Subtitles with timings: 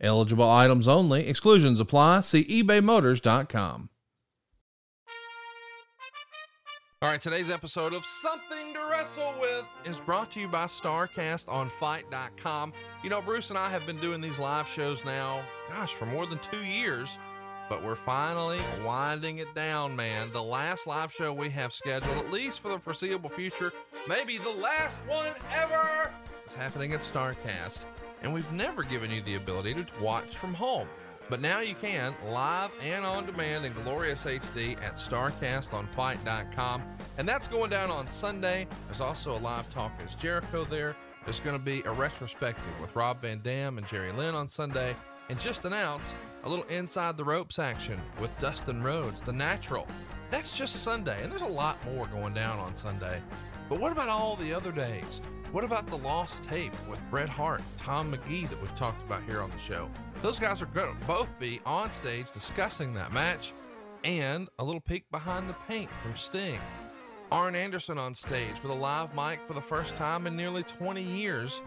[0.00, 1.26] Eligible items only.
[1.28, 2.20] Exclusions apply.
[2.20, 3.90] See ebaymotors.com.
[7.02, 11.46] All right, today's episode of Something to Wrestle With is brought to you by Starrcast
[11.46, 12.72] on FITE.com.
[13.04, 16.24] You know, Bruce and I have been doing these live shows now, gosh, for more
[16.24, 17.18] than two years,
[17.68, 20.32] but we're finally winding it down, man.
[20.32, 23.74] The last live show we have scheduled, at least for the foreseeable future,
[24.08, 26.10] maybe the last one ever,
[26.46, 27.84] is happening at Starrcast
[28.22, 30.88] and we've never given you the ability to watch from home.
[31.28, 36.82] But now you can, live and on demand in glorious HD at StarrcastOnFITE.com.
[37.18, 38.68] And that's going down on Sunday.
[38.86, 40.94] There's also a live Talk Is Jericho there.
[41.24, 44.94] There's going to be a retrospective with Rob Van Dam and Jerry Lynn on Sunday.
[45.28, 49.88] And just announced a little inside the ropes action with Dustin Rhodes, the natural.
[50.30, 51.20] That's just Sunday.
[51.24, 53.20] And there's a lot more going down on Sunday.
[53.68, 55.20] But what about all the other days?
[55.56, 59.40] What about the lost tape with Bret Hart, Tom Magee that we've talked about here
[59.40, 59.88] on the show?
[60.20, 63.54] Those guys are going to both be on stage discussing that match
[64.04, 66.60] and a little peek behind the paint from Sting.
[67.32, 71.00] Arn Anderson on stage with a live mic for the first time in nearly 20
[71.00, 71.62] years.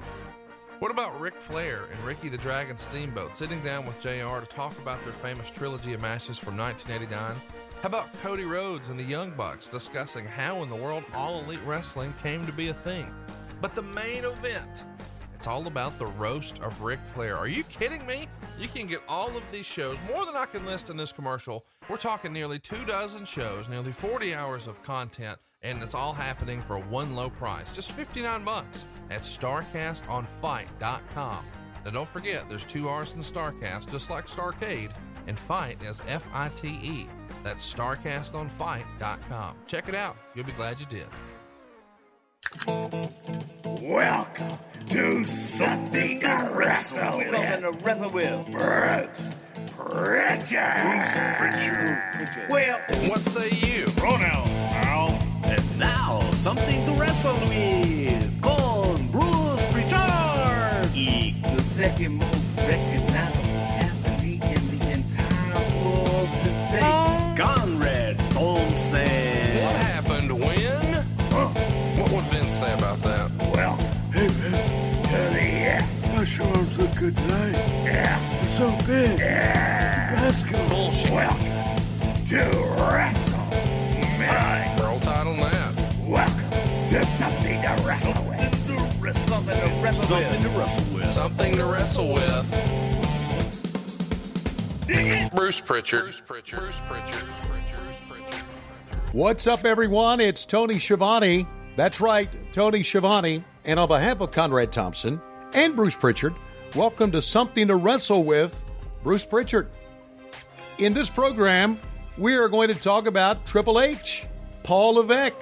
[0.77, 4.77] What about Ric Flair and Ricky the Dragon Steamboat sitting down with JR to talk
[4.77, 7.41] about their famous trilogy of matches from 1989?
[7.81, 11.59] How about Cody Rhodes and the Young Bucks discussing how in the world All Elite
[11.65, 13.11] Wrestling came to be a thing?
[13.61, 14.85] But the main event,
[15.35, 17.35] it's all about the roast of Ric Flair.
[17.35, 18.27] Are you kidding me?
[18.57, 21.65] You can get all of these shows, more than I can list in this commercial.
[21.89, 26.61] We're talking nearly two dozen shows, nearly 40 hours of content, and it's all happening
[26.61, 31.45] for one low price, just 59 bucks at StarrcastOnFITE.com.
[31.85, 34.91] Now don't forget, there's two R's in Starrcast, just like Starcade,
[35.27, 37.07] and FITE is F-I-T-E.
[37.43, 39.55] That's StarrcastOnFITE.com.
[39.67, 40.15] Check it out.
[40.35, 41.07] You'll be glad you did.
[43.79, 44.57] Welcome
[44.89, 47.29] to Something to Wrestle With.
[47.29, 48.51] Something to wrestle with.
[48.51, 49.35] Bruce
[49.77, 50.81] Pritchard.
[50.81, 52.49] Bruce Pritchard.
[52.49, 52.79] Well,
[53.09, 53.85] What say you?
[53.97, 55.19] Pronouns, pal.
[55.43, 58.41] and now something to wrestle with.
[58.41, 60.89] Con Bruce Pritchard.
[60.95, 61.61] Y the
[76.99, 77.53] good night.
[77.85, 78.39] Yeah.
[78.41, 79.19] You're so big.
[79.19, 80.19] Yeah.
[80.21, 80.67] Let's go.
[80.67, 81.11] Bullshit.
[81.11, 81.45] Welcome
[82.25, 82.43] to
[82.91, 83.39] Wrestle.
[84.19, 84.77] Man.
[84.77, 85.95] World title that.
[86.05, 88.41] Welcome to Something to Wrestle With.
[89.15, 90.51] Something to wrestle Something with.
[90.51, 91.05] to wrestle with.
[91.05, 92.45] Something to wrestle with.
[95.33, 96.03] Bruce Pritchard.
[96.03, 96.59] Bruce Pritchard.
[96.59, 97.29] Bruce Pritchard.
[99.13, 100.19] What's up, everyone?
[100.19, 101.47] It's Tony Schiavone.
[101.77, 103.45] That's right, Tony Schiavone.
[103.63, 105.21] And on behalf of Conrad Thompson
[105.53, 106.35] and Bruce Pritchard,
[106.75, 108.63] welcome to Something to Wrestle with
[109.03, 109.69] Bruce Pritchard.
[110.77, 111.79] In this program,
[112.17, 114.27] we are going to talk about Triple H,
[114.63, 115.33] Paul Levesque,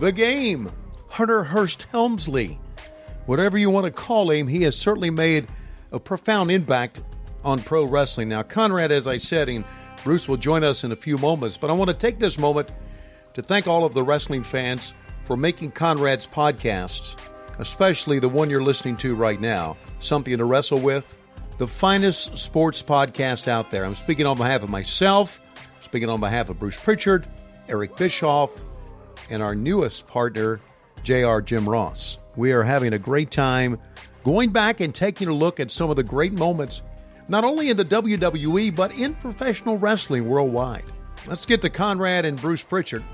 [0.00, 0.70] The Game,
[1.08, 2.58] Hunter Hearst Helmsley.
[3.26, 5.46] Whatever you want to call him, he has certainly made
[5.92, 7.00] a profound impact
[7.44, 8.28] on pro wrestling.
[8.28, 9.64] Now, Conrad, as I said, and
[10.02, 12.72] Bruce will join us in a few moments, but I want to take this moment
[13.34, 14.92] to thank all of the wrestling fans
[15.22, 17.16] for making Conrad's podcasts,
[17.58, 21.16] especially the one you're listening to right now, Something to Wrestle With,
[21.58, 23.84] the finest sports podcast out there.
[23.84, 25.40] I'm speaking on behalf of myself,
[25.80, 27.26] speaking on behalf of Bruce Pritchard,
[27.68, 28.50] Eric Bischoff,
[29.30, 30.60] and our newest partner,
[31.02, 32.18] JR Jim Ross.
[32.36, 33.78] We are having a great time
[34.24, 36.82] going back and taking a look at some of the great moments,
[37.28, 40.84] not only in the WWE, but in professional wrestling worldwide.
[41.26, 43.04] Let's get to Conrad and Bruce Pritchard.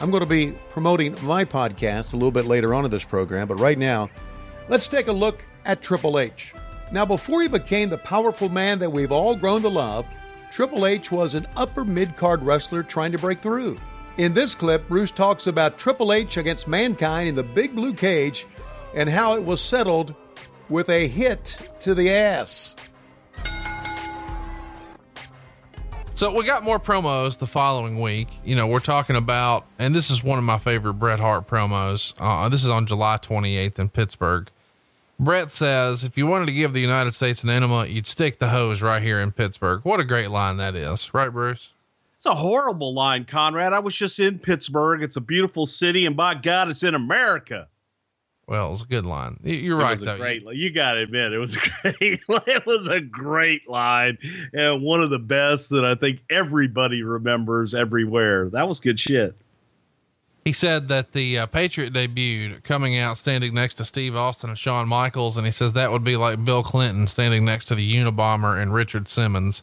[0.00, 3.46] I'm going to be promoting my podcast a little bit later on in this program,
[3.46, 4.10] but right now,
[4.68, 6.52] let's take a look at Triple H.
[6.92, 10.06] Now, before he became the powerful man that we've all grown to love,
[10.50, 13.76] Triple H was an upper mid card wrestler trying to break through.
[14.16, 18.46] In this clip, Bruce talks about Triple H against Mankind in the Big Blue Cage
[18.94, 20.14] and how it was settled
[20.68, 22.76] with a hit to the ass.
[26.16, 28.28] So we got more promos the following week.
[28.44, 32.14] You know, we're talking about, and this is one of my favorite Bret Hart promos.
[32.18, 34.48] Uh, this is on July 28th in Pittsburgh.
[35.18, 38.48] Bret says, if you wanted to give the United States an enema, you'd stick the
[38.50, 39.80] hose right here in Pittsburgh.
[39.82, 41.12] What a great line that is.
[41.12, 41.72] Right, Bruce?
[42.18, 43.72] It's a horrible line, Conrad.
[43.72, 45.02] I was just in Pittsburgh.
[45.02, 47.66] It's a beautiful city, and by God, it's in America.
[48.46, 49.38] Well, it was a good line.
[49.42, 50.16] You're It right, was a though.
[50.18, 50.42] great.
[50.52, 52.20] You got to admit, it was a great.
[52.28, 54.18] It was a great line,
[54.52, 58.50] and one of the best that I think everybody remembers everywhere.
[58.50, 59.34] That was good shit.
[60.44, 64.58] He said that the uh, Patriot debuted coming out standing next to Steve Austin and
[64.58, 67.94] Shawn Michaels, and he says that would be like Bill Clinton standing next to the
[67.96, 69.62] Unabomber and Richard Simmons.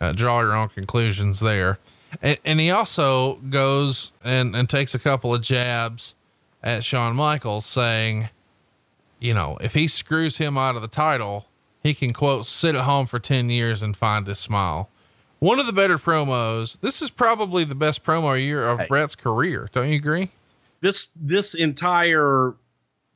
[0.00, 1.78] Uh, draw your own conclusions there.
[2.22, 6.14] And, and he also goes and, and takes a couple of jabs
[6.66, 8.28] at Shawn Michaels, saying,
[9.20, 11.46] you know, if he screws him out of the title,
[11.80, 14.90] he can quote sit at home for 10 years and find his smile.
[15.38, 16.80] One of the better promos.
[16.80, 18.86] This is probably the best promo year of Hey.
[18.88, 19.68] Bret's career.
[19.72, 20.28] Don't you agree?
[20.80, 22.54] This this entire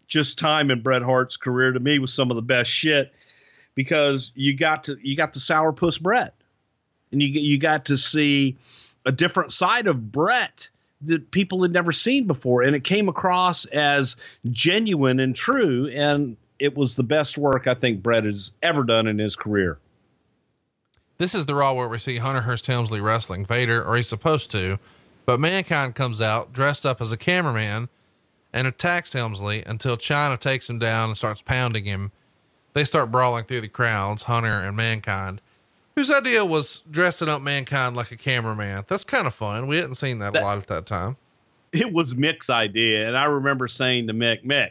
[0.06, 3.12] just time in Bret Hart's career to me was some of the best shit
[3.74, 6.34] because you got to you got the sourpuss Bret,
[7.10, 8.56] and you you got to see
[9.06, 10.68] a different side of Bret
[11.02, 14.16] that people had never seen before, and it came across as
[14.50, 19.06] genuine and true, and it was the best work I think Bret has ever done
[19.06, 19.78] in his career.
[21.18, 24.50] This is the Raw where we see Hunter Hearst Helmsley wrestling Vader, or he's supposed
[24.52, 24.78] to,
[25.26, 27.88] but Mankind comes out dressed up as a cameraman
[28.52, 32.10] and attacks Helmsley until Chyna takes him down and starts pounding him.
[32.72, 35.40] They start brawling through the crowds, Hunter and Mankind.
[36.00, 38.86] Whose idea was dressing up Mankind like a cameraman?
[38.88, 39.66] That's kind of fun.
[39.66, 41.18] We hadn't seen that, That- a lot at that time.
[41.74, 43.06] it was Mick's idea.
[43.06, 44.70] And I remember saying to Mick, Mick,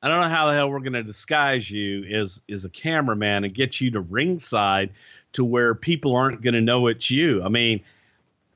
[0.00, 3.42] I don't know how the hell we're going to disguise you as, as a cameraman
[3.42, 4.90] and get you to ringside
[5.32, 7.42] to where people aren't going to know it's you.
[7.42, 7.80] I mean,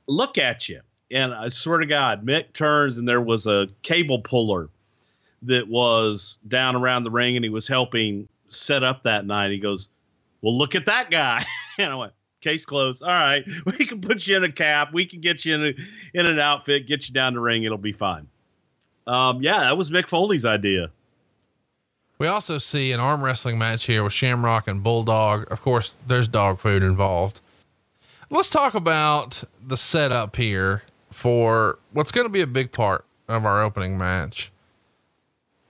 [0.07, 0.81] look at you.
[1.11, 4.69] And I swear to God, Mick turns and there was a cable puller
[5.43, 9.51] that was down around the ring and he was helping set up that night.
[9.51, 9.89] He goes,
[10.41, 11.45] Well, look at that guy.
[11.79, 13.03] and I went, Case closed.
[13.03, 13.43] All right.
[13.67, 14.93] We can put you in a cap.
[14.93, 15.75] We can get you in, a,
[16.13, 17.65] in an outfit, get you down the ring.
[17.65, 18.29] It'll be fine.
[19.07, 20.91] Um, yeah, that was Mick Foley's idea.
[22.19, 25.51] We also see an arm wrestling match here with Shamrock and Bulldog.
[25.51, 27.41] Of course, there's dog food involved.
[28.31, 33.47] Let's talk about the setup here for what's going to be a big part of
[33.47, 34.53] our opening match.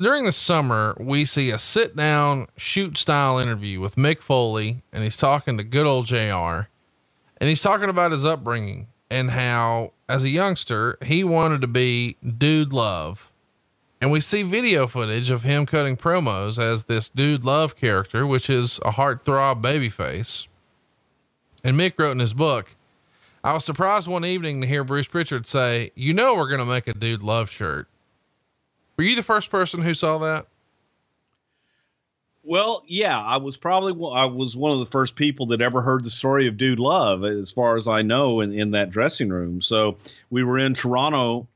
[0.04, 5.02] During the summer, we see a sit down, shoot style interview with Mick Foley, and
[5.02, 6.68] he's talking to good old JR.
[7.38, 12.18] And he's talking about his upbringing and how, as a youngster, he wanted to be
[12.22, 13.32] Dude Love.
[13.98, 18.50] And we see video footage of him cutting promos as this dude love character, which
[18.50, 20.48] is a heartthrob babyface.
[21.64, 22.76] And Mick wrote in his book,
[23.42, 26.66] I was surprised one evening to hear Bruce Pritchard say, You know, we're going to
[26.66, 27.88] make a dude love shirt.
[28.96, 30.46] Were you the first person who saw that?
[32.46, 36.05] Well, yeah, I was probably I was one of the first people that ever heard
[36.05, 39.62] the story of Dude Love, as far as I know, in, in that dressing room.
[39.62, 39.96] So
[40.29, 41.49] we were in Toronto,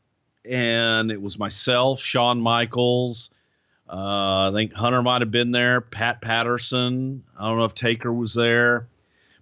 [0.50, 3.28] and it was myself, Shawn Michaels.
[3.86, 7.22] Uh, I think Hunter might have been there, Pat Patterson.
[7.38, 8.88] I don't know if Taker was there,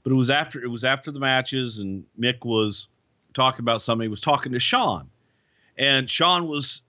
[0.03, 2.89] but it was after it was after the matches, and Mick was
[3.35, 4.05] talking about something.
[4.05, 5.09] He was talking to Shawn,
[5.79, 6.83] and Shawn was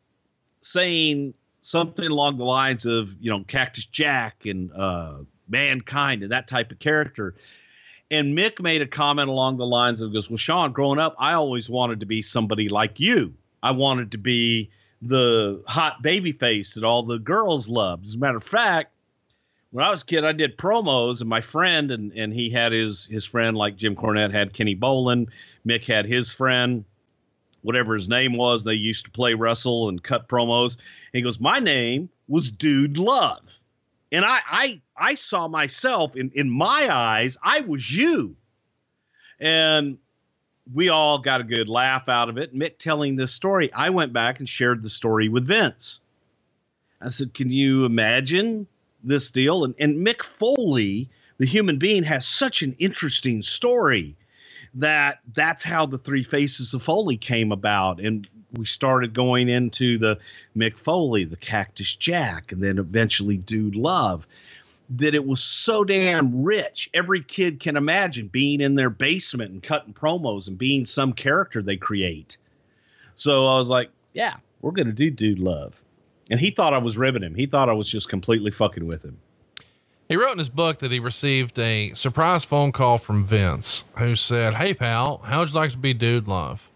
[0.62, 6.48] saying something along the lines of you know Cactus Jack and uh, Mankind and that
[6.48, 7.36] type of character.
[8.10, 11.34] And Mick made a comment along the lines of goes, Well, Shawn, growing up, I
[11.34, 13.34] always wanted to be somebody like you.
[13.62, 14.70] I wanted to be
[15.02, 18.06] the hot baby face that all the girls loved.
[18.06, 18.94] As a matter of fact,
[19.72, 22.72] when I was a kid, I did promos, and my friend and and he had
[22.72, 25.28] his his friend like Jim Cornette had Kenny Bolin.
[25.68, 26.86] Mick had his friend,
[27.68, 28.64] whatever his name was.
[28.64, 30.76] They used to play wrestle and cut promos.
[30.76, 33.60] And he goes, My name was Dude Love.
[34.10, 38.38] And I I I saw myself in in my eyes, I was you.
[39.42, 39.98] And
[40.74, 42.56] we all got a good laugh out of it.
[42.56, 46.00] Mick telling this story, I went back and shared the story with Vince.
[47.02, 48.66] I said, Can you imagine
[49.04, 49.66] this deal?
[49.66, 54.16] And, and Mick Foley, the human being, has such an interesting story
[54.78, 58.00] that that's how the three faces of Foley came about.
[58.00, 60.20] And we started going into the
[60.56, 64.28] Mick Foley, the Cactus Jack, and then eventually Dude Love.
[64.92, 66.90] That it was so damn rich.
[66.94, 71.62] Every kid can imagine being in their basement and cutting promos and being some character
[71.62, 72.38] they create.
[73.16, 75.82] So I was like, yeah, we're going to do Dude Love.
[76.30, 77.36] And he thought I was ribbing him.
[77.36, 79.18] He thought I was just completely fucking with him.
[80.08, 84.16] He wrote in his book that he received a surprise phone call from Vince, who
[84.16, 86.70] said, Hey, pal, how'd you like to be Dude Love?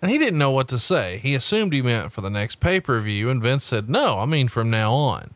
[0.00, 1.18] And he didn't know what to say.
[1.22, 4.26] He assumed he meant for the next pay per view, and Vince said, No, I
[4.26, 5.32] mean from now on.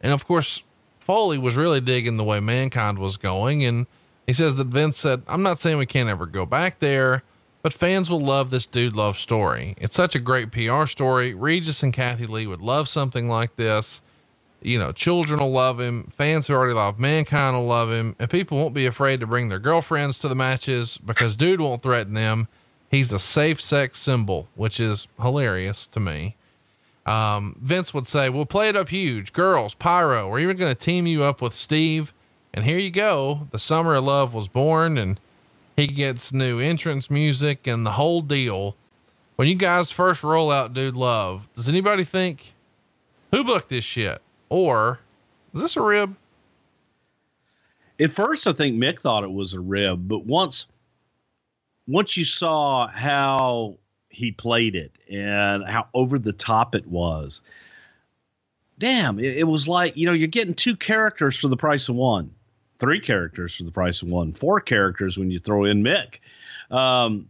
[0.00, 0.64] And of course,
[0.98, 3.64] Foley was really digging the way mankind was going.
[3.64, 3.86] And
[4.26, 7.22] he says that Vince said, I'm not saying we can't ever go back there,
[7.62, 9.74] but fans will love this dude love story.
[9.78, 11.34] It's such a great PR story.
[11.34, 14.02] Regis and Kathie Lee would love something like this.
[14.62, 16.04] You know, children will love him.
[16.16, 18.14] Fans who already love mankind will love him.
[18.18, 21.82] And people won't be afraid to bring their girlfriends to the matches because dude won't
[21.82, 22.48] threaten them.
[22.90, 26.36] He's a safe sex symbol, which is hilarious to me.
[27.06, 29.32] Um, Vince would say, We'll play it up huge.
[29.32, 30.28] Girls, pyro.
[30.28, 32.12] We're even going to team you up with Steve.
[32.52, 33.48] And here you go.
[33.52, 35.20] The Summer of Love was born, and
[35.76, 38.76] he gets new entrance music and the whole deal.
[39.36, 42.52] When you guys first roll out Dude Love, does anybody think
[43.30, 44.20] who booked this shit?
[44.50, 44.98] Or
[45.54, 46.16] is this a rib?
[47.98, 50.66] At first, I think Mick thought it was a rib, but once
[51.86, 53.78] once you saw how
[54.10, 57.40] he played it and how over the top it was,
[58.78, 61.94] damn, it, it was like you know you're getting two characters for the price of
[61.94, 62.30] one,
[62.78, 66.18] three characters for the price of one, four characters when you throw in Mick.
[66.70, 67.28] Um,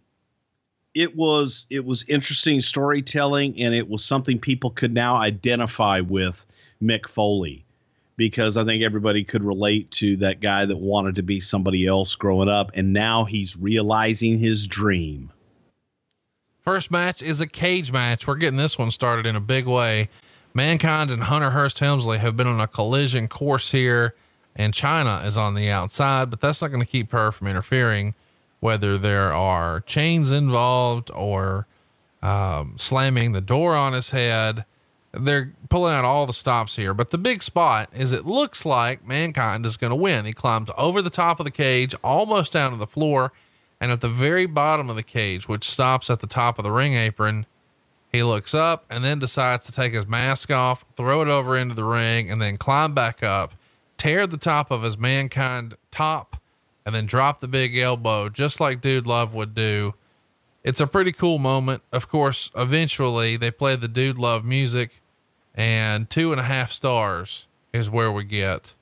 [0.94, 6.46] it was it was interesting storytelling, and it was something people could now identify with
[6.82, 7.64] Mick Foley
[8.20, 12.14] because I think everybody could relate to that guy that wanted to be somebody else
[12.14, 15.32] growing up, and now he's realizing his dream.
[16.62, 18.26] First match is a cage match.
[18.26, 20.10] We're getting this one started in a big way.
[20.52, 24.14] Mankind and Hunter Hearst Helmsley have been on a collision course here,
[24.54, 28.14] and Chyna is on the outside, but that's not going to keep her from interfering,
[28.60, 31.66] whether there are chains involved or
[32.22, 34.66] um, slamming the door on his head.
[35.12, 39.04] They're pulling out all the stops here, but the big spot is it looks like
[39.04, 40.24] Mankind is going to win.
[40.24, 43.32] He climbs over the top of the cage, almost down to the floor,
[43.80, 46.70] and at the very bottom of the cage, which stops at the top of the
[46.70, 47.46] ring apron,
[48.12, 51.74] he looks up and then decides to take his mask off, throw it over into
[51.74, 53.54] the ring, and then climb back up,
[53.96, 56.40] tear the top of his Mankind top,
[56.86, 59.94] and then drop the big elbow, just like Dude Love would do.
[60.62, 61.82] It's a pretty cool moment.
[61.90, 65.00] Of course, eventually they play the Dude Love music
[65.60, 68.72] and two and a half stars is where we get.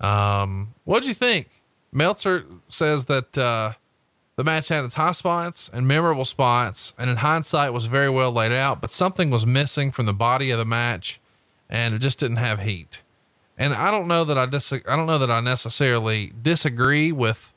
[0.00, 1.50] Um, what'd you think?
[1.92, 3.72] Meltzer says that uh,
[4.36, 8.32] the match had its high spots and memorable spots, and in hindsight was very well
[8.32, 11.20] laid out, but something was missing from the body of the match,
[11.68, 13.02] and it just didn't have heat.
[13.58, 17.52] And I don't know that I dis- I don't know that I necessarily disagree with,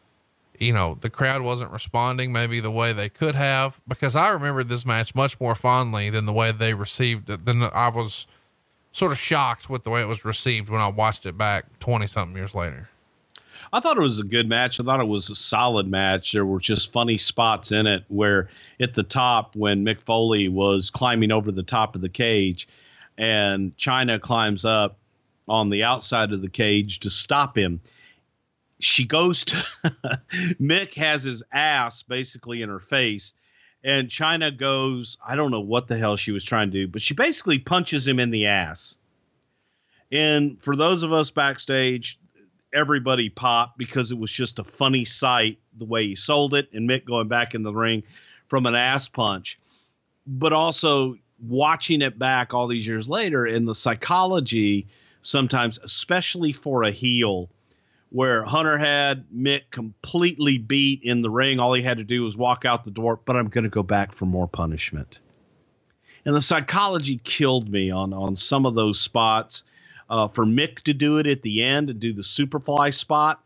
[0.60, 4.66] you know, the crowd wasn't responding maybe the way they could have because I remember
[4.66, 7.46] this match much more fondly than the way they received it.
[7.46, 8.28] Than I was
[8.98, 12.08] sort of shocked with the way it was received when I watched it back 20
[12.08, 12.90] something years later.
[13.72, 14.80] I thought it was a good match.
[14.80, 16.32] I thought it was a solid match.
[16.32, 18.50] There were just funny spots in it where
[18.80, 22.68] at the top, when Mick Foley was climbing over the top of the cage
[23.20, 24.98] and Chyna climbs up
[25.48, 27.80] on the outside of the cage to stop him,
[28.80, 29.58] she goes to
[30.60, 33.34] Mick has his ass basically in her face.
[33.88, 37.02] And Chyna goes, I don't know what the hell she was trying to do, but
[37.02, 38.98] she basically punches him in the ass.
[40.12, 42.20] And for those of us backstage,
[42.74, 46.90] everybody popped because it was just a funny sight the way he sold it and
[46.90, 48.04] Mick going back in the ring
[48.48, 49.58] from an ass punch.
[50.28, 54.88] But also watching it back all these years later in the psychology,
[55.22, 57.50] sometimes, especially for a heel,
[58.10, 61.60] where Hunter had Mick completely beat in the ring.
[61.60, 63.84] All he had to do was walk out the door, but I'm going to go
[63.84, 65.20] back for more punishment.
[66.26, 69.64] And the psychology killed me on, on some of those spots
[70.10, 73.44] uh, for Mick to do it at the end and do the Superfly spot,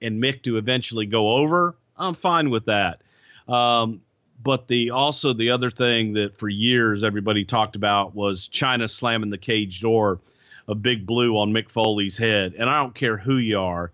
[0.00, 3.02] and Mick to eventually go over, I'm fine with that.
[3.48, 4.00] Um,
[4.42, 9.30] but the also the other thing that for years everybody talked about was Chyna slamming
[9.30, 10.20] the cage door
[10.68, 13.92] of Big Blue on Mick Foley's head, and I don't care who you are,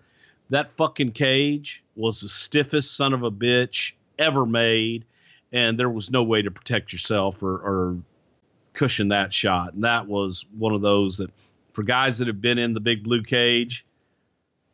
[0.51, 5.05] that fucking cage was the stiffest son of a bitch ever made,
[5.53, 7.97] and there was no way to protect yourself or, or
[8.73, 9.75] cushion that shot.
[9.75, 11.31] And that was one of those that
[11.73, 13.85] for guys that have been in the big blue cage,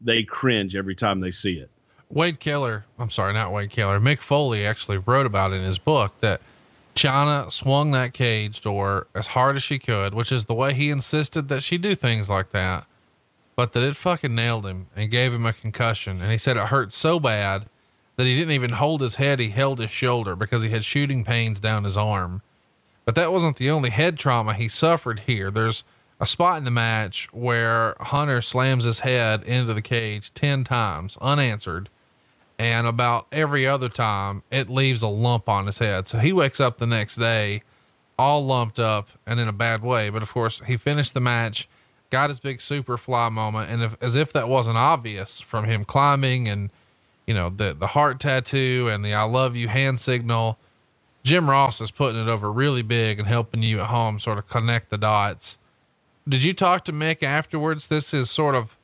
[0.00, 1.70] they cringe every time they see it.
[2.08, 3.98] Wade Keller, I'm sorry, not Wade Keller.
[3.98, 6.40] Mick Foley actually wrote about in his book that
[6.94, 10.90] Chyna swung that cage door as hard as she could, which is the way he
[10.90, 12.86] insisted that she do things like that,
[13.56, 16.20] but that it fucking nailed him and gave him a concussion.
[16.20, 17.66] And he said it hurt so bad
[18.16, 19.40] that he didn't even hold his head.
[19.40, 22.42] He held his shoulder because he had shooting pains down his arm.
[23.06, 25.50] But that wasn't the only head trauma he suffered here.
[25.50, 25.84] There's
[26.20, 31.16] a spot in the match where Hunter slams his head into the cage 10 times
[31.20, 31.88] unanswered.
[32.58, 36.08] And about every other time, it leaves a lump on his head.
[36.08, 37.62] So he wakes up the next day
[38.18, 40.08] all lumped up and in a bad way.
[40.08, 41.68] But of course, he finished the match
[42.10, 43.70] got his big super fly moment.
[43.70, 46.70] And if, as if that wasn't obvious from him climbing and,
[47.26, 50.58] you know, the, the heart tattoo and the I love you hand signal,
[51.24, 54.48] Jim Ross is putting it over really big and helping you at home sort of
[54.48, 55.58] connect the dots.
[56.28, 57.88] Did you talk to Mick afterwards?
[57.88, 58.76] This is sort of,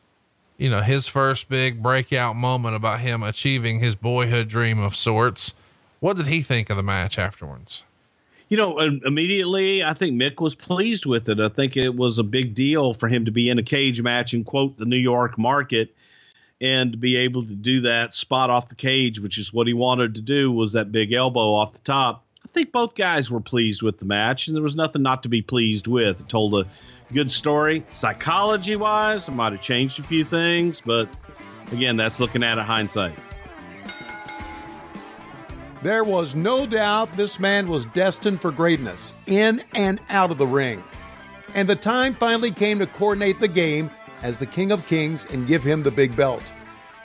[0.58, 5.54] you know, his first big breakout moment about him achieving his boyhood dream of sorts.
[6.00, 7.84] What did he think of the match afterwards?
[8.52, 11.40] You know, immediately, I think Mick was pleased with it.
[11.40, 14.34] I think it was a big deal for him to be in a cage match
[14.34, 15.96] and quote the New York market
[16.60, 20.16] and be able to do that spot off the cage, which is what he wanted
[20.16, 22.26] to do, was that big elbow off the top.
[22.44, 25.30] I think both guys were pleased with the match, and there was nothing not to
[25.30, 26.20] be pleased with.
[26.20, 26.66] It told a
[27.10, 27.86] good story.
[27.90, 31.08] Psychology wise, I might have changed a few things, but
[31.72, 33.18] again, that's looking at it hindsight.
[35.82, 40.46] There was no doubt this man was destined for greatness, in and out of the
[40.46, 40.84] ring.
[41.56, 43.90] And the time finally came to coordinate the game
[44.22, 46.44] as the King of Kings and give him the big belt.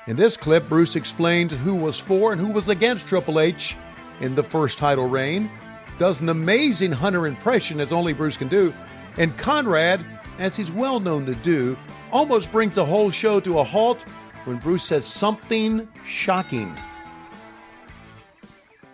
[0.05, 3.75] In this clip, Bruce explains who was for and who was against Triple H
[4.19, 5.49] in the first title reign,
[5.97, 8.71] does an amazing Hunter impression as only Bruce can do,
[9.17, 10.05] and Conrad,
[10.37, 11.75] as he's well known to do,
[12.11, 14.03] almost brings the whole show to a halt
[14.45, 16.71] when Bruce says something shocking.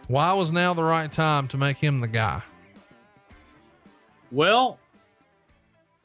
[0.07, 2.41] Why was now the right time to make him the guy?
[4.31, 4.79] Well,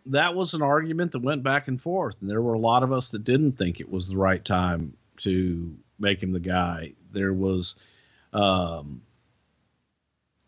[0.07, 2.93] that was an argument that went back and forth, and there were a lot of
[2.93, 6.93] us that didn't think it was the right time to make him the guy.
[7.13, 7.75] There was,
[8.33, 9.03] um,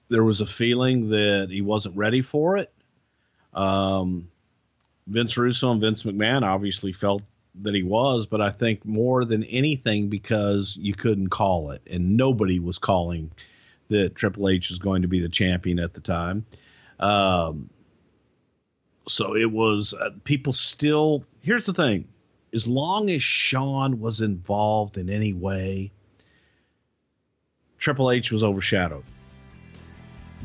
[0.09, 2.73] there was a feeling that he wasn't ready for it.
[3.53, 4.31] Um,
[5.07, 7.23] Vince Russo and Vince McMahon obviously felt
[7.63, 12.17] that he was, but I think more than anything because you couldn't call it, and
[12.17, 13.31] nobody was calling
[13.89, 16.47] that Triple H was going to be the champion at the time.
[16.99, 17.71] Um,
[19.07, 21.25] so it was uh, people still.
[21.43, 22.07] Here's the thing:
[22.55, 25.91] as long as Shawn was involved in any way,
[27.79, 29.05] Triple H was overshadowed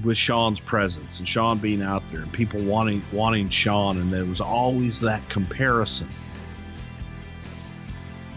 [0.04, 4.26] with Shawn's presence and Shawn being out there and people wanting wanting Shawn, and there
[4.26, 6.10] was always that comparison.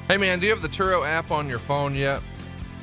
[0.09, 2.23] Hey man, do you have the Turo app on your phone yet?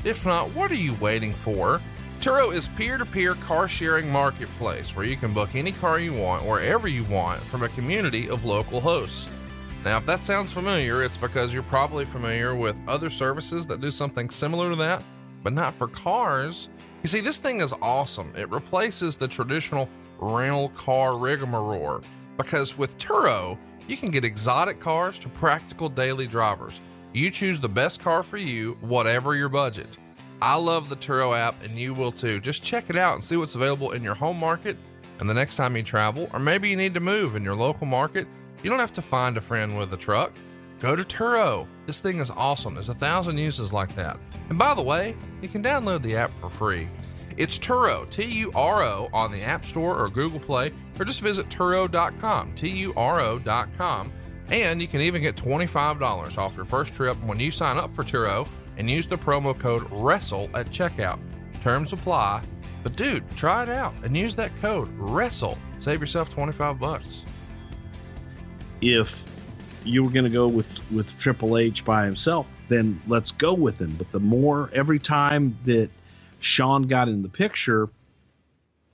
[0.04, 1.82] If not, what are you waiting for?
[2.20, 6.88] Turo is peer-to-peer car sharing marketplace where you can book any car you want wherever
[6.88, 9.28] you want from a community of local hosts.
[9.84, 13.90] Now, if that sounds familiar, it's because you're probably familiar with other services that do
[13.90, 15.04] something similar to that,
[15.42, 16.70] but not for cars.
[17.02, 18.34] You see, this thing is awesome.
[18.38, 22.04] It replaces the traditional rental car rigmarole
[22.38, 23.58] because with Turo,
[23.88, 26.82] you can get exotic cars to practical daily drivers.
[27.16, 29.98] You choose the best car for you, whatever your budget.
[30.42, 32.42] I love the Turo app and you will too.
[32.42, 34.76] Just check it out and see what's available in your home market
[35.22, 37.88] and the next time you travel, or maybe you need to move in your local
[37.88, 38.28] market.
[38.64, 40.34] You don't have to find a friend with a truck.
[40.82, 41.70] Go to Turo.
[41.86, 42.74] This thing is awesome.
[42.74, 44.20] There's a thousand uses like that.
[44.50, 46.90] And by the way, you can download the app for free.
[47.38, 51.22] It's Turo, T U R O, on the App Store or Google Play, or just
[51.22, 54.12] visit Turo.com, T U R O.com
[54.50, 58.04] and you can even get $25 off your first trip when you sign up for
[58.04, 61.20] Turo and use the promo code WRESTLE at checkout.
[61.62, 62.44] Terms apply.
[62.84, 65.58] But dude, try it out and use that code WRESTLE.
[65.80, 67.26] Save yourself 25 bucks.
[68.82, 69.26] If
[69.84, 73.80] you were going to go with with Triple H by himself, then let's go with
[73.80, 73.96] him.
[73.98, 75.90] But the more every time that
[76.40, 77.90] Shawn got in the picture,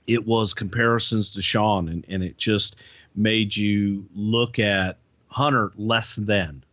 [0.06, 2.76] it was comparisons to Shawn, and, and it just
[3.14, 4.98] made you look at
[5.32, 6.64] Hunter less than.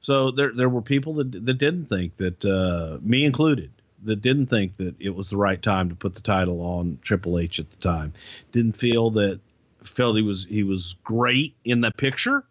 [0.00, 3.72] So there there were people that that didn't think that uh, me included
[4.04, 7.38] that didn't think that it was the right time to put the title on Triple
[7.38, 8.12] H at the time.
[8.52, 9.40] Didn't feel that
[9.82, 12.44] felt he was he was great in the picture.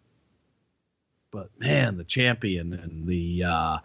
[1.30, 3.78] But man, the champion and the uh,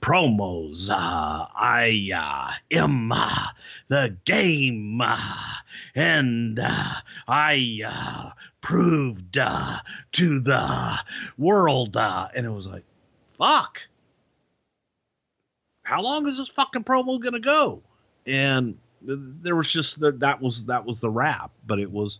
[0.00, 0.90] promos.
[0.90, 3.48] Uh, I uh, am uh,
[3.88, 5.16] the game, uh,
[5.94, 6.94] and uh,
[7.26, 8.30] I uh,
[8.60, 10.98] proved to the
[11.36, 11.96] world.
[11.96, 12.84] And it was like,
[13.36, 13.82] fuck.
[15.82, 17.82] How long is this fucking promo gonna go?
[18.26, 22.18] And there was just that that was that was the wrap, but it was,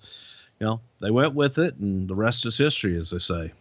[0.60, 3.52] you know, they went with it, and the rest is history, as they say.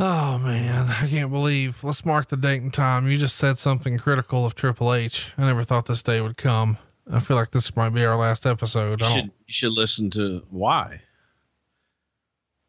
[0.00, 1.82] Oh man, I can't believe.
[1.82, 3.08] Let's mark the date and time.
[3.08, 5.32] You just said something critical of Triple H.
[5.36, 6.78] I never thought this day would come.
[7.10, 9.00] I feel like this might be our last episode.
[9.00, 11.00] You I should, you should listen to why.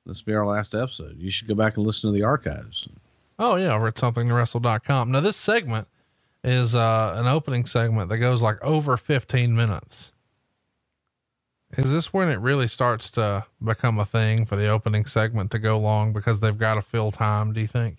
[0.05, 1.17] This be our last episode.
[1.19, 2.87] You should go back and listen to the archives.
[3.37, 5.11] oh yeah, over at somethingtowrestle.com.
[5.11, 5.87] Now this segment
[6.43, 10.13] is uh, an opening segment that goes like over 15 minutes.
[11.77, 15.59] Is this when it really starts to become a thing for the opening segment to
[15.59, 17.53] go long because they've got to fill time?
[17.53, 17.97] Do you think?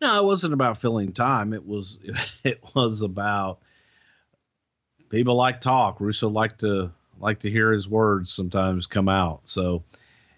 [0.00, 1.52] No, it wasn't about filling time.
[1.52, 1.98] It was
[2.44, 3.60] it was about
[5.08, 6.00] people like talk.
[6.00, 9.40] Russo liked to like to hear his words sometimes come out.
[9.44, 9.82] So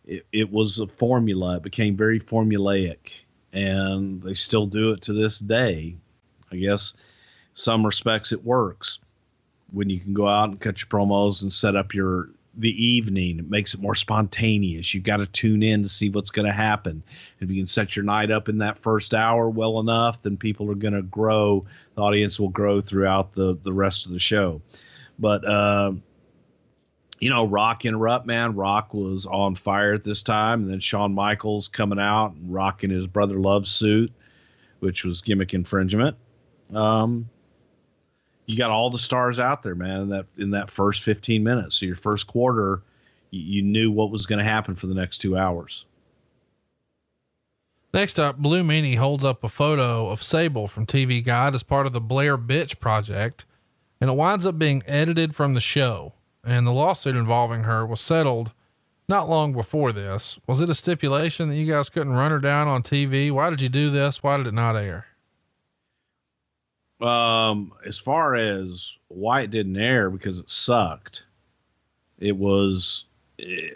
[0.05, 1.57] it, it was a formula.
[1.57, 3.11] It became very formulaic,
[3.53, 5.97] and they still do it to this day.
[6.51, 6.95] I guess
[7.53, 8.99] some respects it works
[9.73, 13.39] when you can go out and cut your promos and set up your the evening.
[13.39, 14.95] It makes it more spontaneous.
[14.95, 17.03] You've got to tune in to see what's going to happen.
[17.41, 20.71] If you can set your night up in that first hour well enough, then people
[20.71, 21.67] are going to grow.
[21.95, 24.63] The audience will grow throughout the the rest of the show.
[25.19, 25.93] But uh,
[27.21, 28.55] you know, Rock interrupt man.
[28.55, 33.07] Rock was on fire at this time, and then Shawn Michaels coming out rocking his
[33.07, 34.13] brother love suit,
[34.81, 36.17] which was gimmick infringement.
[36.75, 37.29] Um,
[38.47, 41.77] you got all the stars out there, man, in that in that first 15 minutes.
[41.77, 42.83] So your first quarter,
[43.31, 45.85] you, you knew what was going to happen for the next two hours.
[47.93, 51.87] Next up, Blue Meanie holds up a photo of Sable from TV Guide as part
[51.87, 53.47] of the Blair Bitch project,
[54.01, 56.13] and it winds up being edited from the show.
[56.45, 58.53] And the lawsuit involving her was settled
[59.09, 60.39] not long before this.
[60.47, 63.31] Was it a stipulation that you guys couldn't run her down on TV?
[63.31, 64.23] Why did you do this?
[64.23, 65.07] Why did it not air?
[67.01, 71.25] Um, as far as why it didn't air because it sucked,
[72.19, 73.05] it was
[73.39, 73.69] eh,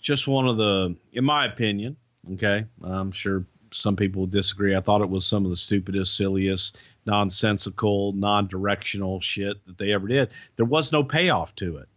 [0.00, 1.96] just one of the, in my opinion.
[2.34, 4.76] Okay, I'm sure some people disagree.
[4.76, 10.08] I thought it was some of the stupidest, silliest, nonsensical, non-directional shit that they ever
[10.08, 10.30] did.
[10.56, 11.88] There was no payoff to it.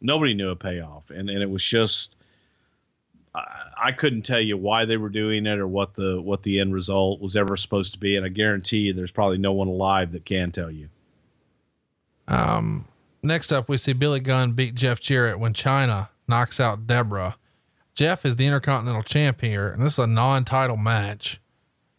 [0.00, 2.13] Nobody knew a payoff, and and it was just
[3.34, 6.72] I couldn't tell you why they were doing it or what the what the end
[6.72, 10.12] result was ever supposed to be, and I guarantee you, there's probably no one alive
[10.12, 10.88] that can tell you.
[12.28, 12.86] Um,
[13.22, 17.36] next up, we see Billy Gunn beat Jeff Jarrett when Chyna knocks out Debra.
[17.94, 21.40] Jeff is the Intercontinental Champ here, and this is a non-title match.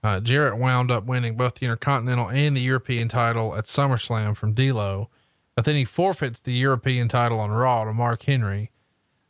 [0.03, 4.53] Uh, Jarrett wound up winning both the Intercontinental and the European title at SummerSlam from
[4.53, 5.09] D'Lo,
[5.55, 8.71] but then he forfeits the European title on Raw to Mark Henry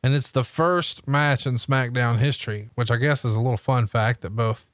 [0.06, 3.88] and it's the first match in SmackDown history, which I guess is a little fun
[3.88, 4.70] fact that both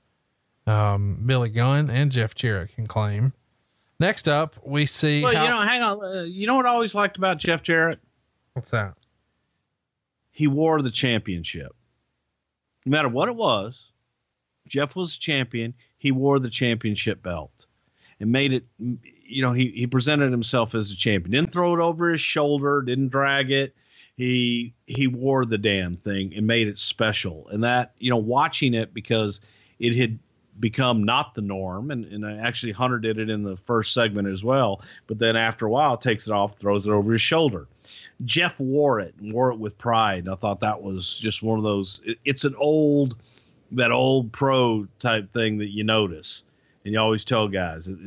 [0.67, 3.32] um, Billy Gunn and Jeff Jarrett can claim.
[3.98, 5.24] Next up, we see.
[5.24, 6.04] Well, how- you know, hang on.
[6.04, 8.00] Uh, you know what I always liked about Jeff Jarrett?
[8.52, 8.96] what's that?
[10.32, 11.74] He wore the championship.
[12.86, 13.89] No matter what it was,
[14.67, 15.76] Jeff was a champion.
[15.98, 17.67] He wore the championship belt
[18.20, 18.65] and made it.
[18.78, 21.32] You know, he he presented himself as a champion.
[21.32, 22.82] Didn't throw it over his shoulder.
[22.82, 23.74] Didn't drag it
[24.21, 27.47] he he wore the damn thing and made it special.
[27.49, 29.41] And that you know watching it because
[29.79, 30.19] it had
[30.60, 34.43] become not the norm and, and actually hunter did it in the first segment as
[34.43, 37.67] well but then after a while takes it off throws it over his shoulder.
[38.23, 40.27] Jeff wore it and wore it with pride.
[40.27, 43.15] I thought that was just one of those it, it's an old
[43.71, 46.45] that old pro type thing that you notice.
[46.86, 47.97] And you always tell guys it,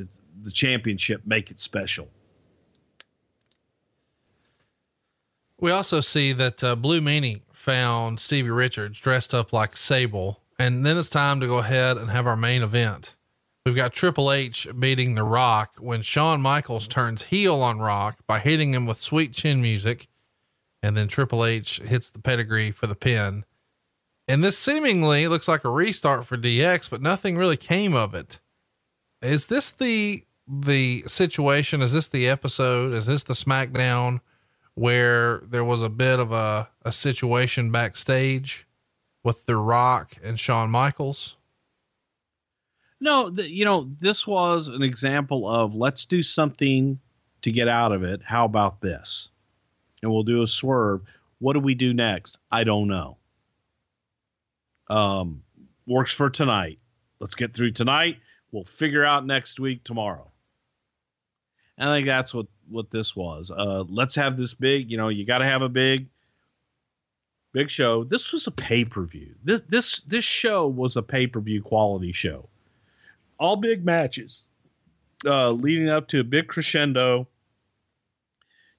[0.45, 2.09] the championship make it special
[5.65, 10.85] We also see that uh, Blue Meanie found Stevie Richards dressed up like Sable, and
[10.85, 13.15] then it's time to go ahead and have our main event.
[13.65, 18.41] We've got Triple H beating The Rock when Shawn Michaels turns heel on Rock by
[18.41, 20.07] hitting him with sweet chin music,
[20.83, 23.47] and then Triple H hits the pedigree for the pin.
[24.29, 28.39] And this seemingly looks like a restart for DX, but nothing really came of it.
[29.23, 31.81] Is this the the situation?
[31.81, 32.93] Is this the episode?
[32.93, 34.21] Is this the SmackDown?
[34.75, 38.67] Where there was a bit of a, a situation backstage
[39.23, 41.37] with The Rock and Shawn Michaels.
[43.01, 46.99] No, the, you know, this was an example of let's do something
[47.43, 48.23] to get out of it.
[48.25, 49.31] How about this?
[50.03, 51.03] And we'll do a swerve.
[51.39, 52.39] What do we do next?
[52.51, 53.19] I don't know.
[54.89, 55.43] Um,
[55.87, 56.79] works for tonight.
[57.21, 58.19] Let's get through tonight.
[58.53, 60.31] We'll figure out next week tomorrow.
[61.77, 63.51] And I think that's what what this was.
[63.51, 64.91] Uh, let's have this big.
[64.91, 66.07] You know, you got to have a big,
[67.53, 68.05] big show.
[68.05, 69.35] This was a pay per view.
[69.43, 72.49] This this this show was a pay per view quality show.
[73.39, 74.45] All big matches,
[75.27, 77.27] uh, leading up to a big crescendo.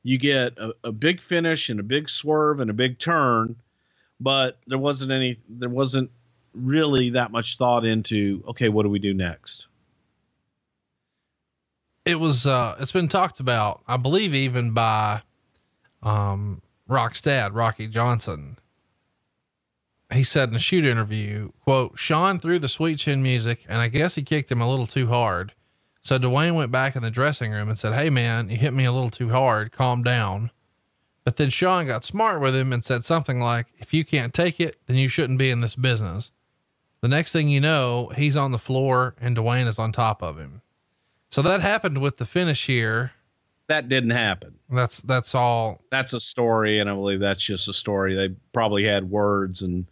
[0.03, 3.55] You get a, a big finish and a big swerve and a big turn,
[4.19, 5.37] but there wasn't any.
[5.49, 6.11] There wasn't
[6.53, 8.43] really that much thought into.
[8.47, 9.67] Okay, what do we do next?
[12.05, 15.23] It was, uh, it's been talked about, I believe, even by,
[16.03, 18.57] um, Rock's dad, Rocky Johnson.
[20.13, 23.87] He said in a shoot interview, quote, Shawn threw the sweet chin music and I
[23.87, 25.53] guess he kicked him a little too hard.
[26.03, 28.85] So Dwayne went back in the dressing room and said, Hey man, you hit me
[28.85, 29.71] a little too hard.
[29.71, 30.51] Calm down.
[31.23, 34.59] But then Shawn got smart with him and said something like, if you can't take
[34.59, 36.29] it, then you shouldn't be in this business.
[37.01, 40.37] The next thing you know, he's on the floor and Dwayne is on top of
[40.37, 40.61] him.
[41.35, 43.11] So that happened with the finish here.
[43.67, 44.55] That didn't happen.
[44.69, 45.81] That's, that's all.
[45.91, 46.79] That's a story.
[46.79, 48.15] And I believe that's just a story.
[48.15, 49.85] They probably had words and,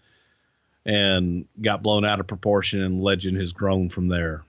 [0.86, 4.46] and got blown out of proportion and legend has grown from there.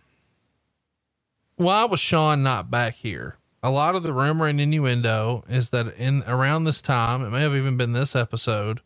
[1.57, 3.38] Why was Shawn not back here?
[3.61, 7.40] A lot of the rumor and innuendo is that in around this time, it may
[7.40, 8.83] have even been this episode,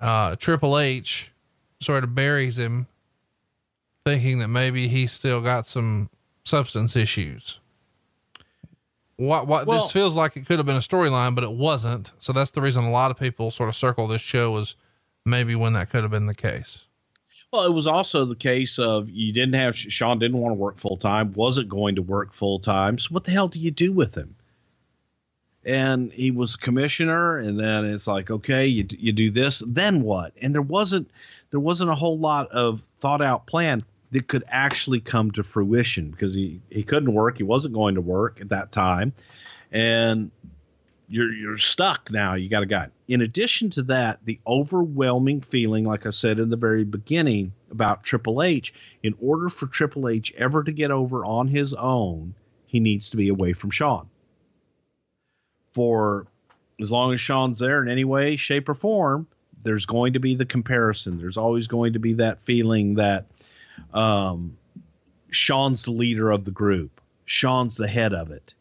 [0.00, 1.32] uh, Triple H
[1.80, 2.86] sort of buries him
[4.04, 6.08] thinking that maybe he still got some
[6.46, 7.58] substance issues.
[9.16, 12.12] What, what Well- this feels like it could have been a storyline, but it wasn't.
[12.18, 14.76] So that's the reason a lot of people sort of circle this show as
[15.24, 16.84] maybe when that could have been the case.
[17.52, 20.78] Well, it was also the case of you didn't have Shawn didn't want to work
[20.78, 22.98] full time, wasn't going to work full time.
[22.98, 24.34] So what the hell do you do with him?
[25.64, 30.02] And he was a commissioner, and then it's like, okay, you you do this, then
[30.02, 30.32] what?
[30.42, 31.10] And there wasn't
[31.50, 33.84] there wasn't a whole lot of thought out plan
[34.16, 38.00] that could actually come to fruition because he he couldn't work, he wasn't going to
[38.00, 39.12] work at that time,
[39.70, 40.30] and
[41.06, 42.32] you're you're stuck now.
[42.32, 42.88] You got a guy.
[43.08, 48.04] In addition to that, the overwhelming feeling, like I said in the very beginning about
[48.04, 52.34] Triple H, in order for Triple H ever to get over on his own,
[52.66, 54.08] he needs to be away from Shawn.
[55.74, 56.26] For
[56.80, 59.26] as long as Shawn's there in any way, shape, or form,
[59.62, 61.18] there's going to be the comparison.
[61.18, 63.26] There's always going to be that feeling that
[63.92, 64.56] um,
[65.30, 67.00] Shawn's the leader of the group.
[67.24, 68.54] Shawn's the head of it.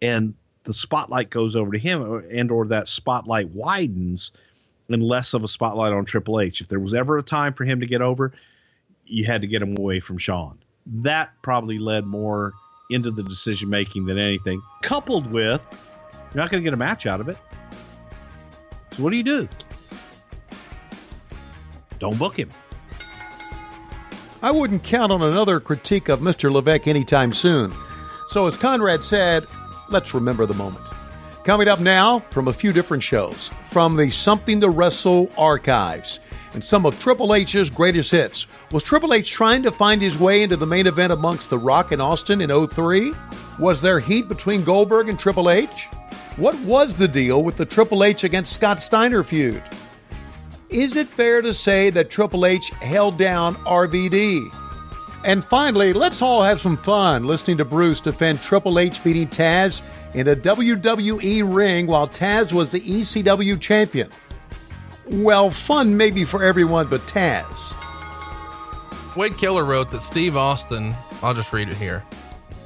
[0.00, 0.34] And
[0.64, 4.32] the spotlight goes over to him and or that spotlight widens
[4.88, 6.60] and less of a spotlight on Triple H.
[6.60, 8.32] If there was ever a time for him to get over,
[9.06, 10.58] you had to get him away from Shawn.
[10.86, 12.52] That probably led more
[12.90, 15.66] into the decision making than anything, coupled with
[16.34, 17.38] you're not going to get a match out of it.
[18.92, 19.48] So what do you do?
[21.98, 22.50] Don't book him.
[24.44, 26.52] I wouldn't count on another critique of Mr.
[26.52, 27.72] Levesque anytime soon.
[28.28, 29.46] So, as Conrad said,
[29.88, 30.84] let's remember the moment.
[31.44, 36.20] Coming up now from a few different shows from the Something to Wrestle archives
[36.52, 38.46] and some of Triple H's greatest hits.
[38.70, 41.92] Was Triple H trying to find his way into the main event amongst The Rock
[41.92, 43.14] and Austin in 03?
[43.58, 45.86] Was there heat between Goldberg and Triple H?
[46.36, 49.62] What was the deal with the Triple H against Scott Steiner feud?
[50.70, 54.52] Is it fair to say that Triple H held down RVD?
[55.24, 59.82] And finally, let's all have some fun listening to Bruce defend Triple H beating Taz
[60.14, 64.10] in a WWE ring while Taz was the ECW champion.
[65.08, 67.74] Well, fun maybe for everyone but Taz.
[69.16, 72.02] Wade Keller wrote that Steve Austin, I'll just read it here.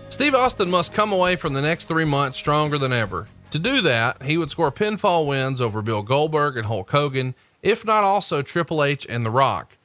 [0.08, 3.28] Steve Austin must come away from the next three months stronger than ever.
[3.50, 7.34] To do that, he would score pinfall wins over Bill Goldberg and Hulk Hogan,
[7.68, 9.76] if not also Triple H and The Rock.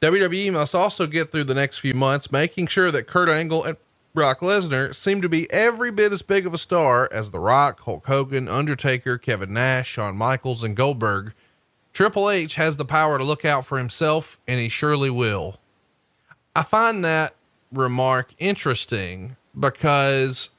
[0.00, 3.76] WWE must also get through the next few months, making sure that Kurt Angle and
[4.14, 7.80] Brock Lesnar seem to be every bit as big of a star as The Rock,
[7.80, 11.32] Hulk Hogan, Undertaker, Kevin Nash, Shawn Michaels, and Goldberg.
[11.92, 15.58] Triple H has the power to look out for himself, and he surely will.
[16.54, 17.34] I find that
[17.72, 20.50] remark interesting because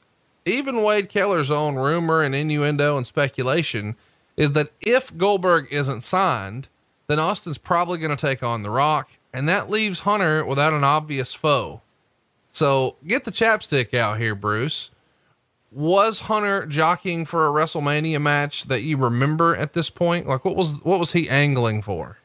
[0.44, 3.96] even Wade Keller's own rumor and innuendo and speculation
[4.36, 6.68] is that if Goldberg isn't signed,
[7.06, 10.84] then Austin's probably going to take on The Rock, and that leaves Hunter without an
[10.84, 11.80] obvious foe.
[12.52, 14.90] So get the chapstick out here, Bruce.
[15.70, 20.26] Was Hunter jockeying for a WrestleMania match that you remember at this point?
[20.26, 22.16] Like what was what was he angling for?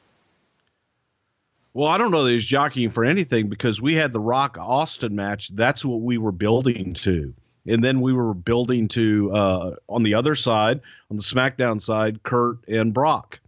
[1.73, 5.15] Well, I don't know that he's jockeying for anything because we had the Rock Austin
[5.15, 5.49] match.
[5.49, 7.33] That's what we were building to.
[7.67, 12.23] And then we were building to, uh, on the other side, on the SmackDown side,
[12.23, 13.39] Kurt and Brock.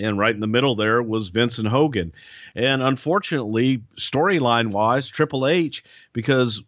[0.00, 2.12] And right in the middle there was Vince and Hogan.
[2.54, 6.62] And unfortunately, storyline wise, Triple H, because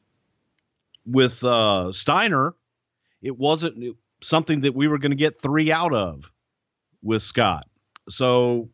[1.06, 2.54] with uh, Steiner,
[3.22, 6.30] it wasn't something that we were going to get three out of
[7.02, 7.66] with Scott.
[8.08, 8.68] So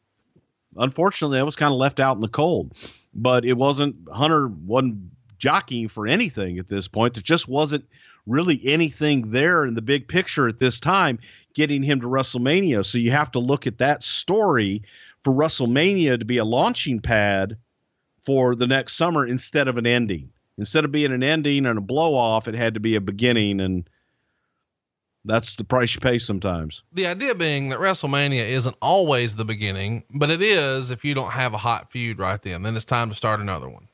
[0.76, 2.76] unfortunately, I was kind of left out in the cold.
[3.14, 5.10] But it wasn't Hunter wasn't
[5.42, 7.14] jockeying for anything at this point.
[7.14, 7.84] There just wasn't
[8.28, 11.18] really anything there in the big picture at this time
[11.52, 12.84] getting him to WrestleMania.
[12.84, 14.82] So you have to look at that story
[15.22, 17.56] for WrestleMania to be a launching pad
[18.20, 20.30] for the next summer instead of an ending.
[20.58, 23.60] Instead of being an ending and a blow off, it had to be a beginning
[23.60, 23.90] and
[25.24, 26.84] that's the price you pay sometimes.
[26.92, 31.32] The idea being that WrestleMania isn't always the beginning, but it is if you don't
[31.32, 33.88] have a hot feud right then, then it's time to start another one.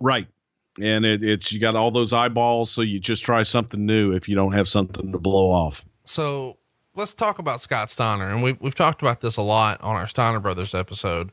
[0.00, 0.26] Right.
[0.80, 4.28] And it, it's you got all those eyeballs, so you just try something new if
[4.28, 5.84] you don't have something to blow off.
[6.04, 6.56] So
[6.94, 8.28] let's talk about Scott Steiner.
[8.28, 11.30] And we've, we've talked about this a lot on our Steiner Brothers episode,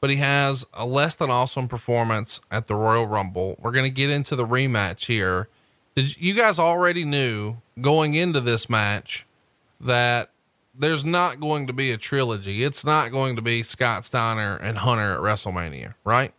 [0.00, 3.56] but he has a less than awesome performance at the Royal Rumble.
[3.58, 5.48] We're going to get into the rematch here.
[5.94, 9.26] Did you guys already knew going into this match
[9.80, 10.30] that
[10.76, 12.64] there's not going to be a trilogy?
[12.64, 16.32] It's not going to be Scott Steiner and Hunter at WrestleMania, right?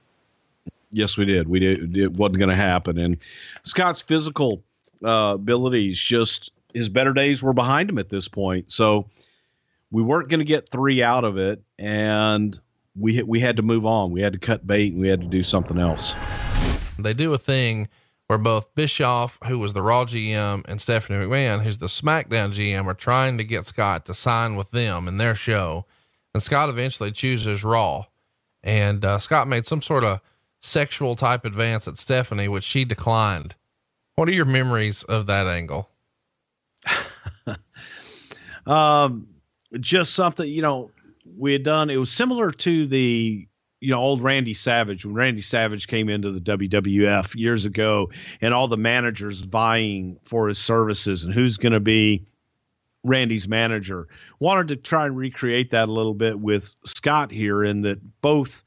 [0.96, 1.50] Yes, we did.
[1.50, 1.98] We did.
[1.98, 2.98] It wasn't going to happen.
[2.98, 3.18] And
[3.64, 4.64] Scott's physical
[5.04, 8.72] uh, abilities, just his better days were behind him at this point.
[8.72, 9.08] So
[9.92, 12.58] we weren't going to get three out of it, and
[12.96, 14.12] we we had to move on.
[14.12, 16.16] We had to cut bait, and we had to do something else.
[16.98, 17.90] They do a thing
[18.28, 22.86] where both Bischoff, who was the Raw GM, and Stephanie McMahon, who's the SmackDown GM,
[22.86, 25.86] are trying to get Scott to sign with them in their show.
[26.34, 28.06] And Scott eventually chooses Raw.
[28.64, 30.22] And uh, Scott made some sort of
[30.66, 33.56] sexual type advance at Stephanie, which she declined.
[34.16, 35.90] What are your memories of that angle?
[38.66, 39.28] um,
[39.80, 40.92] just something, you know,
[41.38, 43.48] we had done, it was similar to the,
[43.82, 48.10] you know, old Randy Savage when Randy Savage came into the WWF years ago
[48.42, 52.26] and all the managers vying for his services and who's going to be
[53.04, 54.08] Randy's manager.
[54.40, 58.64] Wanted to try and recreate that a little bit with Scott here in that both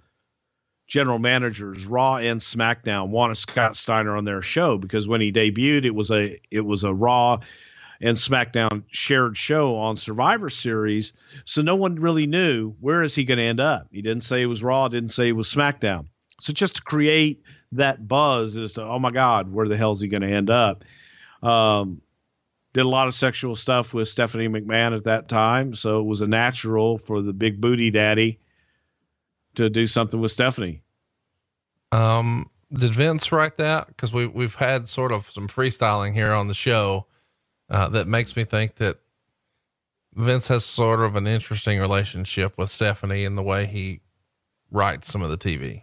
[0.89, 5.85] general managers, Raw and SmackDown, wanted Scott Steiner on their show because when he debuted,
[5.85, 7.39] it was a it was a Raw
[8.01, 11.13] and SmackDown shared show on Survivor Series,
[11.45, 13.89] so no one really knew where is he going to end up.
[13.93, 16.07] He didn't say it was Raw, didn't say it was SmackDown.
[16.41, 20.01] So just to create that buzz as to oh my God, where the hell is
[20.01, 20.85] he going to end up?
[21.43, 22.01] Um,
[22.73, 26.23] did a lot of sexual stuff with Stephanie McMahon at that time, so it was
[26.23, 28.39] a natural for the big booty daddy
[29.59, 30.83] to do something with Stephanie.
[31.93, 33.89] Um, did Vince write that?
[33.89, 37.07] Because we we've had sort of some freestyling here on the show
[37.71, 38.99] uh, that makes me think that
[40.15, 44.01] Vince has sort of an interesting relationship with Stephanie in the way he
[44.71, 45.83] writes some of the TV.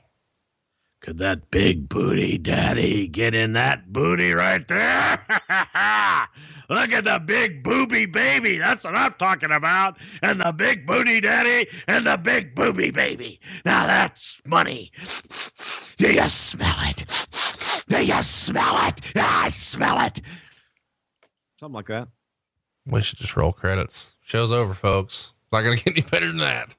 [1.02, 5.26] Could that big booty daddy get in that booty right there?
[6.70, 8.58] Look at the big booby baby.
[8.58, 9.98] That's what I'm talking about.
[10.22, 13.40] And the big booty daddy and the big booby baby.
[13.66, 14.92] Now that's money.
[15.98, 17.06] Do you smell it?
[17.88, 19.02] Do you smell it?
[19.16, 20.22] I smell it.
[21.60, 22.10] Something like that.
[22.88, 24.16] We should just roll credits.
[24.22, 25.34] Show's over, folks.
[25.44, 26.76] It's not going to get any better than that.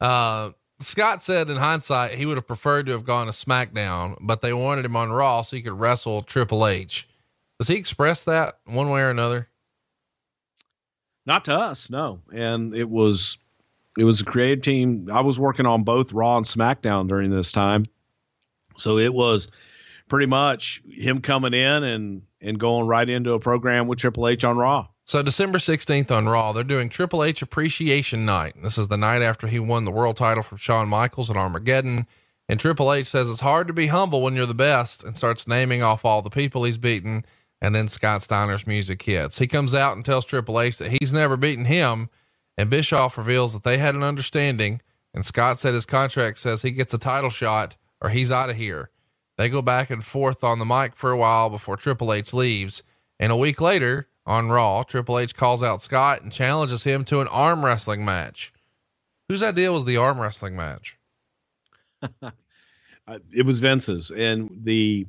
[0.00, 4.40] Uh, Scott said in hindsight, he would have preferred to have gone to SmackDown, but
[4.40, 7.06] they wanted him on Raw so he could wrestle Triple H.
[7.60, 9.46] Does he express that one way or another?
[11.26, 12.22] Not to us, no.
[12.32, 13.36] And it was
[13.98, 15.10] it was a creative team.
[15.12, 17.84] I was working on both Raw and SmackDown during this time.
[18.78, 19.48] So it was
[20.08, 24.42] pretty much him coming in and and going right into a program with Triple H
[24.42, 24.88] on Raw.
[25.04, 28.54] So December 16th on Raw, they're doing Triple H Appreciation Night.
[28.62, 32.06] This is the night after he won the world title from Shawn Michaels at Armageddon.
[32.48, 35.46] And Triple H says it's hard to be humble when you're the best and starts
[35.46, 37.26] naming off all the people he's beaten.
[37.62, 39.38] And then Scott Steiner's music hits.
[39.38, 42.08] He comes out and tells Triple H that he's never beaten him.
[42.56, 44.80] And Bischoff reveals that they had an understanding.
[45.12, 48.56] And Scott said his contract says he gets a title shot or he's out of
[48.56, 48.90] here.
[49.36, 52.82] They go back and forth on the mic for a while before Triple H leaves.
[53.18, 57.20] And a week later, on Raw, Triple H calls out Scott and challenges him to
[57.20, 58.52] an arm wrestling match.
[59.28, 60.98] Whose idea was the arm wrestling match?
[63.08, 65.04] Uh, it was Vince's, and the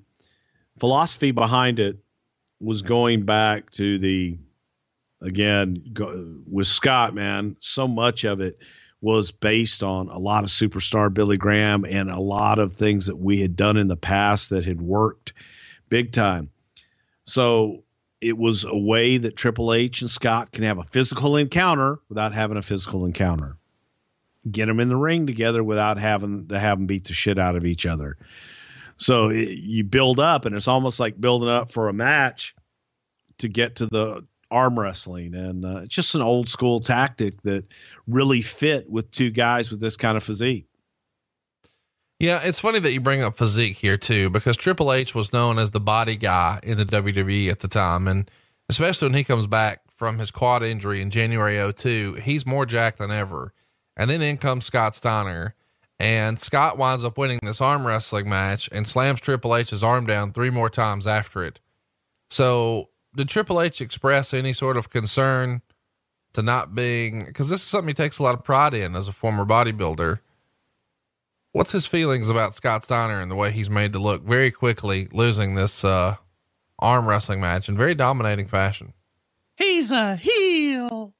[0.79, 1.99] philosophy behind it
[2.61, 4.37] was going back to the
[5.21, 7.13] again go, with Scott.
[7.13, 8.59] Man, so much of it
[9.01, 13.17] was based on a lot of superstar Billy Graham and a lot of things that
[13.17, 15.33] we had done in the past that had worked
[15.89, 16.51] big time.
[17.23, 17.83] So
[18.21, 22.33] it was a way that Triple H and Scott can have a physical encounter without
[22.33, 23.57] having a physical encounter.
[24.49, 27.55] Get them in the ring together without having to have them beat the shit out
[27.55, 28.17] of each other.
[29.01, 32.55] So it, you build up, and it's almost like building up for a match
[33.39, 37.65] to get to the arm wrestling, and uh, it's just an old school tactic that
[38.07, 40.67] really fit with two guys with this kind of physique.
[42.19, 45.57] Yeah, it's funny that you bring up physique here too, because Triple H was known
[45.57, 48.07] as the body guy in the WWE at the time.
[48.07, 48.29] And
[48.69, 52.99] especially when he comes back from his quad injury in January 02, he's more jacked
[52.99, 53.55] than ever.
[53.97, 55.55] And then in comes Scott Steiner.
[56.01, 60.33] And Scott winds up winning this arm wrestling match and slams Triple H's arm down
[60.33, 61.59] three more times after it.
[62.31, 65.61] So, did Triple H express any sort of concern
[66.33, 69.07] to not being, because this is something he takes a lot of pride in as
[69.07, 70.21] a former bodybuilder?
[71.51, 75.07] What's his feelings about Scott Steiner and the way he's made to look very quickly
[75.11, 76.15] losing this uh,
[76.79, 78.93] arm wrestling match in very dominating fashion?
[79.55, 81.13] He's a heel.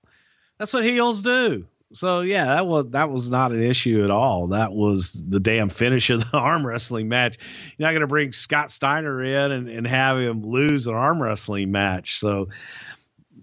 [0.58, 1.68] That's what heels do.
[1.94, 4.48] So yeah, that was that was not an issue at all.
[4.48, 7.38] That was the damn finish of the arm wrestling match.
[7.78, 11.22] You're not going to bring Scott Steiner in and, and have him lose an arm
[11.22, 12.20] wrestling match.
[12.20, 12.50] So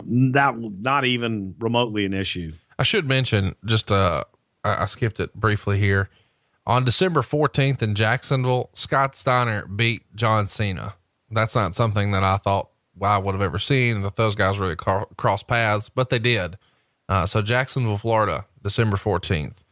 [0.05, 2.53] that not even remotely an issue.
[2.78, 4.24] I should mention just uh
[4.64, 6.09] I, I skipped it briefly here.
[6.66, 10.94] On December 14th in Jacksonville, Scott Steiner beat John Cena.
[11.30, 12.68] That's not something that I thought
[13.01, 16.59] I would have ever seen that those guys really cro- cross paths, but they did.
[17.09, 19.64] Uh, so Jacksonville, Florida, December 14th.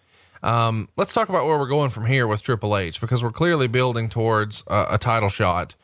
[0.43, 3.67] Um, let's talk about where we're going from here with Triple H because we're clearly
[3.67, 5.75] building towards a title shot.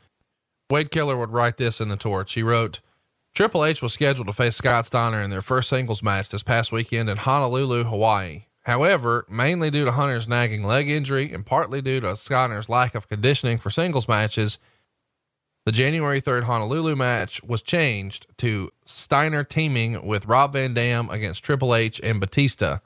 [0.70, 2.34] Wade Keller would write this in the torch.
[2.34, 2.80] He wrote,
[3.34, 6.70] Triple H was scheduled to face Scott Steiner in their first singles match this past
[6.70, 8.44] weekend in Honolulu, Hawaii.
[8.64, 13.08] However, mainly due to Hunter's nagging leg injury and partly due to Steiner's lack of
[13.08, 14.58] conditioning for singles matches,
[15.64, 21.44] the January 3rd Honolulu match was changed to Steiner teaming with Rob Van Dam against
[21.44, 22.78] Triple H and Batista.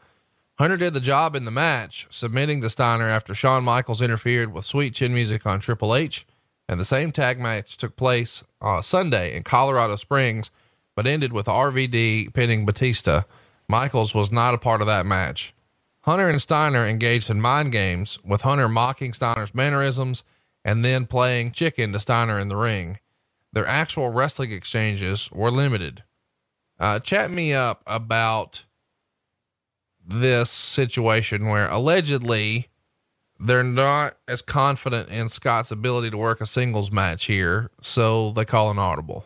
[0.59, 4.65] Hunter did the job in the match, submitting to Steiner after Shawn Michaels interfered with
[4.65, 6.27] sweet chin music on Triple H.
[6.69, 10.51] And the same tag match took place uh, Sunday in Colorado Springs,
[10.95, 13.23] but ended with RVD pinning Batista.
[13.69, 15.55] Michaels was not a part of that match.
[16.03, 20.25] Hunter and Steiner engaged in mind games, with Hunter mocking Steiner's mannerisms
[20.67, 22.99] and then playing chicken to Steiner in the ring.
[23.53, 26.03] Their actual wrestling exchanges were limited.
[26.79, 28.65] Uh, chat me up about
[30.05, 32.69] this situation where allegedly
[33.39, 38.45] they're not as confident in Scott's ability to work a singles match here, so they
[38.45, 39.25] call an audible.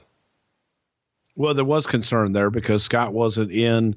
[1.36, 3.96] Well, there was concern there because Scott wasn't in,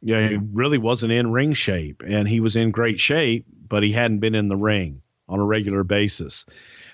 [0.00, 3.84] you know, he really wasn't in ring shape, and he was in great shape, but
[3.84, 6.44] he hadn't been in the ring on a regular basis.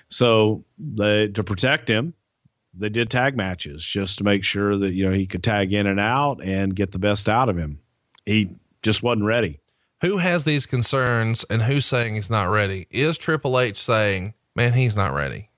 [0.09, 2.13] So they, to protect him,
[2.73, 5.87] they did tag matches just to make sure that you know he could tag in
[5.87, 7.79] and out and get the best out of him.
[8.25, 9.59] He just wasn't ready.
[10.01, 12.87] Who has these concerns and who's saying he's not ready?
[12.89, 15.49] Is Triple H saying, man, he's not ready?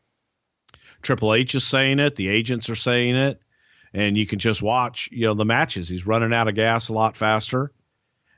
[1.01, 2.15] Triple H is saying it.
[2.15, 3.39] The agents are saying it.
[3.93, 5.89] And you can just watch, you know, the matches.
[5.89, 7.71] He's running out of gas a lot faster.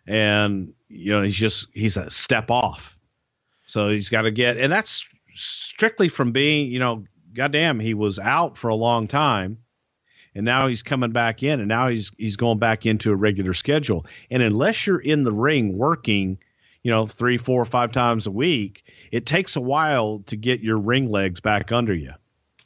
[0.08, 2.98] And, you know, he's just, he's a step off.
[3.66, 7.04] So he's got to get, and that's strictly from being, you know,
[7.34, 9.58] goddamn, he was out for a long time
[10.36, 13.54] and now he's coming back in and now he's he's going back into a regular
[13.54, 14.06] schedule.
[14.30, 16.40] And unless you're in the ring working
[16.84, 20.78] you know three four five times a week it takes a while to get your
[20.78, 22.12] ring legs back under you.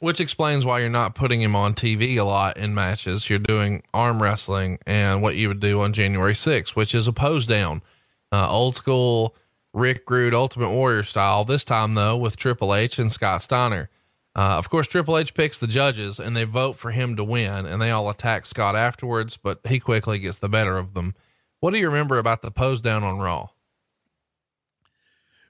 [0.00, 3.28] Which explains why you're not putting him on TV a lot in matches.
[3.28, 7.12] You're doing arm wrestling and what you would do on January 6th, which is a
[7.12, 7.82] pose down,
[8.30, 9.34] uh, old school
[9.72, 11.44] Rick Rude Ultimate Warrior style.
[11.44, 13.90] This time though, with Triple H and Scott Steiner.
[14.36, 17.66] Uh, of course, Triple H picks the judges and they vote for him to win,
[17.66, 21.14] and they all attack Scott afterwards, but he quickly gets the better of them.
[21.60, 23.48] What do you remember about the pose down on Raw?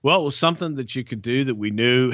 [0.03, 2.12] well it was something that you could do that we knew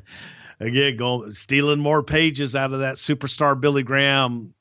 [0.60, 4.54] again going stealing more pages out of that superstar billy graham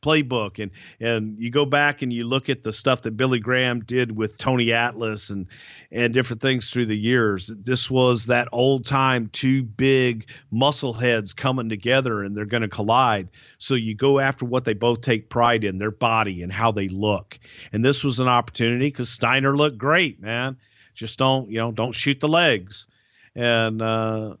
[0.00, 0.70] playbook and
[1.00, 4.38] and you go back and you look at the stuff that Billy Graham did with
[4.38, 5.46] Tony Atlas and
[5.90, 7.46] and different things through the years.
[7.46, 12.68] This was that old time two big muscle heads coming together and they're going to
[12.68, 13.28] collide.
[13.58, 16.88] So you go after what they both take pride in their body and how they
[16.88, 17.38] look.
[17.72, 20.56] And this was an opportunity cuz Steiner looked great man.
[20.94, 22.86] Just don't you know don't shoot the legs.
[23.34, 24.36] And uh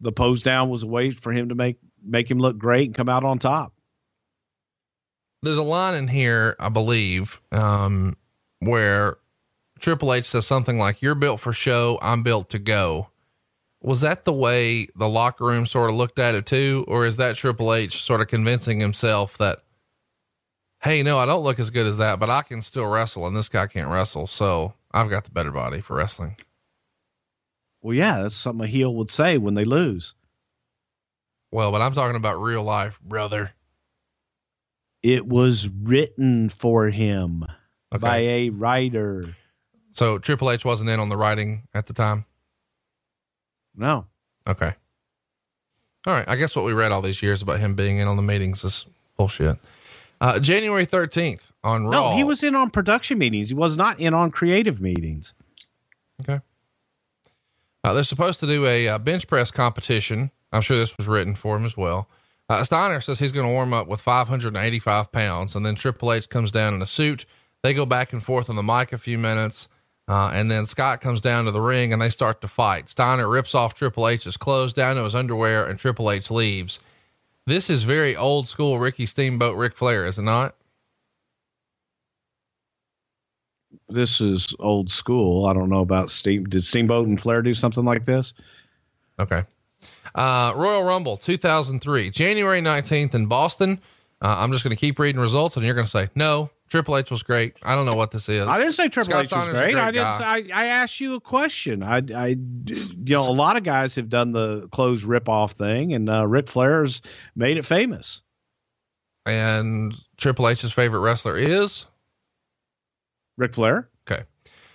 [0.00, 2.94] the pose down was a way for him to make make him look great and
[2.94, 3.72] come out on top
[5.42, 8.16] there's a line in here, I believe, um,
[8.60, 9.18] where
[9.78, 13.08] Triple H says something like, You're built for show, I'm built to go.
[13.80, 16.84] Was that the way the locker room sort of looked at it too?
[16.88, 19.62] Or is that Triple H sort of convincing himself that,
[20.80, 23.36] Hey, no, I don't look as good as that, but I can still wrestle and
[23.36, 24.26] this guy can't wrestle.
[24.26, 26.36] So I've got the better body for wrestling.
[27.80, 30.14] Well, yeah, that's something a heel would say when they lose.
[31.50, 33.52] Well, but I'm talking about real life, brother.
[35.08, 37.44] It was written for him
[37.94, 37.98] Okay.
[38.00, 39.24] by a writer.
[39.92, 42.24] So Triple H wasn't in on the writing at the time.
[43.74, 44.06] No,
[44.46, 44.74] Okay.
[46.06, 46.24] All right.
[46.28, 48.64] I guess what we read all these years about him being in on the meetings
[48.64, 48.86] is
[49.16, 49.58] bullshit.
[50.20, 51.90] Uh, January 13th on Raw.
[51.90, 53.48] no, he was in on production meetings.
[53.48, 55.34] He was not in on creative meetings.
[56.22, 56.40] Okay.
[57.84, 60.30] Uh, they're supposed to do a uh, bench press competition.
[60.52, 62.08] I'm sure this was written for him as well.
[62.48, 66.28] Uh, Steiner says he's going to warm up with 585 pounds, and then Triple H
[66.28, 67.26] comes down in a suit.
[67.62, 69.68] They go back and forth on the mic a few minutes,
[70.08, 72.88] uh, and then Scott comes down to the ring and they start to fight.
[72.88, 76.80] Steiner rips off Triple H's clothes down to his underwear, and Triple H leaves.
[77.46, 80.54] This is very old school Ricky Steamboat Ric Flair, is it not?
[83.88, 85.46] this is old school.
[85.46, 86.44] I don't know about Steam.
[86.44, 88.34] Did Steamboat and Flair do something like this?
[89.18, 89.44] Okay.
[90.14, 93.80] Uh, Royal Rumble 2003, January 19th in Boston.
[94.20, 96.96] Uh, I'm just going to keep reading results and you're going to say, no, Triple
[96.96, 97.54] H was great.
[97.62, 98.46] I don't know what this is.
[98.46, 99.72] I didn't say Triple Scott H was great.
[99.72, 100.12] great I didn't.
[100.12, 101.82] Say, I, I asked you a question.
[101.82, 105.94] I, I, you know, a lot of guys have done the clothes rip off thing,
[105.94, 107.00] and uh, Ric Flair's
[107.36, 108.22] made it famous.
[109.24, 111.86] And Triple H's favorite wrestler is
[113.36, 113.88] Ric Flair.
[114.10, 114.24] okay.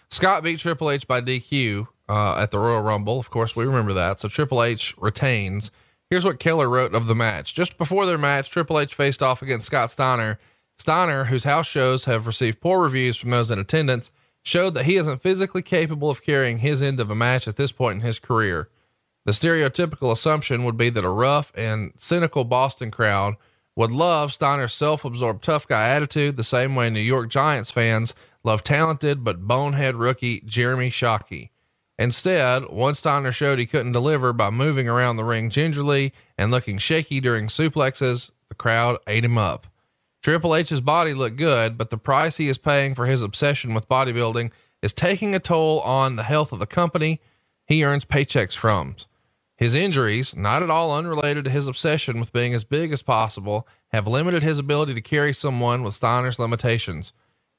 [0.09, 3.19] Scott beat Triple H by DQ uh, at the Royal Rumble.
[3.19, 4.19] Of course, we remember that.
[4.19, 5.71] So Triple H retains.
[6.09, 7.55] Here's what Keller wrote of the match.
[7.55, 10.39] Just before their match, Triple H faced off against Scott Steiner.
[10.77, 14.11] Steiner, whose house shows have received poor reviews from those in attendance,
[14.43, 17.71] showed that he isn't physically capable of carrying his end of a match at this
[17.71, 18.69] point in his career.
[19.25, 23.35] The stereotypical assumption would be that a rough and cynical Boston crowd
[23.75, 28.13] would love Steiner's self absorbed tough guy attitude the same way New York Giants fans
[28.43, 31.49] love talented but bonehead rookie Jeremy Shockey.
[31.99, 36.77] Instead, one Steiner showed he couldn't deliver by moving around the ring gingerly and looking
[36.77, 38.31] shaky during suplexes.
[38.49, 39.67] The crowd ate him up.
[40.21, 43.89] Triple H's body looked good, but the price he is paying for his obsession with
[43.89, 47.21] bodybuilding is taking a toll on the health of the company
[47.65, 48.95] he earns paychecks from.
[49.55, 53.67] His injuries, not at all unrelated to his obsession with being as big as possible,
[53.91, 57.13] have limited his ability to carry someone with Steiner's limitations.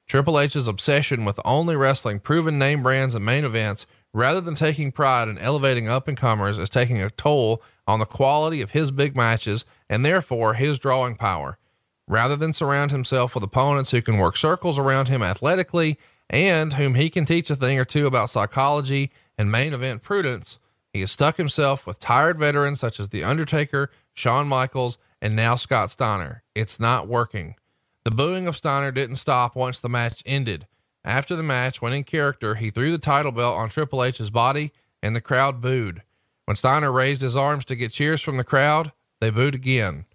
[0.06, 4.92] Triple H's obsession with only wrestling proven name brands and main events rather than taking
[4.92, 8.90] pride in elevating up and comers is taking a toll on the quality of his
[8.90, 11.58] big matches and therefore his drawing power.
[12.06, 15.98] Rather than surround himself with opponents who can work circles around him athletically
[16.30, 20.58] and whom he can teach a thing or two about psychology and main event prudence,
[20.92, 25.56] he has stuck himself with tired veterans such as The Undertaker, Shawn Michaels, and now
[25.56, 26.44] Scott Steiner.
[26.54, 27.56] It's not working.
[28.04, 30.66] The booing of Steiner didn't stop once the match ended.
[31.04, 34.72] After the match, when in character, he threw the title belt on Triple H's body
[35.02, 36.02] and the crowd booed.
[36.46, 40.06] When Steiner raised his arms to get cheers from the crowd, they booed again.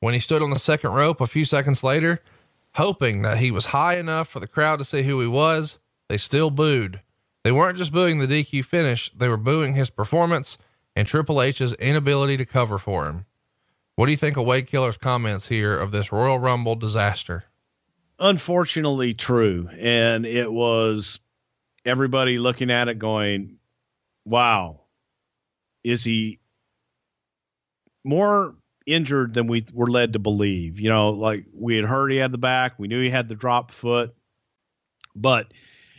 [0.00, 2.22] When he stood on the second rope a few seconds later,
[2.74, 5.78] hoping that he was high enough for the crowd to see who he was,
[6.08, 7.00] they still booed.
[7.44, 10.56] They weren't just booing the DQ finish, they were booing his performance
[10.96, 13.26] and Triple H's inability to cover for him.
[13.96, 17.44] What do you think of Wade Keller's comments here of this Royal Rumble disaster?
[18.20, 21.20] Unfortunately, true, and it was
[21.84, 23.58] everybody looking at it going,
[24.24, 24.80] "Wow,
[25.84, 26.40] is he
[28.04, 28.56] more
[28.86, 32.32] injured than we were led to believe?" You know, like we had heard he had
[32.32, 34.14] the back, we knew he had the drop foot,
[35.14, 35.52] but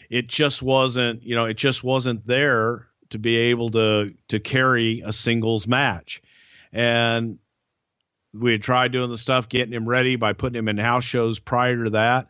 [0.10, 1.24] it just wasn't.
[1.24, 6.22] You know, it just wasn't there to be able to to carry a singles match,
[6.74, 7.40] and
[8.34, 11.40] we had tried doing the stuff getting him ready by putting him in house shows
[11.40, 12.30] prior to that.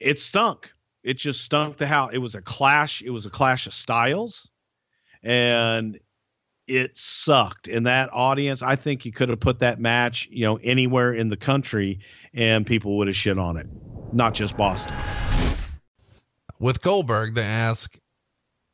[0.00, 0.72] It stunk.
[1.02, 2.10] It just stunk the house.
[2.12, 3.02] It was a clash.
[3.02, 4.48] It was a clash of styles,
[5.22, 5.98] and
[6.66, 7.68] it sucked.
[7.68, 11.28] And that audience, I think you could have put that match, you know, anywhere in
[11.28, 12.00] the country,
[12.32, 13.66] and people would have shit on it,
[14.12, 14.96] not just Boston.
[16.58, 17.98] With Goldberg, they ask,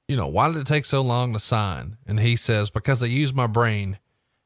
[0.07, 1.97] you know, why did it take so long to sign?
[2.07, 3.99] And he says, because I used my brain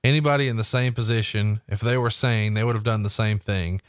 [0.04, 3.38] anybody in the same position, if they were sane, they would have done the same
[3.38, 3.80] thing.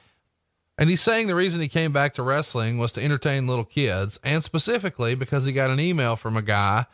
[0.78, 4.20] And he's saying the reason he came back to wrestling was to entertain little kids,
[4.24, 6.86] and specifically because he got an email from a guy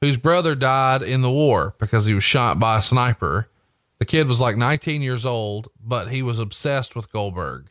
[0.00, 3.48] whose brother died in the war because he was shot by a sniper.
[3.98, 7.66] The kid was like 19 years old, but he was obsessed with Goldberg.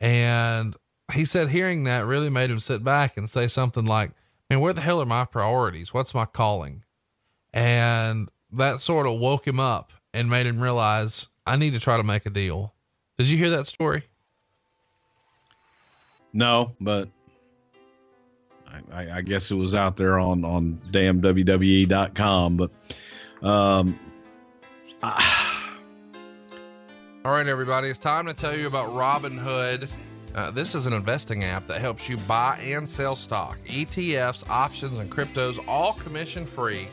[0.00, 0.74] And
[1.12, 4.12] he said hearing that really made him sit back and say something like,
[4.48, 5.94] Man, where the hell are my priorities?
[5.94, 6.82] What's my calling?
[7.52, 11.96] And that sort of woke him up and made him realize I need to try
[11.96, 12.74] to make a deal.
[13.18, 14.04] Did you hear that story?
[16.32, 17.08] No, but
[18.68, 22.56] I, I, I guess it was out there on on damn WWE.com.
[22.56, 22.70] But
[23.42, 23.98] um,
[25.02, 25.56] I,
[27.24, 29.90] All right, everybody, it's time to tell you about Robinhood.
[30.34, 34.96] Uh, this is an investing app that helps you buy and sell stock, ETFs, options,
[34.98, 36.86] and cryptos, all commission free.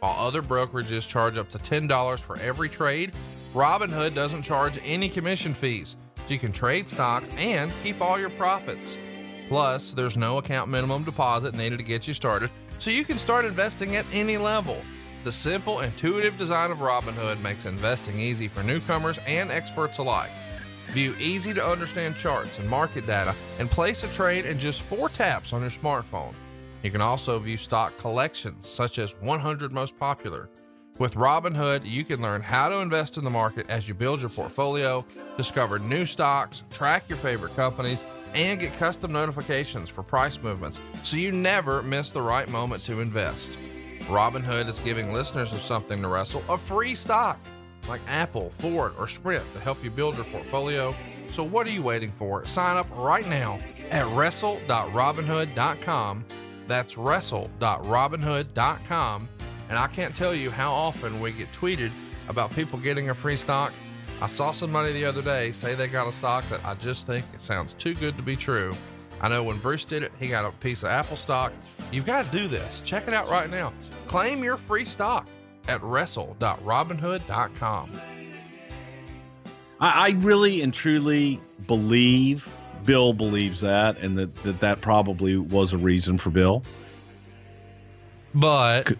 [0.00, 3.12] While other brokerages charge up to $10 for every trade,
[3.54, 8.30] Robinhood doesn't charge any commission fees, so you can trade stocks and keep all your
[8.30, 8.98] profits.
[9.48, 13.44] Plus, there's no account minimum deposit needed to get you started, so you can start
[13.44, 14.82] investing at any level.
[15.24, 20.30] The simple, intuitive design of Robinhood makes investing easy for newcomers and experts alike.
[20.88, 25.08] View easy to understand charts and market data and place a trade in just four
[25.08, 26.34] taps on your smartphone.
[26.86, 30.48] You can also view stock collections such as 100 most popular.
[31.00, 34.30] With Robinhood, you can learn how to invest in the market as you build your
[34.30, 35.04] portfolio,
[35.36, 41.16] discover new stocks, track your favorite companies, and get custom notifications for price movements so
[41.16, 43.58] you never miss the right moment to invest.
[44.02, 47.40] Robinhood is giving listeners of Something to Wrestle a free stock
[47.88, 50.94] like Apple, Ford, or Sprint to help you build your portfolio.
[51.32, 52.46] So what are you waiting for?
[52.46, 53.58] Sign up right now
[53.90, 56.24] at wrestle.robinhood.com.
[56.66, 59.28] That's wrestle.robinhood.com.
[59.68, 61.90] And I can't tell you how often we get tweeted
[62.28, 63.72] about people getting a free stock.
[64.22, 67.24] I saw somebody the other day say they got a stock that I just think
[67.34, 68.74] it sounds too good to be true.
[69.20, 71.52] I know when Bruce did it, he got a piece of Apple stock.
[71.90, 72.80] You've got to do this.
[72.82, 73.72] Check it out right now.
[74.06, 75.26] Claim your free stock
[75.68, 77.90] at wrestle.robinhood.com.
[79.80, 82.48] I, I really and truly believe
[82.86, 86.62] Bill believes that, and that, that that probably was a reason for Bill.
[88.34, 88.92] But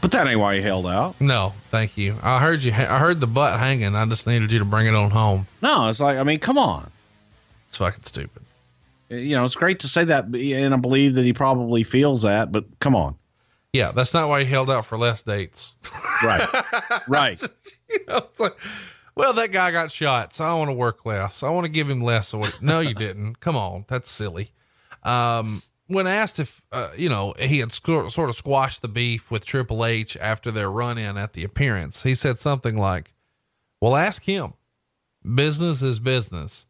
[0.00, 1.20] But that ain't why he held out.
[1.20, 2.16] no, thank you.
[2.22, 2.72] I heard you.
[2.72, 3.94] I heard the butt hanging.
[3.94, 5.46] I just needed you to bring it on home.
[5.62, 6.90] No, it's like I mean, come on.
[7.68, 8.42] It's fucking stupid.
[9.10, 12.52] You know, it's great to say that, and I believe that he probably feels that.
[12.52, 13.16] But come on,
[13.72, 15.74] Yeah, that's not why he held out for less dates.
[16.22, 16.46] right,
[17.08, 17.40] right.
[17.90, 18.54] you know, it's like,
[19.18, 21.42] well, that guy got shot, so I want to work less.
[21.42, 22.32] I want to give him less.
[22.32, 23.40] What, no, you didn't.
[23.40, 24.52] Come on, that's silly.
[25.02, 29.28] Um, when asked if uh, you know he had sc- sort of squashed the beef
[29.28, 33.12] with Triple H after their run in at the appearance, he said something like,
[33.80, 34.54] "Well, ask him.
[35.34, 36.66] Business is business."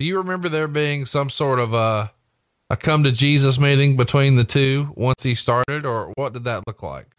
[0.00, 2.10] Do you remember there being some sort of a
[2.68, 6.66] a come to Jesus meeting between the two once he started, or what did that
[6.66, 7.15] look like?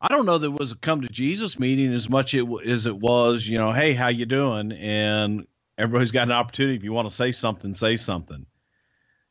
[0.00, 2.86] I don't know that it was a come to Jesus meeting as much it, as
[2.86, 4.72] it was, you know, hey, how you doing?
[4.72, 5.46] And
[5.76, 6.76] everybody's got an opportunity.
[6.76, 8.46] If you want to say something, say something.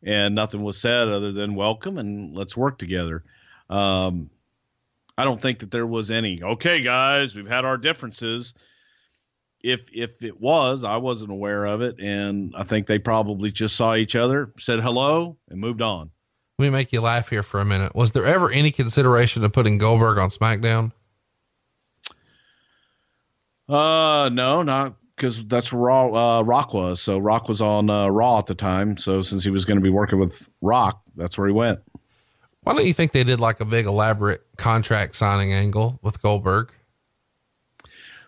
[0.03, 3.23] And nothing was said other than welcome and let's work together.
[3.69, 4.29] Um,
[5.17, 6.41] I don't think that there was any.
[6.41, 8.53] Okay, guys, we've had our differences.
[9.61, 13.75] If if it was, I wasn't aware of it, and I think they probably just
[13.75, 16.11] saw each other, said hello, and moved on.
[16.59, 17.95] Let me make you laugh here for a minute.
[17.95, 20.91] Was there ever any consideration of putting Goldberg on SmackDown?
[23.69, 26.99] Uh, no, not because that's where Raw, uh, Rock was.
[26.99, 28.97] So Rock was on uh, Raw at the time.
[28.97, 31.79] So since he was going to be working with Rock, that's where he went.
[32.63, 36.73] Why don't you think they did like a big elaborate contract signing angle with Goldberg?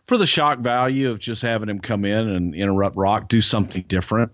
[0.07, 3.83] For the shock value of just having him come in and interrupt Rock, do something
[3.89, 4.31] different.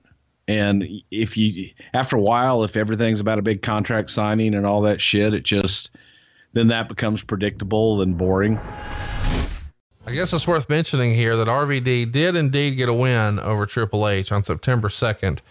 [0.48, 4.82] And if you, after a while, if everything's about a big contract signing and all
[4.84, 5.92] that shit, it just,
[6.54, 8.58] then that becomes predictable and boring.
[10.06, 14.08] I guess it's worth mentioning here that RVD did indeed get a win over Triple
[14.08, 15.42] H on September 2nd.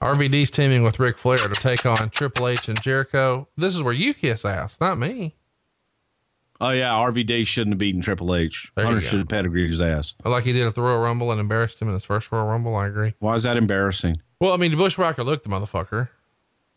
[0.00, 3.48] RVD's teaming with Ric Flair to take on Triple H and Jericho.
[3.58, 5.36] This is where you kiss ass, not me.
[6.60, 6.94] Oh, yeah.
[6.94, 8.72] RVD shouldn't have beaten Triple H.
[8.74, 10.14] There Hunter should have pedigreed his ass.
[10.24, 12.74] Like he did at the Royal Rumble and embarrassed him in his first Royal Rumble.
[12.74, 13.12] I agree.
[13.18, 14.16] Why is that embarrassing?
[14.40, 16.08] Well, I mean, the Bushwhacker looked the motherfucker.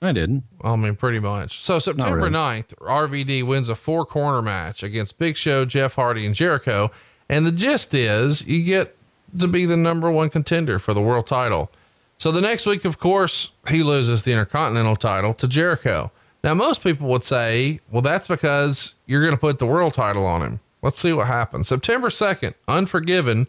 [0.01, 0.43] I didn't.
[0.61, 1.59] I mean, pretty much.
[1.59, 2.29] So September really.
[2.31, 6.89] 9th, RVD wins a four corner match against Big Show, Jeff Hardy, and Jericho.
[7.27, 8.95] And the gist is you get
[9.37, 11.69] to be the number one contender for the world title.
[12.17, 16.11] So the next week, of course, he loses the Intercontinental title to Jericho.
[16.43, 20.25] Now, most people would say, well, that's because you're going to put the world title
[20.25, 20.59] on him.
[20.81, 21.67] Let's see what happens.
[21.67, 23.47] September 2nd, Unforgiven.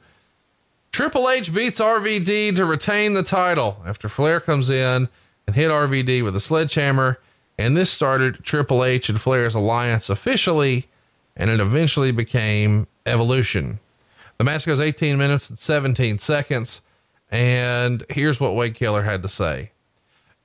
[0.92, 5.08] Triple H beats RVD to retain the title after Flair comes in
[5.46, 7.18] and hit RVD with a sledgehammer.
[7.58, 10.86] And this started Triple H and Flair's alliance officially,
[11.36, 13.78] and it eventually became Evolution.
[14.38, 16.80] The match goes 18 minutes and 17 seconds.
[17.30, 19.70] And here's what Wade Keller had to say.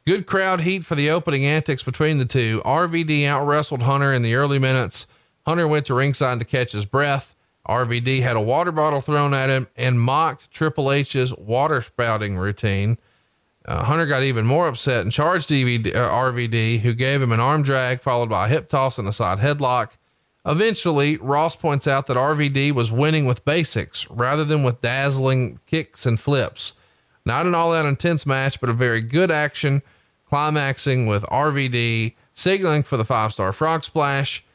[0.06, 2.62] Good crowd heat for the opening antics between the two.
[2.64, 5.08] RVD out wrestled Hunter in the early minutes.
[5.46, 7.35] Hunter went to ringside to catch his breath.
[7.68, 12.98] RVD had a water bottle thrown at him and mocked Triple H's water spouting routine.
[13.68, 17.40] Uh, Hunter got even more upset and charged DVD, uh, RVD, who gave him an
[17.40, 19.92] arm drag followed by a hip toss and a side headlock.
[20.46, 26.06] Eventually, Ross points out that RVD was winning with basics rather than with dazzling kicks
[26.06, 26.74] and flips.
[27.26, 29.82] Not an all out intense match, but a very good action,
[30.30, 34.46] climaxing with RVD signaling for the five star frog splash.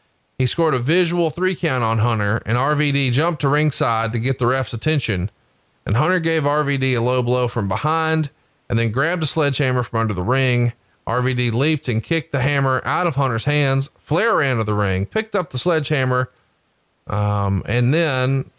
[0.40, 4.38] He scored a visual three count on Hunter, and RVD jumped to ringside to get
[4.38, 5.30] the ref's attention.
[5.84, 8.30] And Hunter gave RVD a low blow from behind
[8.66, 10.72] and then grabbed a sledgehammer from under the ring.
[11.06, 13.90] RVD leaped and kicked the hammer out of Hunter's hands.
[13.98, 16.30] Flair ran to the ring, picked up the sledgehammer,
[17.06, 18.50] um, and then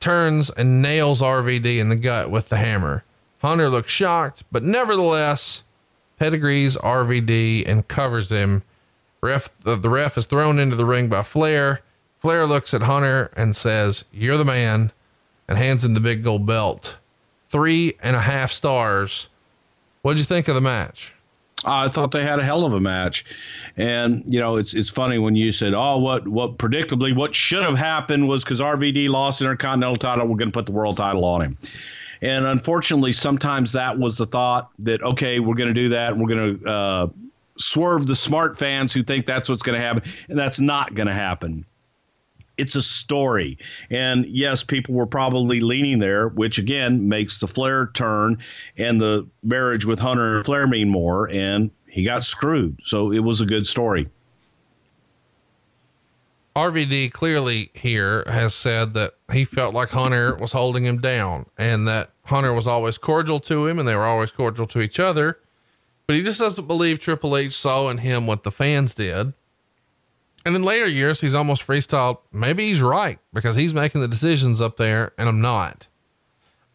[0.00, 3.04] turns and nails RVD in the gut with the hammer.
[3.42, 5.62] Hunter looks shocked, but nevertheless
[6.18, 8.64] pedigrees RVD and covers him.
[9.20, 11.82] Ref, the, the ref is thrown into the ring by Flair,
[12.18, 14.92] Flair looks at Hunter and says, You're the man,
[15.46, 16.98] and hands him the big gold belt.
[17.48, 19.28] Three and a half stars.
[20.02, 21.14] What'd you think of the match?
[21.64, 23.24] I thought they had a hell of a match,
[23.76, 27.64] and you know it's it's funny when you said, "Oh, what what predictably what should
[27.64, 31.24] have happened was because RVD lost Intercontinental title, we're going to put the world title
[31.24, 31.58] on him."
[32.22, 36.28] And unfortunately, sometimes that was the thought that okay, we're going to do that, we're
[36.28, 37.06] going to uh,
[37.58, 41.08] swerve the smart fans who think that's what's going to happen, and that's not going
[41.08, 41.64] to happen
[42.58, 43.56] it's a story.
[43.88, 48.38] And yes, people were probably leaning there, which again makes the Flair turn
[48.76, 51.30] and the marriage with Hunter and Flair mean more.
[51.30, 52.78] And he got screwed.
[52.84, 54.08] So it was a good story.
[56.54, 61.86] RVD clearly here has said that he felt like Hunter was holding him down and
[61.86, 65.38] that Hunter was always cordial to him and they were always cordial to each other.
[66.08, 69.34] But he just doesn't believe Triple H saw in him what the fans did.
[70.46, 72.18] And in later years, he's almost freestyled.
[72.32, 75.86] Maybe he's right because he's making the decisions up there and I'm not.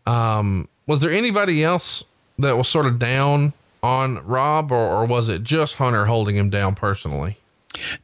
[0.05, 2.03] Um, was there anybody else
[2.37, 6.51] that was sort of down on Rob or, or was it just Hunter holding him
[6.51, 7.37] down personally?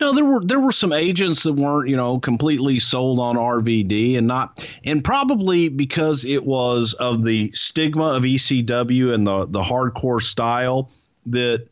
[0.02, 4.18] No, there were there were some agents that weren't you know completely sold on RVD
[4.18, 9.62] and not and probably because it was of the stigma of ECW and the the
[9.62, 10.90] hardcore style
[11.28, 11.68] that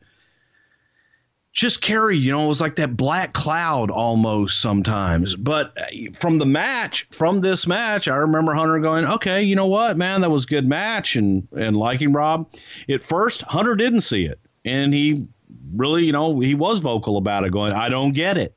[1.58, 5.36] just carried, you know, it was like that black cloud almost sometimes.
[5.36, 9.66] But uh, from the match, from this match, I remember Hunter going, okay, you know
[9.66, 12.48] what, man, that was a good match and, and liking Rob.
[12.88, 14.40] At first, Hunter didn't see it.
[14.66, 15.28] And he
[15.76, 18.56] really, you know, he was vocal about it, going, I don't get it.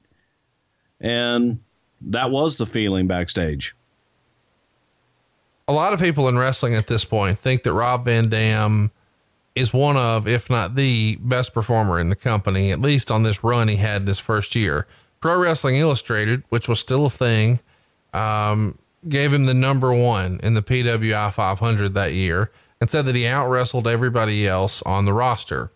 [1.01, 1.59] And
[2.03, 3.74] that was the feeling backstage.
[5.68, 8.91] A lot of people in wrestling at this point think that Rob Van Dam
[9.55, 13.43] is one of, if not the best performer in the company, at least on this
[13.43, 14.87] run he had this first year.
[15.21, 17.61] Pro Wrestling Illustrated, which was still a thing,
[18.15, 18.79] um,
[19.09, 23.27] gave him the number one in the PWI 500 that year and said that he
[23.27, 25.71] out wrestled everybody else on the roster.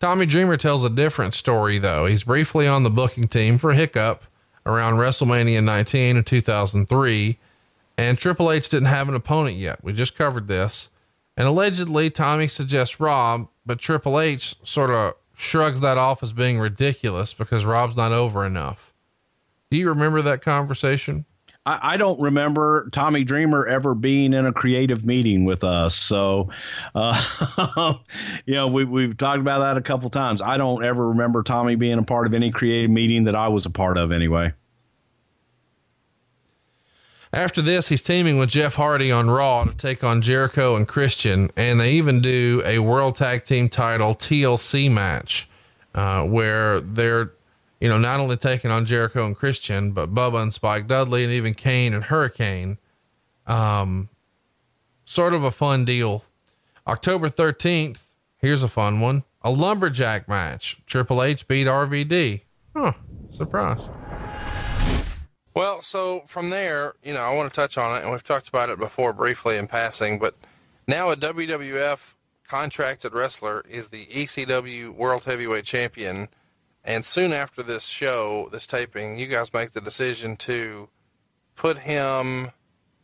[0.00, 2.06] Tommy Dreamer tells a different story, though.
[2.06, 4.24] He's briefly on the booking team for Hiccup
[4.64, 7.38] around WrestleMania 19 in 2003,
[7.96, 9.82] and Triple H didn't have an opponent yet.
[9.82, 10.88] We just covered this.
[11.38, 16.58] And allegedly, Tommy suggests Rob, but Triple H sort of shrugs that off as being
[16.58, 18.92] ridiculous because Rob's not over enough.
[19.70, 21.26] Do you remember that conversation?
[21.64, 25.94] I, I don't remember Tommy Dreamer ever being in a creative meeting with us.
[25.94, 26.50] So,
[26.96, 27.94] uh,
[28.46, 30.42] you know, we, we've talked about that a couple times.
[30.42, 33.64] I don't ever remember Tommy being a part of any creative meeting that I was
[33.64, 34.54] a part of anyway.
[37.32, 41.50] After this, he's teaming with Jeff Hardy on Raw to take on Jericho and Christian,
[41.56, 45.48] and they even do a World Tag Team Title TLC match
[45.94, 47.32] uh, where they're,
[47.80, 51.32] you know, not only taking on Jericho and Christian, but Bubba and Spike Dudley, and
[51.32, 52.78] even Kane and Hurricane.
[53.46, 54.08] Um,
[55.04, 56.24] sort of a fun deal.
[56.86, 58.04] October 13th,
[58.38, 60.78] here's a fun one a lumberjack match.
[60.86, 62.42] Triple H beat RVD.
[62.74, 62.92] Huh,
[63.30, 63.80] surprise.
[65.58, 68.48] Well, so from there, you know, I want to touch on it, and we've talked
[68.48, 70.36] about it before briefly in passing, but
[70.86, 72.14] now a WWF
[72.46, 76.28] contracted wrestler is the ECW World Heavyweight Champion.
[76.84, 80.90] And soon after this show, this taping, you guys make the decision to
[81.56, 82.52] put him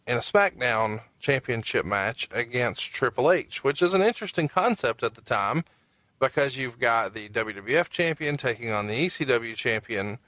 [0.07, 5.23] in a SmackDown championship match against Triple H, which is an interesting concept at the
[5.23, 5.65] time
[6.21, 10.19] because you've got the WWF champion taking on the ECW champion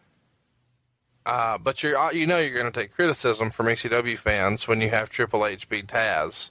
[1.27, 4.81] uh, but you're uh, you know you're going to take criticism from ECW fans when
[4.81, 6.51] you have Triple H beat Taz.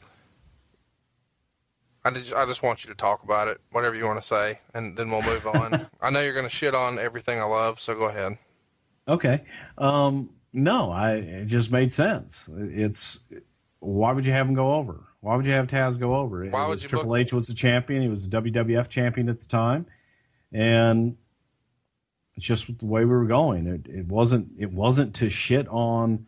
[2.04, 4.60] I just, I just want you to talk about it, whatever you want to say,
[4.76, 5.88] and then we'll move on.
[6.02, 8.38] I know you're going to shit on everything I love, so go ahead.
[9.08, 9.42] Okay.
[9.80, 12.48] Um, no, I it just made sense.
[12.54, 13.20] It's
[13.80, 15.04] why would you have him go over?
[15.22, 16.46] Why would you have Taz go over?
[16.46, 18.04] Why would you Triple book- H was the champion.
[18.04, 19.88] He was the WWF champion at the time,
[20.52, 21.18] and
[22.38, 23.68] it's just the way we were going.
[23.68, 26.26] It, it wasn't it wasn't to shit on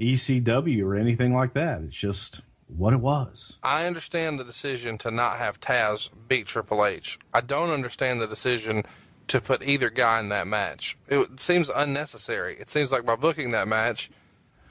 [0.00, 1.82] ECW or anything like that.
[1.82, 3.56] It's just what it was.
[3.62, 7.18] I understand the decision to not have Taz beat Triple H.
[7.32, 8.82] I don't understand the decision
[9.28, 10.96] to put either guy in that match.
[11.08, 12.56] It seems unnecessary.
[12.58, 14.10] It seems like by booking that match,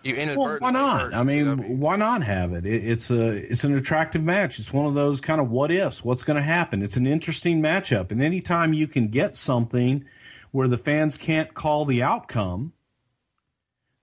[0.04, 1.14] you Well, inadvertently why not?
[1.14, 2.66] I mean, why not have it?
[2.66, 2.88] it?
[2.88, 4.60] It's a it's an attractive match.
[4.60, 6.04] It's one of those kind of what ifs.
[6.04, 6.82] What's going to happen?
[6.82, 10.06] It's an interesting matchup, and anytime you can get something
[10.52, 12.74] where the fans can't call the outcome,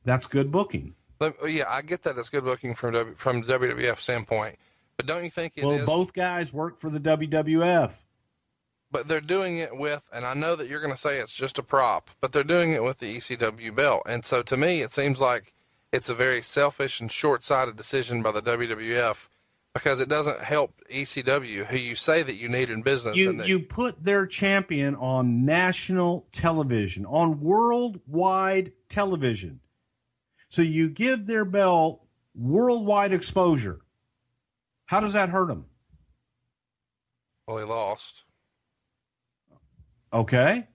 [0.04, 0.94] that's good booking.
[1.20, 4.56] Let- oh, yeah, I get that it's good booking from w, from WWF standpoint,
[4.96, 5.86] but don't you think it is?
[5.86, 7.94] well, both guys work for the WWF.
[8.90, 11.58] but they're doing it with, and I know that you're going to say it's just
[11.58, 14.02] a prop, but they're doing it with the ECW belt.
[14.08, 15.52] And so to me, it seems like
[15.92, 19.28] it's a very selfish and short sighted decision by the WWF
[19.74, 23.16] because it doesn't help ECW, who you say that you need in business.
[23.16, 29.60] You and that- you put their champion on national television, on worldwide television.
[30.48, 32.06] So you give their belt
[32.36, 33.80] worldwide exposure.
[34.86, 35.66] How does that hurt them?
[37.46, 38.24] well, he lost.
[40.12, 40.66] Okay.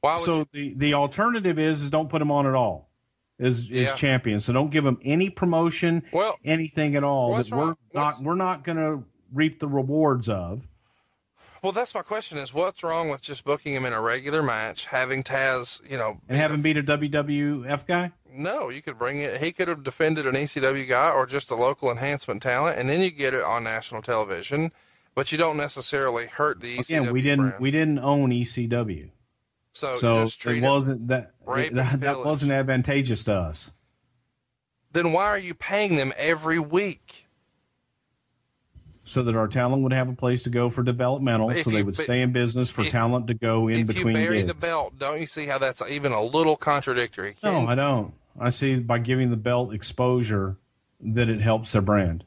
[0.00, 0.46] Why So you?
[0.52, 2.90] the the alternative is is don't put him on at all.
[3.38, 4.40] Is is champion.
[4.40, 8.24] So don't give him any promotion, Well, anything at all that we're wrong- what's- not
[8.26, 10.66] we're not going to reap the rewards of.
[11.62, 14.86] well, that's my question: is what's wrong with just booking him in a regular match,
[14.86, 18.12] having Taz, you know, And him beat a WWF guy?
[18.32, 19.38] No, you could bring it.
[19.42, 23.00] He could have defended an ECW guy or just a local enhancement talent, and then
[23.02, 24.70] you get it on national television.
[25.14, 29.10] But you don't necessarily hurt the ECW Again, we didn't we didn't own ECW.
[29.76, 30.62] So, so just it it.
[30.68, 33.72] wasn't that and that, that wasn't advantageous to us.
[34.92, 37.24] Then why are you paying them every week?
[39.04, 41.78] So that our talent would have a place to go for developmental, If so they
[41.78, 44.36] you- would stay in business for if- talent to go in if between you bury
[44.38, 44.48] gigs.
[44.48, 47.36] the belt, don't you see how that's even a little contradictory?
[47.44, 48.14] No, Can- I don't.
[48.40, 50.56] I see by giving the belt exposure
[51.00, 52.24] that it helps their brand.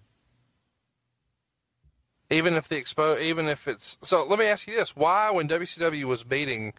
[2.29, 4.25] even if the expo, even if it's so.
[4.25, 6.73] Let me ask you this: Why, when WCW was beating,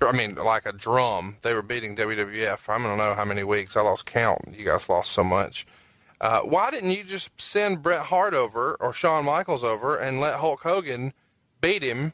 [0.00, 2.68] I mean, like a drum, they were beating WWF.
[2.68, 3.76] I don't know how many weeks.
[3.76, 4.40] I lost count.
[4.56, 5.66] You guys lost so much.
[6.20, 10.34] Uh, why didn't you just send Bret Hart over or Shawn Michaels over and let
[10.34, 11.12] Hulk Hogan
[11.60, 12.12] beat him?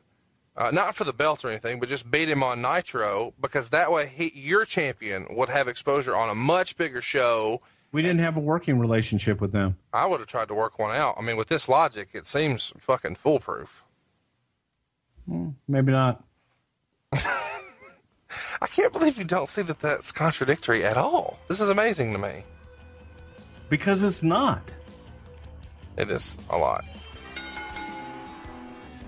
[0.56, 3.90] Uh, not for the belt or anything, but just beat him on Nitro because that
[3.90, 7.60] way he, your champion would have exposure on a much bigger show.
[7.90, 9.76] We didn't have a working relationship with them.
[9.92, 11.16] I would have tried to work one out.
[11.18, 13.84] I mean, with this logic, it seems fucking foolproof.
[15.66, 16.22] Maybe not.
[18.60, 21.38] I can't believe you don't see that that's contradictory at all.
[21.48, 22.44] This is amazing to me.
[23.68, 24.74] Because it's not.
[25.96, 26.84] It is a lot.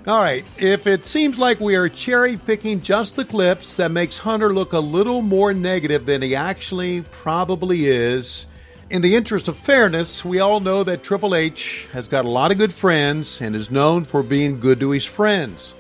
[0.07, 4.19] All right, if it seems like we are cherry picking just the clips that makes
[4.19, 8.47] Hunter look a little more negative than he actually probably is,
[8.89, 12.53] in the interest of fairness, we all know that Triple H has got a lot
[12.53, 15.75] of good friends and is known for being good to his friends.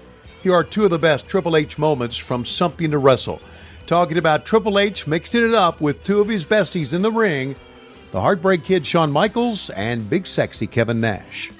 [0.46, 3.40] Here are two of the best Triple H moments from Something to Wrestle.
[3.86, 7.56] Talking about Triple H mixing it up with two of his besties in the ring,
[8.12, 11.50] the Heartbreak Kid Shawn Michaels and Big Sexy Kevin Nash.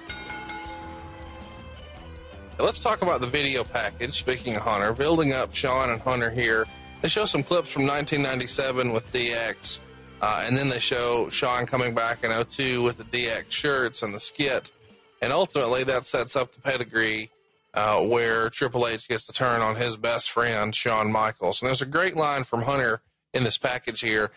[2.60, 4.12] Let's talk about the video package.
[4.12, 6.64] Speaking of Hunter, building up Shawn and Hunter here.
[7.02, 9.80] They show some clips from 1997 with DX,
[10.22, 14.14] uh, and then they show Shawn coming back in 02 with the DX shirts and
[14.14, 14.70] the skit.
[15.22, 17.32] And ultimately, that sets up the pedigree
[17.76, 21.62] uh, where Triple H gets to turn on his best friend, Shawn Michaels.
[21.62, 23.02] And there's a great line from Hunter
[23.34, 24.32] in this package here.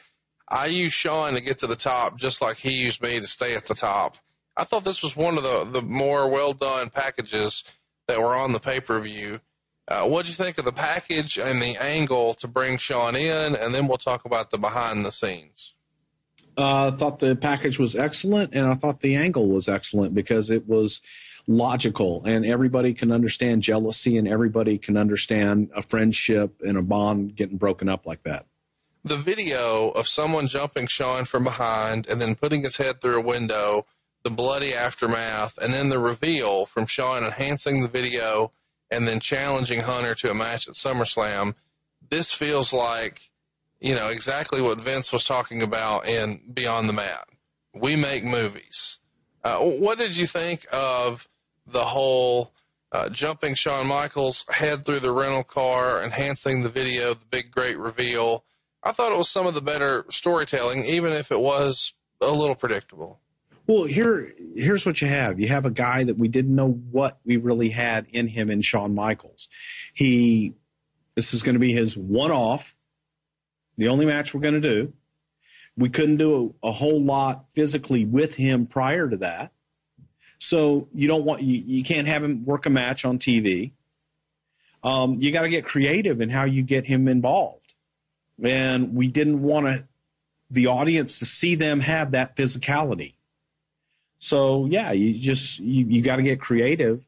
[0.50, 3.56] I used Shawn to get to the top just like he used me to stay
[3.56, 4.18] at the top.
[4.58, 7.64] I thought this was one of the, the more well done packages
[8.08, 9.40] that were on the pay per view.
[9.88, 13.56] Uh, what do you think of the package and the angle to bring Shawn in?
[13.56, 15.76] And then we'll talk about the behind the scenes.
[16.58, 20.68] uh, thought the package was excellent, and I thought the angle was excellent because it
[20.68, 21.02] was
[21.50, 27.36] logical, and everybody can understand jealousy, and everybody can understand a friendship and a bond
[27.36, 28.45] getting broken up like that.
[29.04, 33.26] The video of someone jumping Shawn from behind and then putting his head through a
[33.26, 33.88] window,
[34.24, 38.52] the bloody aftermath, and then the reveal from Shawn enhancing the video
[38.91, 41.56] and then challenging Hunter to a match at SummerSlam.
[42.12, 43.22] This feels like,
[43.80, 47.28] you know, exactly what Vince was talking about in Beyond the Mat.
[47.74, 49.00] We make movies.
[49.43, 51.29] Uh, what did you think of
[51.72, 52.53] the whole
[52.91, 57.78] uh, jumping Shawn Michaels head through the rental car, enhancing the video, the big great
[57.78, 58.43] reveal?
[58.84, 62.55] I thought it was some of the better storytelling, even if it was a little
[62.55, 63.20] predictable.
[63.67, 65.39] Well, here here's what you have.
[65.39, 68.61] You have a guy that we didn't know what we really had in him in
[68.61, 69.49] Shawn Michaels.
[69.93, 70.55] He
[71.15, 72.76] this is going to be his one off,
[73.78, 74.93] the only match we're going to do.
[75.78, 79.51] We couldn't do a, a whole lot physically with him prior to that.
[80.40, 83.72] So you don't want you, you can't have him work a match on TV.
[84.84, 87.74] Um, you got to get creative in how you get him involved.
[88.42, 89.88] And we didn't want to
[90.52, 93.14] the audience to see them have that physicality.
[94.20, 97.06] So yeah, you just you, you got to get creative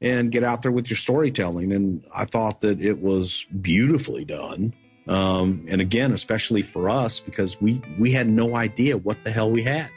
[0.00, 1.72] and get out there with your storytelling.
[1.72, 4.74] And I thought that it was beautifully done.
[5.08, 9.50] Um, and again, especially for us because we we had no idea what the hell
[9.50, 9.90] we had.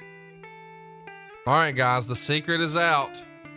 [1.48, 3.10] All right, guys, the secret is out.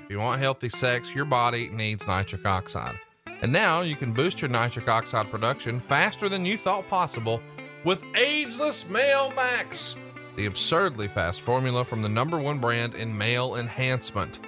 [0.05, 2.99] If you want healthy sex, your body needs nitric oxide.
[3.43, 7.43] And now you can boost your nitric oxide production faster than you thought possible
[7.85, 9.97] with Ageless Male Max,
[10.37, 14.41] the absurdly fast formula from the number one brand in male enhancement.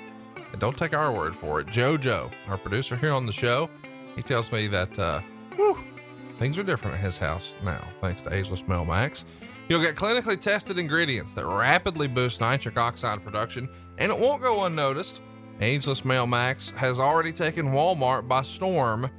[0.52, 1.66] And don't take our word for it.
[1.66, 3.68] JoJo, our producer here on the show,
[4.14, 5.20] he tells me that, uh,
[5.56, 5.84] whew,
[6.38, 9.26] things are different at his house now, thanks to Ageless Male Max.
[9.68, 14.64] You'll get clinically tested ingredients that rapidly boost nitric oxide production, and it won't go
[14.64, 15.20] unnoticed.
[15.60, 19.10] Ageless Male Max has already taken Walmart by storm,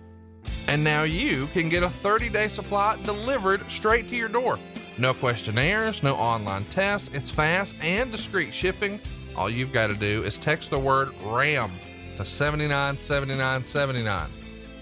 [0.68, 4.60] and now you can get a 30 day supply delivered straight to your door.
[4.98, 7.10] No questionnaires, no online tests.
[7.14, 9.00] It's fast and discreet shipping.
[9.36, 11.72] All you've got to do is text the word RAM
[12.16, 14.30] to 797979.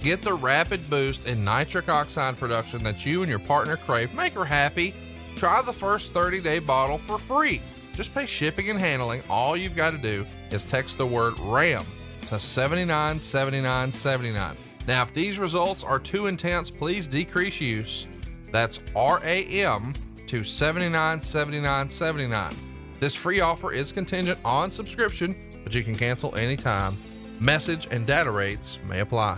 [0.02, 4.14] Get the rapid boost in nitric oxide production that you and your partner crave.
[4.14, 4.94] Make her happy.
[5.36, 7.60] Try the first 30 day bottle for free.
[7.94, 9.22] Just pay shipping and handling.
[9.30, 11.86] All you've got to do is text the word RAM
[12.28, 14.56] to 797979.
[14.88, 18.08] Now, if these results are too intense, please decrease use.
[18.52, 19.96] That's RAM
[20.28, 22.54] to 797979.
[23.00, 26.94] This free offer is contingent on subscription, but you can cancel anytime.
[27.40, 29.38] Message and data rates may apply.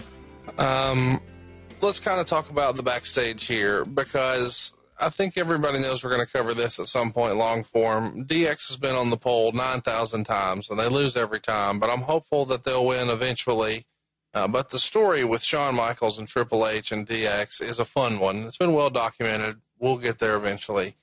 [0.57, 1.19] Um,
[1.81, 6.25] let's kind of talk about the backstage here because I think everybody knows we're going
[6.25, 8.25] to cover this at some point long form.
[8.25, 12.01] DX has been on the poll 9,000 times and they lose every time, but I'm
[12.01, 13.85] hopeful that they'll win eventually.
[14.33, 18.19] Uh, but the story with Shawn Michaels and Triple H and DX is a fun
[18.19, 18.37] one.
[18.37, 19.57] It's been well documented.
[19.79, 20.95] We'll get there eventually.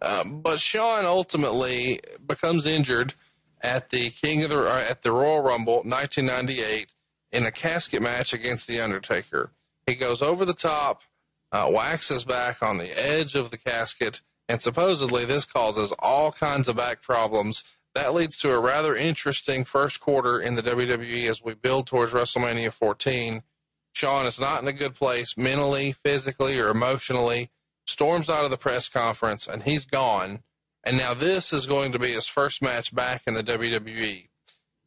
[0.00, 3.14] Um, but Shawn ultimately becomes injured
[3.60, 6.92] at the King of the uh, at the Royal Rumble 1998
[7.30, 9.50] in a casket match against the Undertaker.
[9.86, 11.02] He goes over the top,
[11.52, 16.68] uh, waxes back on the edge of the casket, and supposedly this causes all kinds
[16.68, 17.62] of back problems.
[17.94, 22.12] That leads to a rather interesting first quarter in the WWE as we build towards
[22.12, 23.42] WrestleMania 14.
[23.94, 27.50] Shawn is not in a good place mentally, physically, or emotionally.
[27.86, 30.42] Storms out of the press conference, and he's gone.
[30.84, 34.28] And now this is going to be his first match back in the WWE.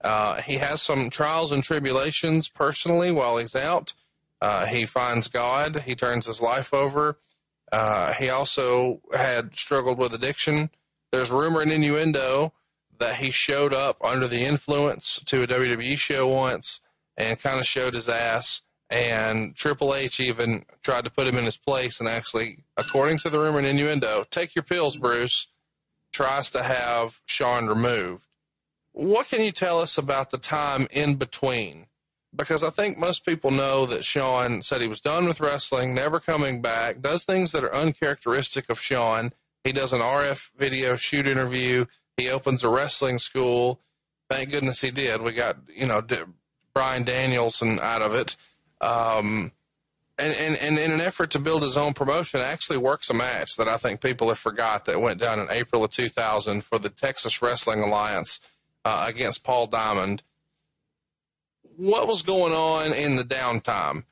[0.03, 3.93] Uh, he has some trials and tribulations personally while he's out.
[4.41, 5.81] Uh, he finds God.
[5.81, 7.17] He turns his life over.
[7.71, 10.69] Uh, he also had struggled with addiction.
[11.11, 12.53] There's rumor and innuendo
[12.99, 16.81] that he showed up under the influence to a WWE show once
[17.17, 18.61] and kind of showed his ass.
[18.89, 23.29] And Triple H even tried to put him in his place and actually, according to
[23.29, 25.47] the rumor and innuendo, take your pills, Bruce,
[26.13, 28.27] tries to have Shawn removed.
[28.91, 31.87] What can you tell us about the time in between?
[32.35, 36.19] Because I think most people know that Shawn said he was done with wrestling, never
[36.19, 39.31] coming back, does things that are uncharacteristic of Shawn.
[39.63, 41.85] He does an RF video shoot interview.
[42.17, 43.81] He opens a wrestling school.
[44.29, 45.21] Thank goodness he did.
[45.21, 46.17] We got, you know, D-
[46.73, 48.35] Bryan Danielson out of it.
[48.81, 49.51] Um,
[50.17, 53.57] and, and, and in an effort to build his own promotion, actually works a match
[53.57, 56.89] that I think people have forgot that went down in April of 2000 for the
[56.89, 58.39] Texas Wrestling Alliance
[58.85, 60.23] uh, against Paul Diamond.
[61.77, 64.03] What was going on in the downtime?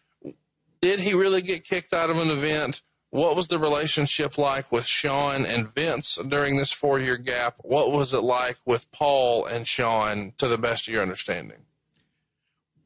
[0.81, 2.81] Did he really get kicked out of an event?
[3.09, 7.55] What was the relationship like with Shawn and Vince during this four year gap?
[7.59, 11.59] What was it like with Paul and Shawn to the best of your understanding?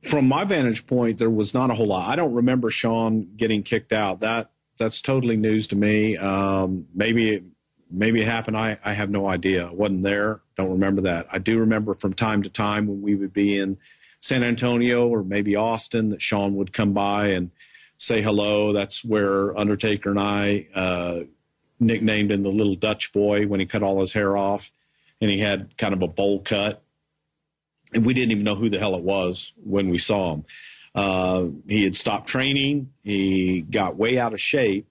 [0.04, 2.08] From my vantage point, there was not a whole lot.
[2.08, 4.20] I don't remember Shawn getting kicked out.
[4.20, 6.18] That that's totally news to me.
[6.18, 7.44] Um, maybe it,
[7.90, 8.58] maybe it happened.
[8.58, 9.68] I, I have no idea.
[9.68, 10.42] I wasn't there.
[10.58, 11.28] Don't remember that.
[11.32, 13.78] I do remember from time to time when we would be in
[14.28, 17.52] San Antonio or maybe Austin that Shawn would come by and
[17.98, 18.74] say hello.
[18.74, 21.20] That's where Undertaker and I uh,
[21.80, 24.70] nicknamed him the little Dutch boy when he cut all his hair off
[25.22, 26.84] and he had kind of a bowl cut.
[27.94, 30.44] And we didn't even know who the hell it was when we saw him.
[30.94, 32.92] Uh, he had stopped training.
[33.04, 34.88] He got way out of shape.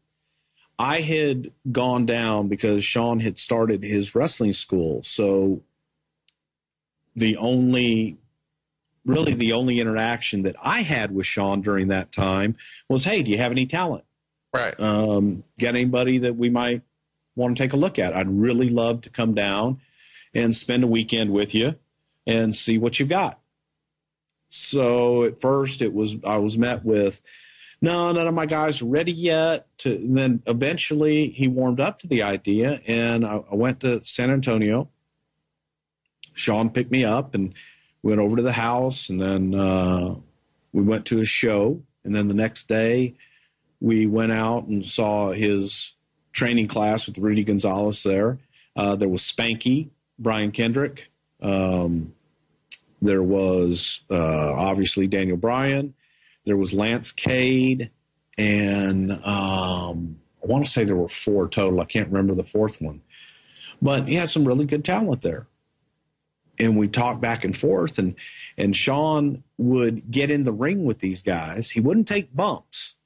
[0.79, 5.03] I had gone down because Shawn had started his wrestling school.
[5.03, 5.63] So
[7.15, 8.19] the only,
[9.07, 12.57] really the only interaction that I had with Shawn during that time
[12.89, 14.05] was, Hey, do you have any talent?
[14.53, 14.79] Right.
[14.79, 16.83] Um, get anybody that we might
[17.35, 18.15] want to take a look at?
[18.15, 19.81] I'd really love to come down
[20.35, 21.77] and spend a weekend with you
[22.27, 23.39] and see what you've got.
[24.49, 27.21] So at first it was, I was met with,
[27.81, 29.67] no, none of my guys are ready yet.
[29.79, 34.03] To, and then eventually he warmed up to the idea and I, I went to
[34.05, 34.89] San Antonio.
[36.35, 37.55] Shawn picked me up and
[38.03, 40.15] went over to the house and then, uh,
[40.73, 41.83] we went to a show.
[42.05, 43.15] And then the next day
[43.81, 45.95] we went out and saw his
[46.33, 48.39] training class with Rudy Gonzalez there.
[48.77, 49.89] Uh, there was Spanky,
[50.19, 51.11] Brian Kendrick.
[51.41, 52.13] Um,
[53.01, 55.95] there was uh, obviously Daniel Bryan.
[56.45, 57.91] there was Lance Cade,
[58.39, 61.81] and um, I want to say there were four total.
[61.81, 63.03] I can't remember the fourth one,
[63.81, 65.47] but he had some really good talent there.
[66.59, 68.15] And we talked back and forth, and
[68.57, 71.71] and Shawn would get in the ring with these guys.
[71.71, 72.97] He wouldn't take bumps,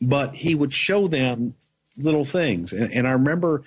[0.00, 1.54] but he would show them
[1.96, 2.72] little things.
[2.72, 3.62] And, and I remember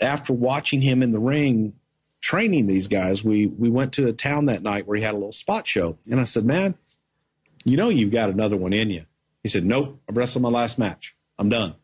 [0.00, 1.74] after watching him in the ring
[2.20, 5.18] training these guys, we we went to a town that night where he had a
[5.18, 6.74] little spot show, and I said, "Man,
[7.64, 9.04] you know you've got another one in you."
[9.42, 11.16] He said, "Nope, I've wrestled my last match.
[11.38, 11.74] I'm done."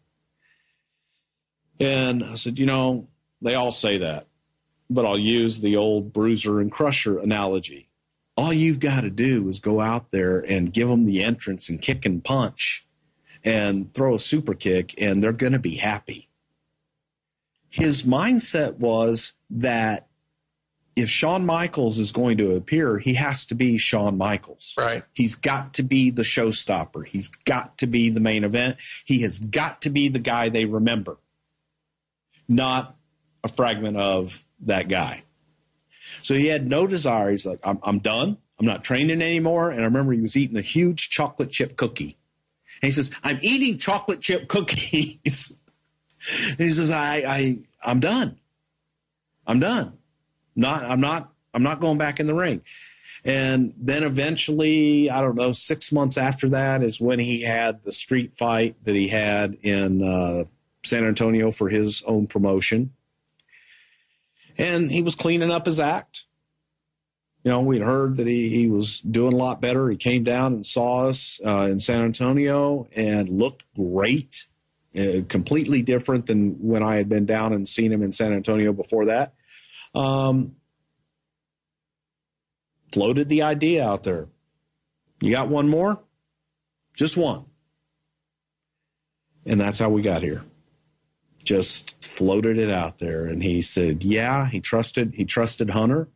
[1.81, 3.09] And I said, "You know,
[3.41, 4.27] they all say that,
[4.95, 7.89] but I'll use the old bruiser and crusher analogy.
[8.37, 11.81] All you've got to do is go out there and give them the entrance and
[11.81, 12.87] kick and punch."
[13.45, 16.29] And throw a super kick, and they're going to be happy
[17.73, 20.07] his mindset was that
[20.95, 24.75] if Shawn Michaels is going to appear, he has to be Shawn Michaels.
[24.77, 25.03] Right.
[25.15, 27.07] He's got to be the showstopper.
[27.07, 28.77] He's got to be the main event.
[29.07, 31.17] He has got to be the guy they remember,
[32.47, 32.95] not
[33.43, 35.23] a fragment of that guy.
[36.23, 37.31] So he had no desire.
[37.31, 38.39] He's like, I'm, I'm done.
[38.59, 39.71] I'm not training anymore.
[39.71, 42.17] And I remember he was eating a huge chocolate chip cookie.
[42.81, 45.57] And he says, I'm eating chocolate chip cookies.
[46.59, 48.39] he says, I, I, I'm done.
[49.47, 49.99] I'm done.
[50.55, 52.63] Not, I'm not, I'm not going back in the ring.
[53.25, 57.93] And then eventually, I don't know, six months after that is when he had the
[57.93, 60.45] street fight that he had in uh,
[60.85, 62.93] San Antonio for his own promotion.
[64.59, 66.25] And he was cleaning up his act.
[67.45, 69.89] You know, we'd heard that he, he was doing a lot better.
[69.89, 74.47] He came down and saw us uh, in San Antonio and looked great,
[74.97, 78.73] uh, completely different than when I had been down and seen him in San Antonio
[78.73, 79.35] before that.
[79.95, 80.55] Um,
[82.93, 84.29] floated the idea out there.
[85.21, 86.01] You got one more?
[86.97, 87.45] Just one.
[89.47, 90.45] And that's how we got here.
[91.45, 93.27] Just floated it out there.
[93.27, 96.09] And he said, yeah, he trusted, he trusted Hunter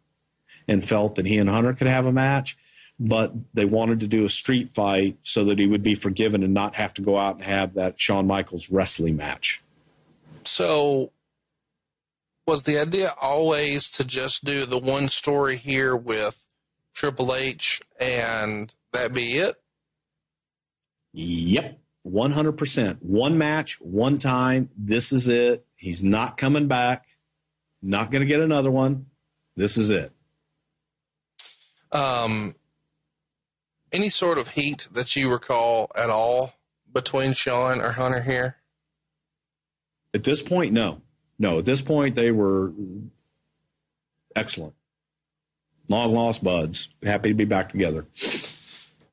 [0.69, 2.57] and felt that he and Hunter could have a match,
[2.99, 6.55] but they wanted to do a street fight so that he would be forgiven and
[6.55, 9.63] not have to go out and have that Shawn Michaels wrestling match.
[10.45, 11.13] So,
[12.47, 16.47] was the idea always to just do the one story here with
[16.95, 19.57] Triple H and that be it?
[21.13, 21.79] Yep.
[22.07, 23.03] 100%.
[23.03, 24.71] One match, one time.
[24.77, 25.67] This is it.
[25.75, 27.07] He's not coming back.
[27.83, 29.07] Not going to get another one.
[29.57, 30.13] This is it.
[31.93, 32.55] Um,
[33.93, 36.53] any sort of heat that you recall at all
[36.93, 38.57] between Shawn or Hunter here?
[40.15, 41.03] At this point, no.
[41.39, 42.73] No, at this point, they were
[44.35, 44.75] excellent.
[45.89, 46.89] Long lost buds.
[47.03, 48.07] Happy to be back together.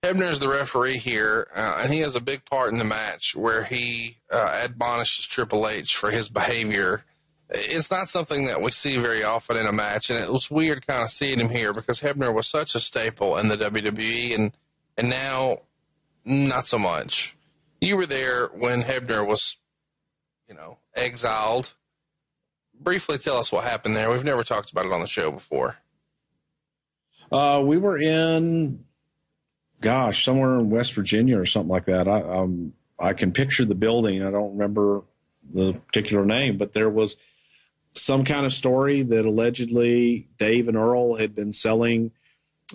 [0.04, 3.38] Hebner is the referee here, uh, and he has a big part in the match
[3.38, 7.06] where he uh, admonishes Triple H for his behavior.
[7.50, 10.86] It's not something that we see very often in a match, and it was weird
[10.86, 14.52] kind of seeing him here because Hebner was such a staple in the WWE, and
[14.98, 15.60] and now
[16.26, 17.38] not so much.
[17.80, 19.58] You were there when Hebner was,
[20.50, 21.74] you know, exiled.
[22.78, 24.12] Briefly tell us what happened there.
[24.12, 25.78] We've never talked about it on the show before.
[27.32, 28.84] Uh, we were in,
[29.84, 32.08] gosh, somewhere in West Virginia or something like that.
[32.08, 34.24] I, um, I can picture the building.
[34.24, 35.04] I don't remember
[35.54, 37.18] the particular name, but there was
[37.92, 42.12] some kind of story that allegedly Dave and Earl had been selling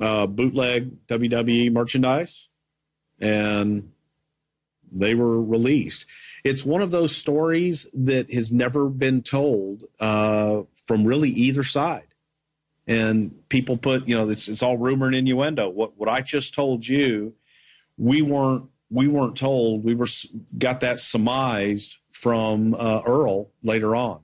[0.01, 2.49] uh, bootleg WWE merchandise,
[3.21, 3.91] and
[4.93, 6.07] they were released.
[6.45, 12.08] It's one of those stories that has never been told uh, from really either side.
[12.89, 15.69] And people put, you know, it's, it's all rumor and innuendo.
[15.69, 17.35] What what I just told you,
[17.97, 19.85] we weren't we weren't told.
[19.85, 20.09] We were
[20.57, 24.21] got that surmised from uh, Earl later on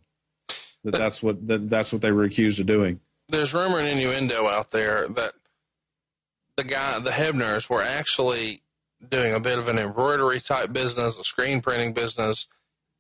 [0.84, 3.00] that that's what that, that's what they were accused of doing.
[3.28, 5.32] There's rumor and innuendo out there that
[6.56, 8.60] the guy, the Hebners, were actually
[9.08, 12.46] doing a bit of an embroidery type business, a screen printing business,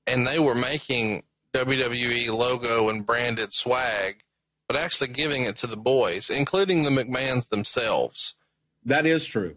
[0.06, 1.22] and they were making
[1.52, 4.22] WWE logo and branded swag,
[4.68, 8.34] but actually giving it to the boys, including the McMahons themselves.
[8.84, 9.56] That is true.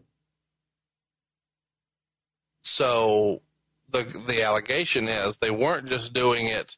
[2.64, 3.42] So
[3.90, 6.78] the the allegation is they weren't just doing it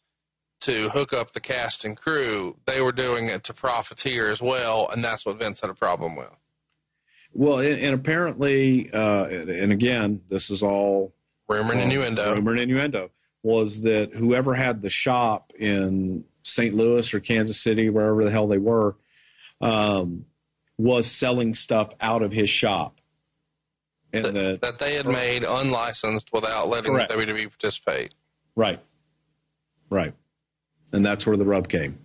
[0.61, 4.89] to hook up the cast and crew; they were doing it to profiteer as well,
[4.91, 6.29] and that's what Vince had a problem with.
[7.33, 11.13] Well, and, and apparently, uh, and, again, this is all
[11.47, 12.35] Rumor and innuendo.
[12.35, 13.11] Rumor and innuendo
[13.43, 16.73] was that whoever had the shop in St.
[16.73, 18.95] Louis or Kansas City, wherever the hell they were,
[19.61, 20.25] um,
[20.77, 22.99] was selling stuff out of his shop.
[24.13, 27.11] and that, the that they had made unlicensed without letting Correct.
[27.11, 28.13] the WWE participate.
[28.55, 28.79] Right.
[29.89, 30.13] Right.
[30.91, 31.99] And that's where the rub came.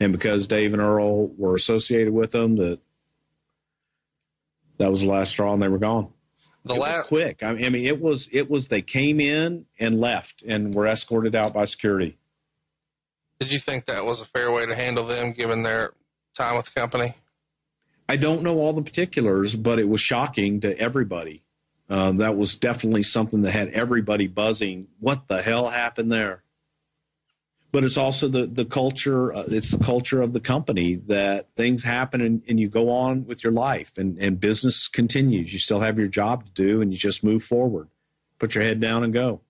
[0.00, 2.80] And because Dave and Earl were associated with them, that
[4.78, 6.12] that was the last straw and they were gone.
[6.64, 7.42] The last quick.
[7.42, 10.86] I mean, I mean, it was it was they came in and left and were
[10.86, 12.18] escorted out by security.
[13.42, 15.94] Did you think that was a fair way to handle them given their
[16.32, 17.12] time with the company?
[18.08, 21.42] I don't know all the particulars, but it was shocking to everybody.
[21.90, 24.86] Uh, that was definitely something that had everybody buzzing.
[25.00, 26.44] What the hell happened there?
[27.72, 29.32] But it's also the the culture.
[29.32, 33.24] Uh, it's the culture of the company that things happen and, and you go on
[33.24, 35.52] with your life and and business continues.
[35.52, 37.88] You still have your job to do and you just move forward.
[38.38, 39.40] Put your head down and go.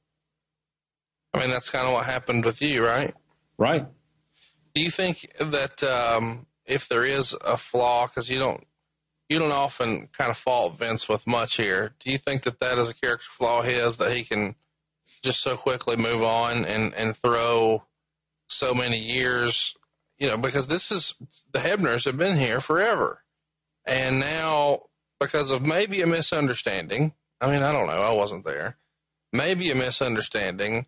[1.34, 3.14] I mean, that's kind of what happened with you, right?
[3.58, 3.86] Right.
[4.74, 8.64] Do you think that um, if there is a flaw, because you don't
[9.28, 12.76] you don't often kind of fault Vince with much here, do you think that that
[12.78, 14.54] is a character flaw his that he can
[15.22, 17.84] just so quickly move on and and throw
[18.48, 19.74] so many years,
[20.18, 21.14] you know, because this is
[21.52, 23.22] the Hebners have been here forever,
[23.86, 24.82] and now
[25.20, 27.14] because of maybe a misunderstanding.
[27.40, 28.76] I mean, I don't know, I wasn't there.
[29.32, 30.86] Maybe a misunderstanding.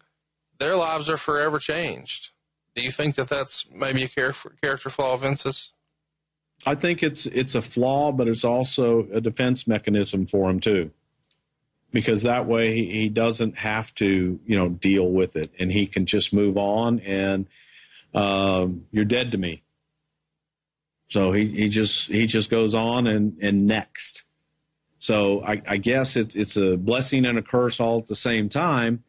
[0.58, 2.30] Their lives are forever changed.
[2.74, 5.72] Do you think that that's maybe a character character flaw of Vince's?
[6.66, 10.90] I think it's it's a flaw, but it's also a defense mechanism for him too,
[11.92, 15.86] because that way he, he doesn't have to you know deal with it, and he
[15.86, 17.00] can just move on.
[17.00, 17.46] And
[18.14, 19.62] um, you're dead to me.
[21.08, 24.24] So he, he just he just goes on and and next.
[24.98, 28.48] So I, I guess it's it's a blessing and a curse all at the same
[28.48, 29.04] time.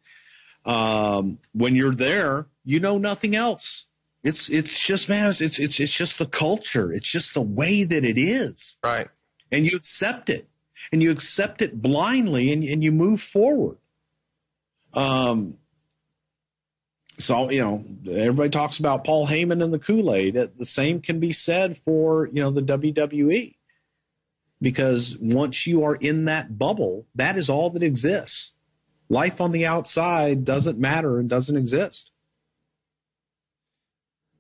[0.65, 3.85] Um, when you're there, you know nothing else.
[4.23, 6.91] It's it's just man, it's it's it's just the culture.
[6.91, 9.07] It's just the way that it is, Right.
[9.51, 10.47] and you accept it,
[10.91, 13.77] and you accept it blindly, and and you move forward.
[14.95, 15.57] Um.
[17.19, 20.33] So you know, everybody talks about Paul Heyman and the Kool Aid.
[20.33, 23.55] The same can be said for you know the WWE,
[24.61, 28.51] because once you are in that bubble, that is all that exists.
[29.09, 32.11] Life on the outside doesn't matter and doesn't exist.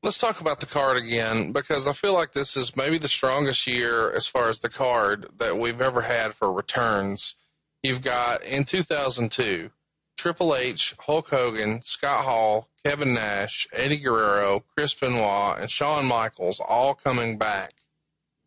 [0.01, 3.65] Let's talk about the card again because I feel like this is maybe the strongest
[3.65, 7.35] year as far as the card that we've ever had for returns.
[7.81, 9.71] You've got in 2002
[10.17, 16.59] Triple H, Hulk Hogan, Scott Hall, Kevin Nash, Eddie Guerrero, Chris Benoit, and Shawn Michaels
[16.59, 17.73] all coming back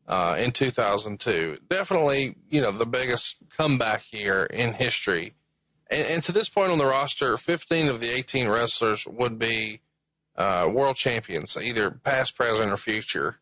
[0.06, 1.58] uh, in 2002.
[1.68, 5.32] Definitely, you know, the biggest comeback year in history.
[5.90, 9.80] And, and to this point on the roster, 15 of the 18 wrestlers would be
[10.36, 13.38] uh, world champions, either past, present, or future.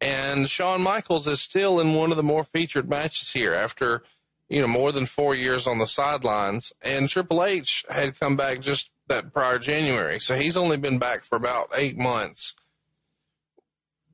[0.00, 4.02] And Shawn Michaels is still in one of the more featured matches here after,
[4.48, 6.72] you know, more than four years on the sidelines.
[6.82, 10.18] And Triple H had come back just that prior January.
[10.18, 12.54] So he's only been back for about eight months.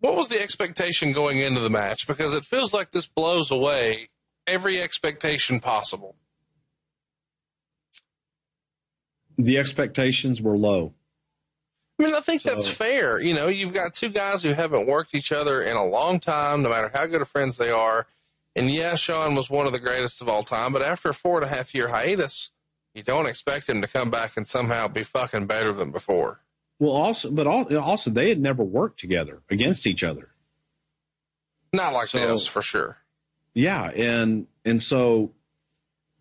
[0.00, 2.06] What was the expectation going into the match?
[2.06, 4.08] Because it feels like this blows away
[4.46, 6.16] every expectation possible.
[9.44, 10.94] The expectations were low.
[11.98, 13.20] I mean, I think that's fair.
[13.20, 16.62] You know, you've got two guys who haven't worked each other in a long time,
[16.62, 18.06] no matter how good of friends they are.
[18.56, 21.40] And yeah, Shawn was one of the greatest of all time, but after a four
[21.40, 22.50] and a half year hiatus,
[22.94, 26.40] you don't expect him to come back and somehow be fucking better than before.
[26.78, 30.32] Well, also, but also they had never worked together against each other.
[31.72, 32.96] Not like So- this, for sure.
[33.52, 35.32] Yeah, and and so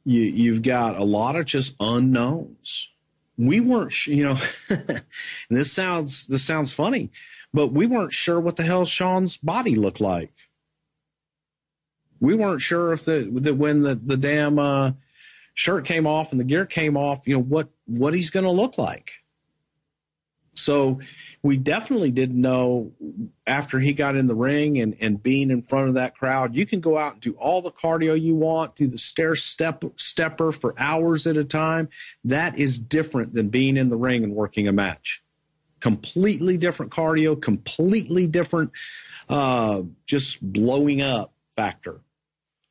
[0.04, 2.90] you you've got a lot of just unknowns.
[3.40, 4.38] We weren't, you know,
[5.50, 7.12] this sounds this sounds funny,
[7.54, 10.34] but we weren't sure what the hell Shawn's body looked like.
[12.20, 14.92] We weren't sure if the, the when the the damn uh,
[15.54, 18.52] shirt came off and the gear came off, you know what what he's going to
[18.52, 19.14] look like.
[20.60, 21.00] So
[21.42, 22.94] we definitely didn't know
[23.48, 26.56] after he got in the ring and, and being in front of that crowd.
[26.56, 29.84] You can go out and do all the cardio you want, do the stair step
[29.96, 31.90] stepper for hours at a time.
[32.26, 35.24] That is different than being in the ring and working a match.
[35.80, 38.72] Completely different cardio, completely different
[39.30, 42.02] uh, just blowing up factor.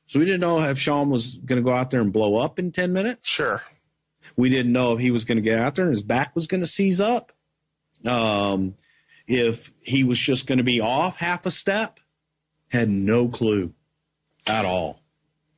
[0.07, 2.59] So we didn't know if Shawn was going to go out there and blow up
[2.59, 3.29] in 10 minutes.
[3.29, 3.63] Sure.
[4.37, 6.47] We didn't know if he was going to get out there and his back was
[6.47, 7.33] going to seize up.
[8.07, 8.75] Um,
[9.27, 12.01] if he was just going to be off half a step,
[12.69, 13.75] had no clue
[14.47, 15.01] at all.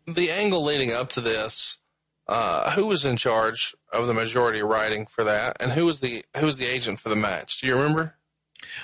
[0.07, 1.79] The angle leading up to this,
[2.27, 6.23] uh, who was in charge of the majority writing for that, and who was the
[6.37, 7.61] who was the agent for the match?
[7.61, 8.15] Do you remember?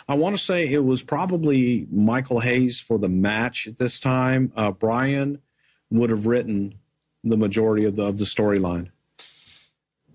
[0.08, 4.52] I want to say it was probably Michael Hayes for the match at this time.
[4.56, 5.40] Uh, Brian
[5.90, 6.78] would have written
[7.24, 8.90] the majority of the of the storyline.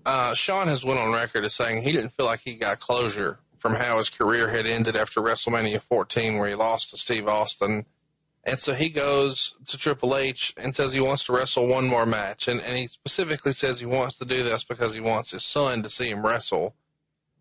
[0.04, 3.38] Uh, Shawn has went on record as saying he didn't feel like he got closure
[3.58, 7.86] from how his career had ended after WrestleMania 14, where he lost to Steve Austin.
[8.44, 12.04] And so he goes to Triple H and says he wants to wrestle one more
[12.04, 12.48] match.
[12.48, 15.82] And, and he specifically says he wants to do this because he wants his son
[15.82, 16.74] to see him wrestle.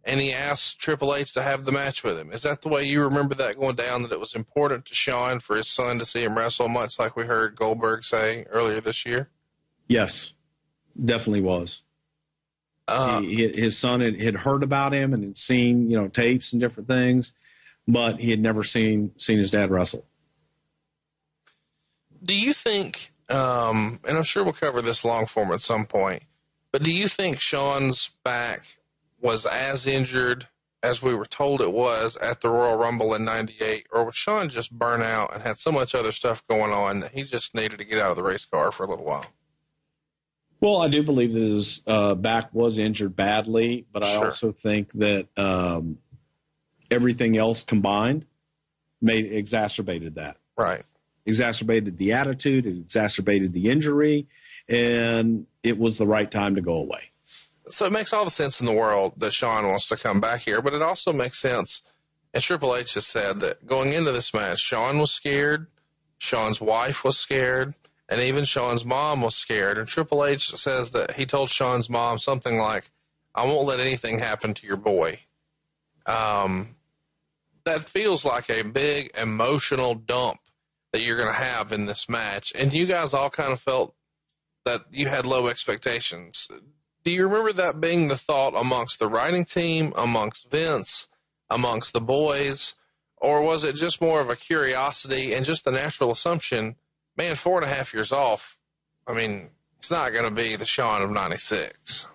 [0.04, 2.32] And he asks Triple H to have the match with him.
[2.32, 4.04] Is that the way you remember that going down?
[4.04, 7.16] That it was important to Shawn for his son to see him wrestle, much like
[7.16, 9.30] we heard Goldberg say earlier this year?
[9.88, 10.34] Yes,
[11.04, 11.82] definitely was.
[12.92, 16.54] Uh, he, his son had, had heard about him and had seen you know tapes
[16.54, 17.34] and different things,
[17.88, 20.06] but he had never seen seen his dad wrestle.
[22.24, 26.26] do you think, um, and I'm sure we'll cover this long form at some point,
[26.72, 28.64] but do you think Shawn's back
[29.22, 30.48] was as injured
[30.84, 34.50] as we were told it was at the Royal Rumble in 98, or was Shawn
[34.50, 37.78] just burnt out and had so much other stuff going on that he just needed
[37.80, 39.28] to get out of the race car for a little while?
[40.62, 44.26] Well, I do believe that his uh, back was injured badly, but I Sure.
[44.26, 45.98] also think that um,
[46.92, 48.26] everything else combined
[49.02, 50.38] made exacerbated that.
[50.56, 50.84] Right.
[51.26, 54.28] Exacerbated the attitude, it exacerbated the injury,
[54.70, 57.10] and it was the right time to go away.
[57.70, 60.42] So it makes all the sense in the world that Shawn wants to come back
[60.42, 61.82] here, but it also makes sense.
[62.34, 65.68] And Triple H has said that going into this match, Shawn was scared,
[66.20, 67.76] Shawn's wife was scared,
[68.12, 69.78] and even Shawn's mom was scared.
[69.78, 72.92] And Triple H says that he told Shawn's mom something like,
[73.34, 75.20] I won't let anything happen to your boy.
[76.06, 76.76] Um,
[77.64, 80.42] that feels like a big emotional dump
[80.92, 82.52] that you're going to have in this match.
[82.60, 83.96] And you guys all kind of felt
[84.66, 86.50] that you had low expectations.
[87.06, 91.08] Do you remember that being the thought amongst the writing team, amongst Vince,
[91.50, 92.76] amongst the boys,
[93.18, 96.76] or was it just more of a curiosity and just the natural assumption?
[97.18, 98.58] Man, four and a half years off.
[99.08, 102.08] I mean, it's not going to be the Shawn of '96.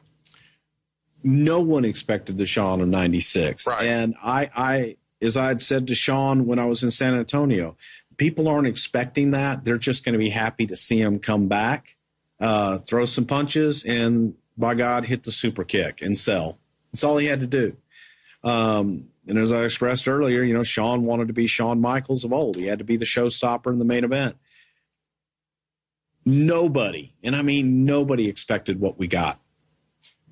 [1.22, 3.66] no one expected the Shawn of 96.
[3.66, 3.82] Right.
[3.82, 7.76] And I, I, as I had said to Shawn when I was in San Antonio,
[8.16, 9.64] people aren't expecting that.
[9.64, 11.96] They're just going to be happy to see him come back,
[12.40, 16.58] uh, throw some punches, and by God, hit the super kick and sell.
[16.92, 17.76] That's all he had to do.
[18.44, 22.32] Um, and as I expressed earlier, you know, Shawn wanted to be Shawn Michaels of
[22.32, 22.56] old.
[22.56, 24.36] He had to be the showstopper in the main event.
[26.28, 29.40] Nobody, and I mean nobody, expected what we got.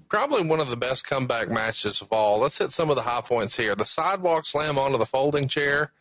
[0.08, 2.40] Probably one of the best comeback matches of all.
[2.40, 3.76] Let's hit some of the high points here.
[3.76, 5.92] The sidewalk slam onto the folding chair,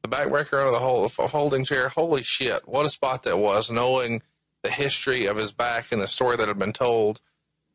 [0.00, 1.90] the backbreaker onto the whole folding chair.
[1.90, 2.66] Holy shit!
[2.66, 3.70] What a spot that was.
[3.70, 4.22] Knowing
[4.62, 7.20] the history of his back and the story that had been told,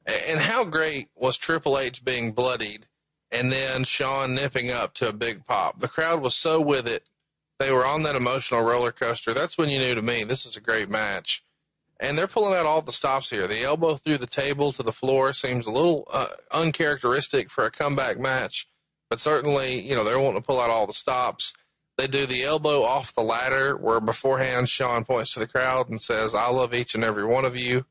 [0.07, 2.87] and how great was Triple H being bloodied,
[3.31, 5.79] and then Shawn nipping up to a big pop.
[5.79, 7.07] The crowd was so with it.
[7.59, 9.31] They were on that emotional roller coaster.
[9.31, 11.43] That's when you knew to me this is a great match
[11.99, 13.47] and they're pulling out all the stops here.
[13.47, 17.71] The elbow through the table to the floor seems a little uh, uncharacteristic for a
[17.71, 18.67] comeback match,
[19.09, 21.53] but certainly, you know, they're wanting to pull out all the stops.
[21.97, 25.99] They do the elbow off the ladder, where beforehand Shawn points to the crowd and
[25.99, 27.85] says, I love each and every one of you.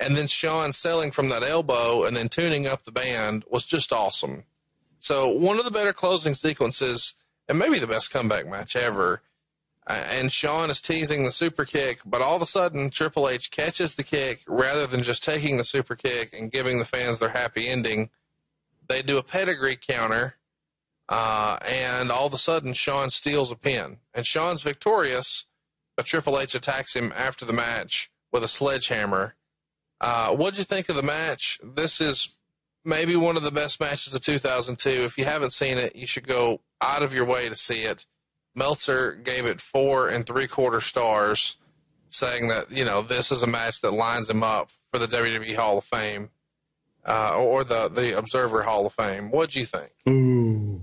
[0.00, 3.92] And then Shawn selling from that elbow and then tuning up the band was just
[3.92, 4.44] awesome.
[4.98, 7.14] So, one of the better closing sequences,
[7.48, 9.22] and maybe the best comeback match ever.
[9.86, 13.94] And Shawn is teasing the super kick, but all of a sudden Triple H catches
[13.94, 17.68] the kick rather than just taking the super kick and giving the fans their happy
[17.68, 18.10] ending.
[18.88, 20.36] They do a pedigree counter,
[21.08, 25.44] uh, and all of a sudden Shawn steals a pin, and Shawn's victorious,
[25.96, 29.34] but Triple H attacks him after the match with a sledgehammer.
[30.00, 31.58] Uh, what'd you think of the match?
[31.62, 32.36] This is
[32.84, 34.88] maybe one of the best matches of 2002.
[34.88, 38.06] If you haven't seen it, you should go out of your way to see it.
[38.56, 41.56] Meltzer gave it four and three quarter stars,
[42.10, 45.54] saying that you know this is a match that lines him up for the WWE
[45.54, 46.30] Hall of Fame
[47.04, 49.30] uh, or the the Observer Hall of Fame.
[49.30, 49.90] What'd you think?
[50.08, 50.82] Ooh.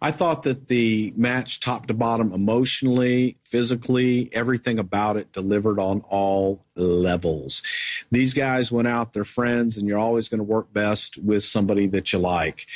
[0.00, 6.00] I thought that the match, top to bottom, emotionally, physically, everything about it delivered on
[6.00, 7.62] all levels.
[8.10, 11.86] These guys went out, they're friends, and you're always going to work best with somebody
[11.88, 12.66] that you like.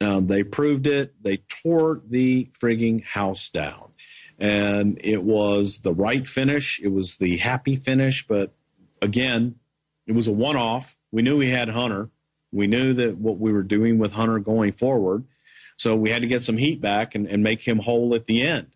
[0.00, 1.14] Um, they proved it.
[1.22, 3.92] They tore the frigging house down.
[4.38, 6.80] And it was the right finish.
[6.82, 8.26] It was the happy finish.
[8.26, 8.52] But
[9.02, 9.56] again,
[10.06, 10.96] it was a one off.
[11.12, 12.08] We knew we had Hunter.
[12.50, 15.24] We knew that what we were doing with Hunter going forward.
[15.76, 18.42] So we had to get some heat back and, and make him whole at the
[18.42, 18.68] end.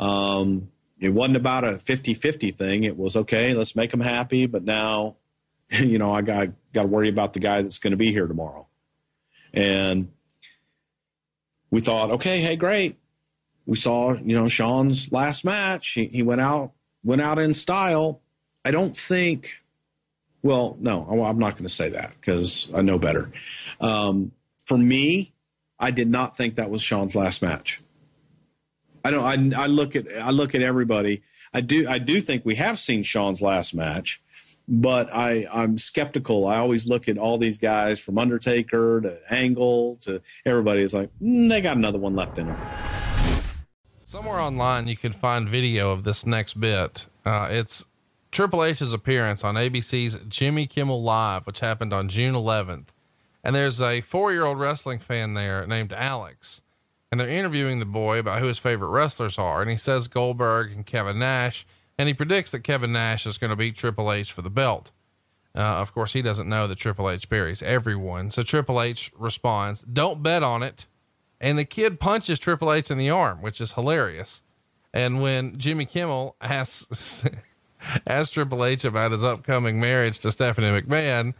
[0.00, 2.84] Um, it wasn't about a 50 50 thing.
[2.84, 4.46] It was okay, let's make him happy.
[4.46, 5.16] But now,
[5.70, 8.26] you know, I got, got to worry about the guy that's going to be here
[8.26, 8.66] tomorrow.
[9.52, 10.10] And
[11.72, 12.98] we thought, okay, hey, great.
[13.66, 15.88] We saw, you know, Shawn's last match.
[15.90, 16.72] He, he went out,
[17.02, 18.20] went out in style.
[18.64, 19.56] I don't think
[20.42, 23.30] Well, no, I'm not going to say that because I know better.
[23.80, 24.32] Um,
[24.66, 25.32] for me,
[25.78, 27.80] I did not think that was Shawn's last match.
[29.04, 29.54] I don't.
[29.54, 31.22] I, I look at I look at everybody.
[31.54, 31.88] I do.
[31.88, 34.20] I do think we have seen Shawn's last match,
[34.68, 36.46] but I I'm skeptical.
[36.46, 41.10] I always look at all these guys from Undertaker to Angle to everybody is like
[41.22, 42.58] mm, they got another one left in them.
[44.04, 47.06] Somewhere online, you can find video of this next bit.
[47.24, 47.86] Uh, it's
[48.30, 52.88] Triple H's appearance on ABC's Jimmy Kimmel Live, which happened on June 11th.
[53.44, 56.62] And there's a four year old wrestling fan there named Alex.
[57.10, 59.60] And they're interviewing the boy about who his favorite wrestlers are.
[59.60, 61.66] And he says Goldberg and Kevin Nash.
[62.02, 64.90] And he predicts that Kevin Nash is going to beat Triple H for the belt.
[65.54, 68.32] Uh, of course, he doesn't know that Triple H buries everyone.
[68.32, 70.86] So Triple H responds, Don't bet on it.
[71.40, 74.42] And the kid punches Triple H in the arm, which is hilarious.
[74.92, 77.24] And when Jimmy Kimmel asks,
[78.04, 81.34] asks Triple H about his upcoming marriage to Stephanie McMahon,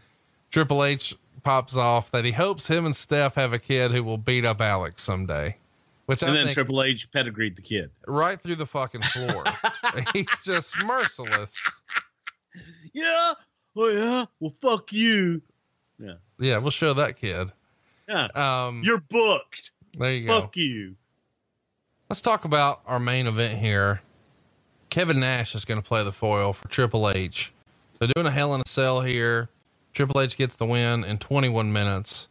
[0.52, 4.16] Triple H pops off that he hopes him and Steph have a kid who will
[4.16, 5.56] beat up Alex someday.
[6.12, 7.90] Which And I then think Triple H pedigreed the kid.
[8.06, 9.44] right through the fucking floor.
[10.14, 11.54] He's just merciless.
[12.92, 13.32] Yeah.
[13.76, 14.24] Oh yeah.
[14.40, 15.40] Well, fuck you.
[15.98, 16.58] Yeah, Yeah.
[16.58, 17.50] we'll show that kid.
[18.08, 18.26] Yeah.
[18.34, 19.70] Um, You're booked.
[19.96, 20.40] there you go.
[20.42, 20.96] Fuck you.
[22.10, 24.02] Let's talk about our main event here.
[24.90, 27.52] Kevin Nash is going to play the foil for Triple H.
[27.98, 29.48] They're doing a Hell in a Cell here.
[29.94, 32.28] Triple H gets the win in 21 minutes.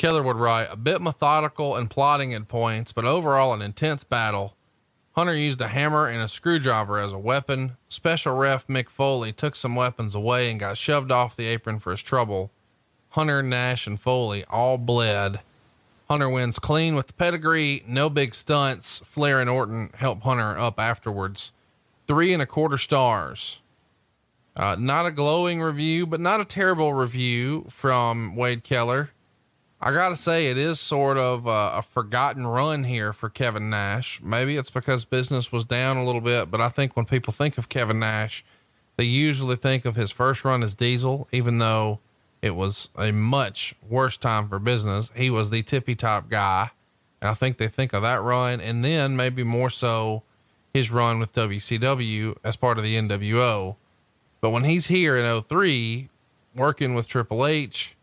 [0.00, 4.56] Keller would write a bit methodical and plotting at points, but overall an intense battle.
[5.12, 7.76] Hunter used a hammer and a screwdriver as a weapon.
[7.90, 11.90] Special ref Mick Foley took some weapons away and got shoved off the apron for
[11.90, 12.50] his trouble.
[13.10, 15.40] Hunter, Nash, and Foley all bled.
[16.08, 19.02] Hunter wins clean with the pedigree, no big stunts.
[19.04, 21.52] Flair and Orton help Hunter up afterwards.
[22.08, 23.60] Three and a quarter stars.
[24.56, 29.10] Uh, not a glowing review, but not a terrible review from Wade Keller.
[29.82, 34.20] I gotta say, it is sort of a, a forgotten run here for Kevin Nash.
[34.22, 37.56] Maybe it's because business was down a little bit, but I think when people think
[37.56, 38.44] of Kevin Nash,
[38.96, 42.00] they usually think of his first run as Diesel, even though
[42.42, 45.10] it was a much worse time for business.
[45.16, 46.70] He was the tippy top guy.
[47.22, 50.22] And I think they think of that run and then maybe more so
[50.74, 53.76] his run with WCW as part of the NWO.
[54.40, 56.08] But when he's here in 03
[56.54, 57.96] working with Triple H,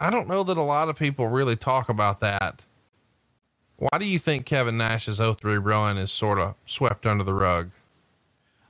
[0.00, 2.64] I don't know that a lot of people really talk about that.
[3.76, 7.70] Why do you think Kevin Nash's 03 run is sort of swept under the rug?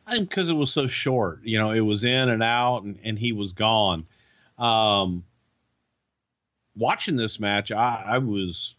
[0.06, 1.40] I think because it was so short.
[1.44, 4.06] You know, it was in and out, and, and he was gone.
[4.58, 5.24] Um,
[6.76, 8.74] watching this match, I, I was,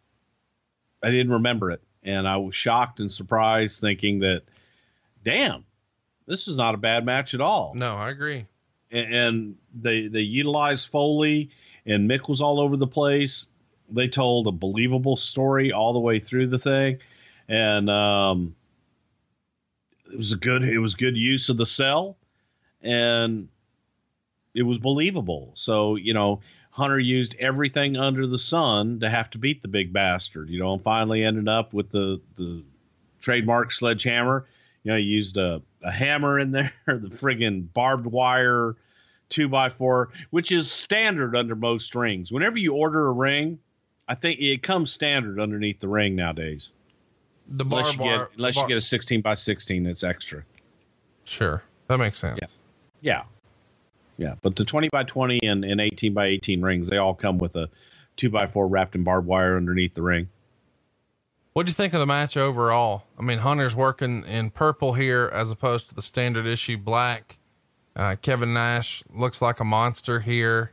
[1.03, 4.43] I didn't remember it, and I was shocked and surprised, thinking that,
[5.23, 5.65] damn,
[6.25, 7.73] this is not a bad match at all.
[7.75, 8.45] No, I agree.
[8.91, 11.49] and, and they they utilized Foley
[11.89, 13.45] and Mick was all over the place.
[13.91, 16.99] They told a believable story all the way through the thing,
[17.47, 18.55] and um,
[20.11, 22.17] it was a good it was good use of the cell,
[22.81, 23.49] and
[24.53, 25.51] it was believable.
[25.55, 26.41] So you know.
[26.71, 30.71] Hunter used everything under the sun to have to beat the big bastard, you know,
[30.71, 32.63] and finally ended up with the the
[33.19, 34.45] trademark sledgehammer.
[34.83, 38.75] You know, he used a, a hammer in there, the friggin' barbed wire
[39.29, 42.31] two by four, which is standard under most rings.
[42.31, 43.59] Whenever you order a ring,
[44.07, 46.71] I think it comes standard underneath the ring nowadays.
[47.47, 50.43] The Unless you wire, get unless bar- you get a sixteen by sixteen that's extra.
[51.23, 52.39] sure, that makes sense.
[52.41, 52.47] Yeah.
[53.01, 53.23] Yeah.
[54.17, 54.35] Yeah.
[54.41, 57.55] But the twenty by twenty and, and eighteen by eighteen rings, they all come with
[57.55, 57.69] a
[58.17, 60.27] two by four wrapped in barbed wire underneath the ring.
[61.53, 63.05] What'd you think of the match overall?
[63.17, 67.37] I mean, Hunter's working in purple here as opposed to the standard issue black.
[67.99, 70.71] Uh, Kevin Nash looks like a monster here.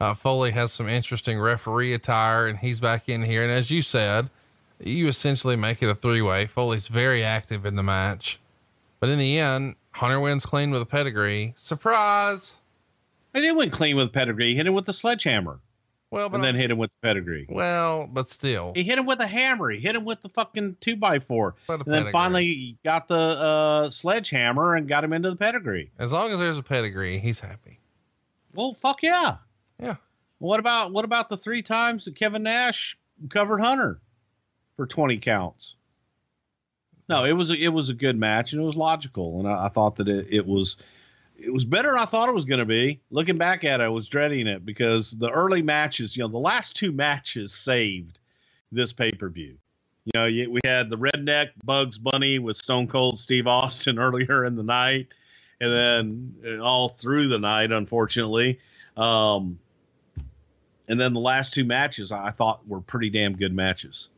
[0.00, 3.42] Uh, Foley has some interesting referee attire and he's back in here.
[3.42, 4.30] And as you said,
[4.78, 6.46] you essentially make it a three way.
[6.46, 8.38] Foley's very active in the match,
[9.00, 11.54] but in the end, Hunter wins clean with a pedigree.
[11.56, 12.54] Surprise.
[13.34, 14.50] He didn't win clean with pedigree.
[14.50, 15.58] He hit him with the sledgehammer
[16.10, 17.46] Well, but and then I- hit him with the pedigree.
[17.48, 19.70] well, but still, He hit him with a hammer.
[19.70, 21.54] He hit him with the fucking two by four.
[21.68, 25.92] And then finally he got the uh, sledgehammer and got him into the pedigree.
[25.98, 27.78] as long as there's a pedigree, he's happy.
[28.54, 29.36] Well, fuck yeah.
[29.80, 29.96] Yeah.
[30.38, 34.00] What about what about the three times that Kevin Nash covered Hunter
[34.76, 35.76] for twenty counts?
[37.08, 39.66] No, it was a, it was a good match and it was logical, and I,
[39.66, 40.76] I thought that it, it was
[41.42, 43.00] it was better than I thought it was going to be.
[43.10, 46.38] Looking back at it, I was dreading it because the early matches, you know, the
[46.38, 48.18] last two matches saved
[48.70, 49.56] this pay per view.
[50.04, 54.56] You know, we had the redneck Bugs Bunny with Stone Cold Steve Austin earlier in
[54.56, 55.08] the night,
[55.60, 58.58] and then uh, all through the night, unfortunately.
[58.96, 59.58] Um,
[60.88, 64.08] and then the last two matches I thought were pretty damn good matches.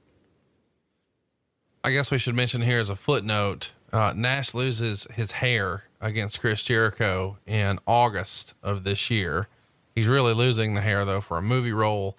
[1.84, 6.40] I guess we should mention here as a footnote, uh, Nash loses his hair against
[6.40, 9.48] Chris Jericho in August of this year.
[9.94, 12.16] He's really losing the hair though for a movie role.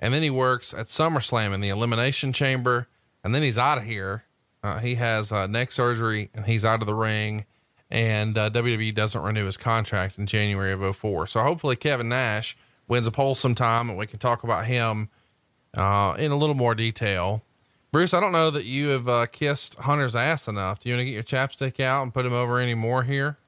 [0.00, 2.88] And then he works at SummerSlam in the Elimination Chamber.
[3.22, 4.24] And then he's out of here.
[4.62, 7.46] Uh, he has uh, neck surgery and he's out of the ring.
[7.90, 11.26] And uh, WWE doesn't renew his contract in January of 04.
[11.26, 12.56] So hopefully Kevin Nash
[12.86, 15.08] wins a poll sometime and we can talk about him
[15.74, 17.42] uh, in a little more detail.
[17.94, 20.80] Bruce, I don't know that you have uh, kissed Hunter's ass enough.
[20.80, 23.38] Do you want to get your chapstick out and put him over any more here?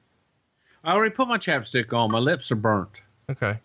[0.85, 2.13] I already put my chapstick on.
[2.13, 3.01] My lips are burnt.
[3.29, 3.59] Okay.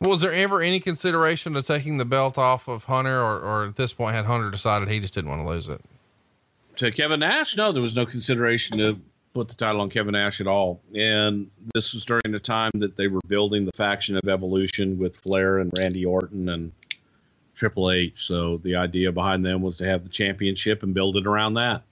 [0.00, 3.74] Was there ever any consideration to taking the belt off of Hunter, or, or at
[3.74, 5.80] this point had Hunter decided he just didn't want to lose it?
[6.76, 8.96] To Kevin Nash, no, there was no consideration to
[9.34, 10.80] put the title on Kevin Nash at all.
[10.94, 15.16] And this was during the time that they were building the faction of Evolution with
[15.16, 16.70] Flair and Randy Orton and
[17.60, 18.26] Triple H.
[18.26, 21.82] So the idea behind them was to have the championship and build it around that.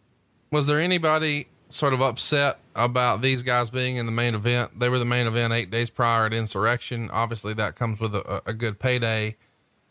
[0.51, 4.81] Was there anybody sort of upset about these guys being in the main event?
[4.81, 7.11] They were the main event eight days prior at Insurrextion.
[7.13, 9.37] Obviously, that comes with a, a good payday.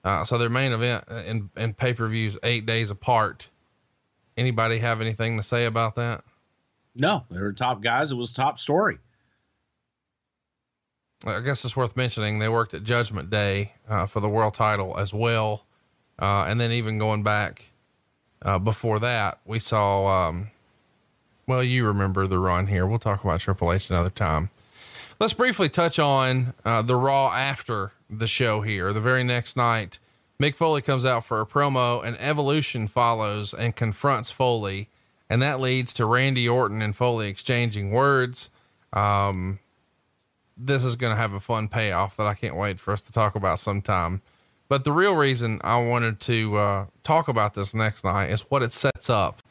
[0.04, 3.48] Uh, so their main event and, and pay per views eight days apart.
[4.36, 6.24] Anybody have anything to say about that?
[6.96, 8.12] No, they were top guys.
[8.12, 8.98] It was top story.
[11.24, 14.98] I guess it's worth mentioning they worked at Judgment Day uh, for the world title
[14.98, 15.67] as well.
[16.20, 17.66] Uh, and then even going back
[18.42, 20.50] uh, before that, we saw, um,
[21.46, 22.86] well, you remember the run here.
[22.86, 24.50] We'll talk about Triple H another time.
[25.20, 28.94] Let's briefly touch on uh, the Raw after the show here.
[28.94, 30.00] The very next night,
[30.40, 34.90] Mick Foley comes out for a promo, and Evolution follows and confronts Foley.
[35.30, 38.50] And that leads to Randy Orton and Foley exchanging words.
[38.94, 39.60] Um,
[40.56, 43.12] this is going to have a fun payoff that I can't wait for us to
[43.12, 44.22] talk about sometime.
[44.70, 48.64] But the real reason I wanted to uh, talk about this next night is what
[48.64, 49.42] it sets up.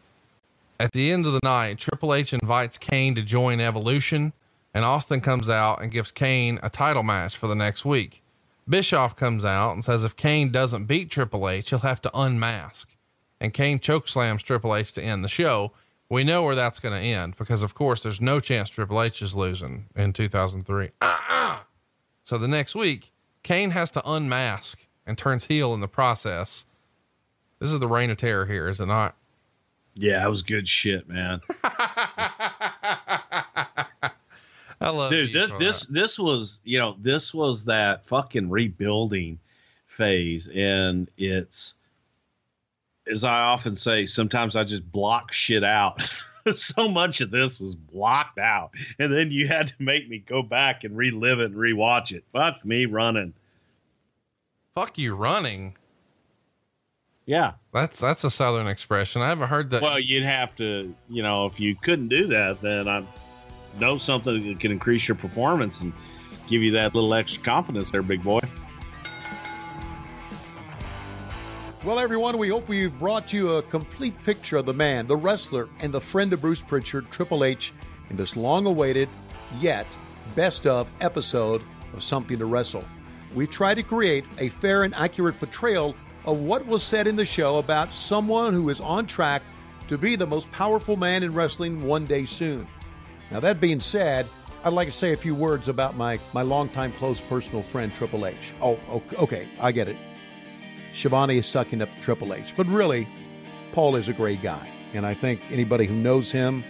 [0.78, 4.34] At the end of the night, Triple H invites Kane to join Evolution,
[4.74, 8.22] and Austin comes out and gives Kane a title match for the next week.
[8.68, 12.94] Bischoff comes out and says if Kane doesn't beat Triple H, he'll have to unmask.
[13.40, 15.72] And Kane chokeslams Triple H to end the show.
[16.10, 19.22] We know where that's going to end because, of course, there's no chance Triple H
[19.22, 20.90] is losing in 2003.
[21.00, 21.58] Uh-uh.
[22.24, 23.12] So the next week,
[23.42, 26.66] Kane has to unmask and turns heel in the process.
[27.58, 29.16] This is the reign of terror here, is it not?
[29.94, 31.40] Yeah, it was good shit, man.
[34.78, 35.94] I love Dude, this this that.
[35.94, 39.38] this was, you know, this was that fucking rebuilding
[39.86, 41.76] phase and it's
[43.10, 46.06] as I often say, sometimes I just block shit out.
[46.54, 48.70] so much of this was blocked out.
[48.98, 52.24] And then you had to make me go back and relive it and rewatch it.
[52.32, 53.32] Fuck me running.
[54.76, 55.74] Fuck you running.
[57.24, 57.54] Yeah.
[57.72, 59.22] That's that's a southern expression.
[59.22, 59.82] I haven't heard that.
[59.82, 63.02] Well, you'd have to, you know, if you couldn't do that, then I
[63.80, 65.92] know something that can increase your performance and
[66.46, 68.40] give you that little extra confidence there, big boy.
[71.82, 75.68] Well, everyone, we hope we've brought you a complete picture of the man, the wrestler,
[75.80, 77.72] and the friend of Bruce Pritchard, Triple H,
[78.10, 79.08] in this long awaited,
[79.60, 79.86] yet
[80.34, 81.62] best of episode
[81.94, 82.84] of Something to Wrestle.
[83.36, 85.94] We've tried to create a fair and accurate portrayal
[86.24, 89.42] of what was said in the show about someone who is on track
[89.88, 92.66] to be the most powerful man in wrestling one day soon.
[93.30, 94.26] Now, that being said,
[94.64, 98.26] I'd like to say a few words about my, my longtime close personal friend, Triple
[98.26, 98.54] H.
[98.62, 99.98] Oh, okay, okay I get it.
[100.94, 102.54] Schiavone is sucking up to Triple H.
[102.56, 103.06] But really,
[103.72, 104.66] Paul is a great guy.
[104.94, 106.64] And I think anybody who knows him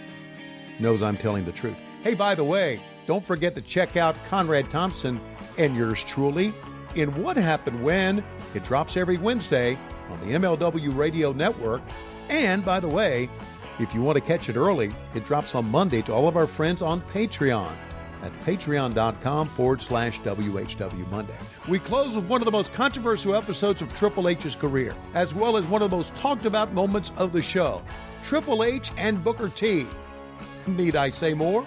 [0.79, 1.77] knows I'm telling the truth.
[2.03, 5.21] Hey, by the way, don't forget to check out Conrad Thompson
[5.57, 6.53] and yours truly
[6.95, 8.23] in What Happened When.
[8.53, 9.77] It drops every Wednesday
[10.09, 11.81] on the MLW Radio Network.
[12.29, 13.29] And by the way,
[13.79, 16.47] if you want to catch it early, it drops on Monday to all of our
[16.47, 17.73] friends on Patreon
[18.23, 21.37] at patreon.com forward slash WHW Monday.
[21.67, 25.57] We close with one of the most controversial episodes of Triple H's career, as well
[25.57, 27.81] as one of the most talked about moments of the show
[28.23, 29.85] Triple H and Booker T.
[30.65, 31.65] Need I say more?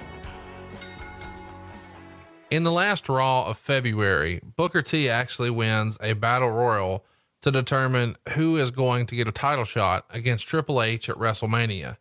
[2.51, 7.05] In the last Raw of February, Booker T actually wins a battle royal
[7.43, 11.97] to determine who is going to get a title shot against Triple H at WrestleMania.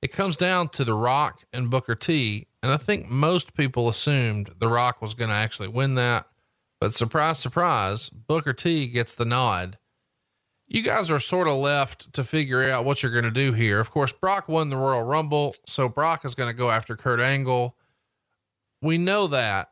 [0.00, 4.54] It comes down to The Rock and Booker T, and I think most people assumed
[4.60, 6.26] The Rock was going to actually win that.
[6.80, 9.78] But surprise, surprise, Booker T gets the nod.
[10.68, 13.80] You guys are sort of left to figure out what you're going to do here.
[13.80, 17.18] Of course, Brock won the Royal Rumble, so Brock is going to go after Kurt
[17.18, 17.74] Angle.
[18.80, 19.70] we know that.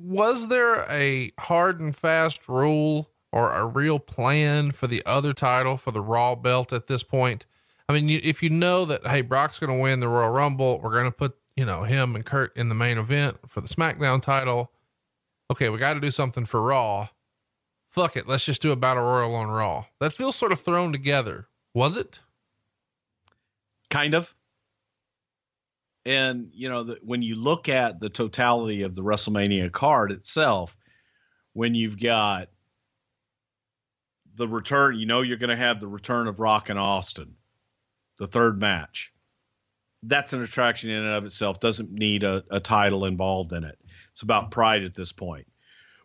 [0.00, 5.76] Was there a hard and fast rule or a real plan for the other title
[5.76, 7.46] for the Raw belt at this point?
[7.88, 10.80] I mean, you, if you know that, hey, Brock's going to win the Royal Rumble,
[10.82, 13.68] we're going to put, you know, him and Kurt in the main event for the
[13.68, 14.72] SmackDown title.
[15.50, 17.08] Okay, we got to do something for Raw.
[17.88, 18.28] Fuck it.
[18.28, 19.86] Let's just do a battle royal on Raw.
[20.00, 21.48] That feels sort of thrown together.
[21.74, 22.20] Was it?
[23.90, 24.34] kind of.
[26.08, 30.74] And you know, the, when you look at the totality of the WrestleMania card itself,
[31.52, 32.48] when you've got
[34.34, 37.34] the return, you know, you're going to have the return of Rock and Austin,
[38.16, 39.12] the third match.
[40.02, 41.60] That's an attraction in and of itself.
[41.60, 43.78] Doesn't need a, a title involved in it.
[44.12, 45.46] It's about pride at this point.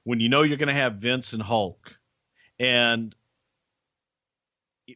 [0.04, 1.98] When you know you're going to have Vince and Hulk,
[2.60, 3.16] and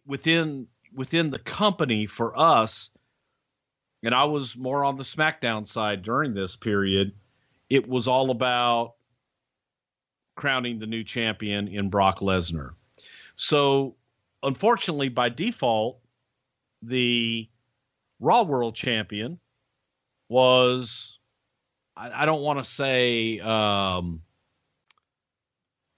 [0.06, 2.90] within within the company for us,
[4.04, 7.14] and I was more on the SmackDown side during this period,
[7.70, 8.94] it was all about
[10.36, 12.72] crowning the new champion in Brock Lesnar.
[13.36, 13.96] So,
[14.44, 16.00] unfortunately, by default,
[16.82, 17.50] the
[18.20, 19.40] Raw World Champion
[20.30, 21.20] was,
[21.96, 24.22] I, I don't want to say um,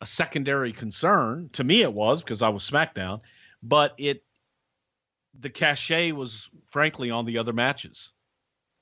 [0.01, 1.49] a secondary concern.
[1.53, 3.21] To me, it was because I was SmackDown,
[3.61, 4.23] but it
[5.39, 8.11] the cachet was frankly on the other matches.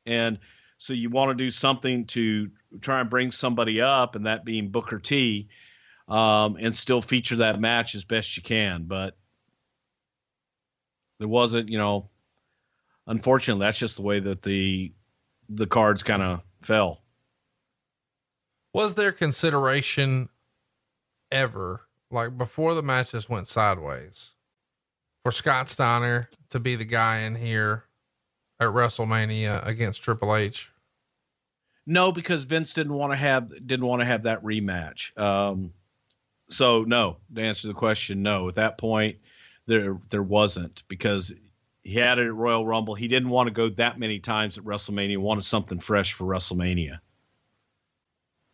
[0.06, 0.40] And
[0.78, 2.50] so you want to do something to
[2.82, 5.50] try and bring somebody up, and that being Booker T,
[6.08, 8.84] um, and still feature that match as best you can.
[8.84, 9.18] But
[11.20, 12.10] there wasn't, you know,
[13.08, 14.94] unfortunately, that's just the way that the
[15.50, 17.02] the cards kind of fell.
[18.74, 20.30] Was there consideration
[21.32, 21.82] ever,
[22.12, 24.34] like before the matches went sideways,
[25.28, 27.84] for Scott Steiner to be the guy in here
[28.62, 30.72] at WrestleMania against Triple H?
[31.86, 35.20] No, because Vince didn't want to have didn't want to have that rematch.
[35.20, 35.74] Um,
[36.50, 38.48] so no, to answer the question, no.
[38.48, 39.18] At that point,
[39.66, 41.34] there there wasn't because
[41.84, 42.96] he had it at Royal Rumble.
[42.96, 45.10] He didn't want to go that many times at WrestleMania.
[45.10, 47.00] He wanted something fresh for WrestleMania.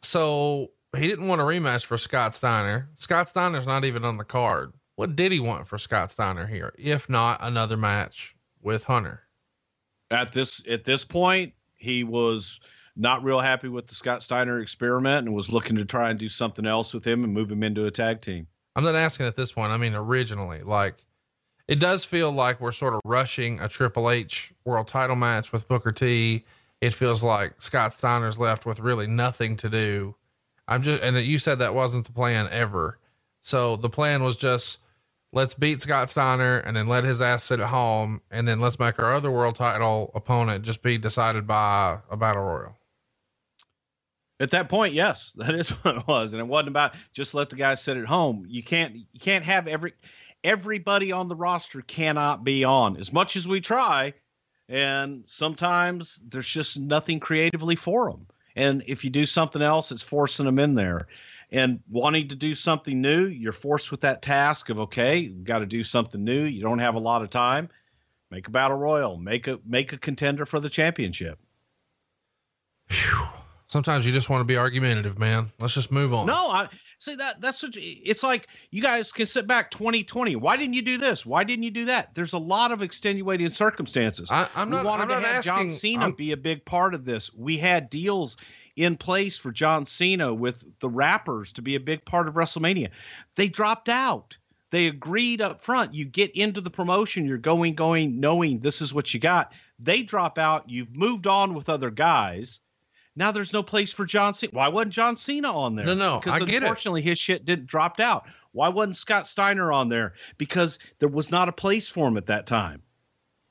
[0.01, 2.89] So he didn't want a rematch for Scott Steiner.
[2.95, 4.73] Scott Steiner's not even on the card.
[4.95, 9.23] What did he want for Scott Steiner here, if not another match with Hunter?
[10.11, 12.59] At this at this point, he was
[12.95, 16.29] not real happy with the Scott Steiner experiment and was looking to try and do
[16.29, 18.47] something else with him and move him into a tag team.
[18.75, 19.71] I'm not asking at this point.
[19.71, 21.03] I mean, originally, like
[21.67, 25.67] it does feel like we're sort of rushing a Triple H world title match with
[25.67, 26.45] Booker T.
[26.81, 30.15] It feels like Scott Steiner's left with really nothing to do.
[30.67, 32.99] I'm just, and you said that wasn't the plan ever.
[33.41, 34.79] So the plan was just
[35.33, 38.21] let's beat Scott Steiner and then let his ass sit at home.
[38.31, 42.43] And then let's make our other world title opponent just be decided by a battle
[42.43, 42.77] royal.
[44.39, 47.49] At that point, yes, that is what it was, and it wasn't about just let
[47.49, 48.45] the guy sit at home.
[48.47, 49.93] You can't you can't have every
[50.43, 54.13] everybody on the roster cannot be on as much as we try,
[54.69, 58.27] and sometimes there's just nothing creatively for them.
[58.55, 61.07] And if you do something else, it's forcing them in there.
[61.53, 65.59] And wanting to do something new, you're forced with that task of okay, you've got
[65.59, 66.41] to do something new.
[66.43, 67.69] You don't have a lot of time.
[68.31, 69.17] Make a battle royal.
[69.17, 71.37] Make a make a contender for the championship.
[72.89, 73.27] Whew.
[73.67, 75.47] Sometimes you just want to be argumentative, man.
[75.59, 76.27] Let's just move on.
[76.27, 76.69] No, I
[76.99, 78.47] see that that's what it's like.
[78.69, 80.35] You guys can sit back 2020.
[80.35, 81.25] Why didn't you do this?
[81.25, 82.13] Why didn't you do that?
[82.13, 84.29] There's a lot of extenuating circumstances.
[84.31, 84.85] I, I'm we not.
[84.85, 85.69] wanted I'm to have asking.
[85.69, 87.33] John Cena I'm- be a big part of this.
[87.33, 88.37] We had deals
[88.75, 92.89] in place for John Cena with the rappers to be a big part of WrestleMania.
[93.35, 94.37] They dropped out.
[94.71, 95.93] They agreed up front.
[95.93, 99.53] You get into the promotion, you're going, going, knowing this is what you got.
[99.77, 100.69] They drop out.
[100.69, 102.59] You've moved on with other guys.
[103.15, 104.51] Now there's no place for John Cena.
[104.53, 105.85] Why wasn't John Cena on there?
[105.85, 106.63] No, no, because I get it.
[106.63, 108.25] unfortunately his shit didn't dropped out.
[108.51, 110.13] Why wasn't Scott Steiner on there?
[110.39, 112.81] Because there was not a place for him at that time.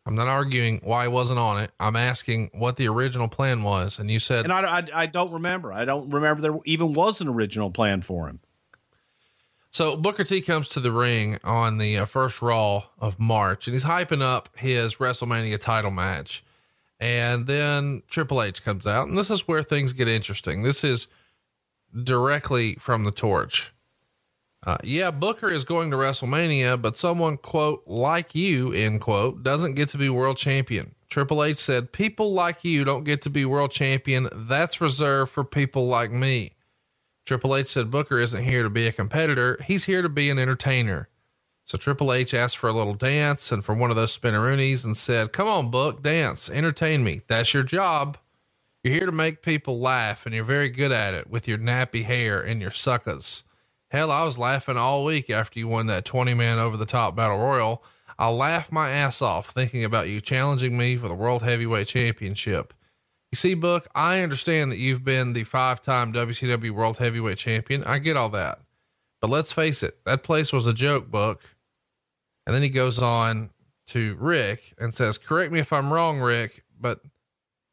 [0.05, 1.71] I'm not arguing why I wasn't on it.
[1.79, 5.33] I'm asking what the original plan was, and you said And I, I, I don't
[5.33, 5.73] remember.
[5.73, 8.41] I don't remember there even was an original plan for him.
[9.71, 13.75] So Booker T comes to the ring on the uh, first Raw of March, and
[13.75, 16.45] he's hyping up his WrestleMania title match.
[17.01, 20.63] And then Triple H comes out, and this is where things get interesting.
[20.63, 21.07] This is
[22.05, 23.73] directly from the torch.
[24.65, 29.75] Uh, yeah, Booker is going to WrestleMania, but someone, quote, like you, end quote, doesn't
[29.75, 30.95] get to be world champion.
[31.11, 34.29] Triple H said, People like you don't get to be world champion.
[34.33, 36.55] That's reserved for people like me.
[37.27, 39.59] Triple H said Booker isn't here to be a competitor.
[39.67, 41.09] He's here to be an entertainer.
[41.65, 44.97] So Triple H asked for a little dance and for one of those spinneroonies and
[44.97, 47.21] said, Come on, Book, dance, entertain me.
[47.29, 48.17] That's your job.
[48.83, 52.05] You're here to make people laugh, and you're very good at it with your nappy
[52.05, 53.45] hair and your suckers.
[53.93, 57.15] Hell, I was laughing all week after you won that 20 man over the top
[57.15, 57.85] battle royal.
[58.19, 62.73] I laughed my ass off thinking about you challenging me for the World Heavyweight Championship.
[63.31, 67.85] You see, Book, I understand that you've been the five time WCW World Heavyweight Champion.
[67.85, 68.61] I get all that.
[69.21, 71.43] But let's face it, that place was a joke, Book.
[72.47, 73.51] And then he goes on
[73.89, 77.01] to Rick and says, Correct me if I'm wrong, Rick, but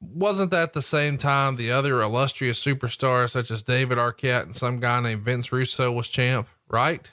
[0.01, 4.79] wasn't that the same time the other illustrious superstars such as David Arquette and some
[4.79, 7.09] guy named Vince Russo was champ, right?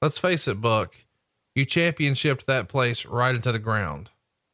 [0.00, 0.94] Let's face it, Buck.
[1.54, 4.10] You championshiped that place right into the ground.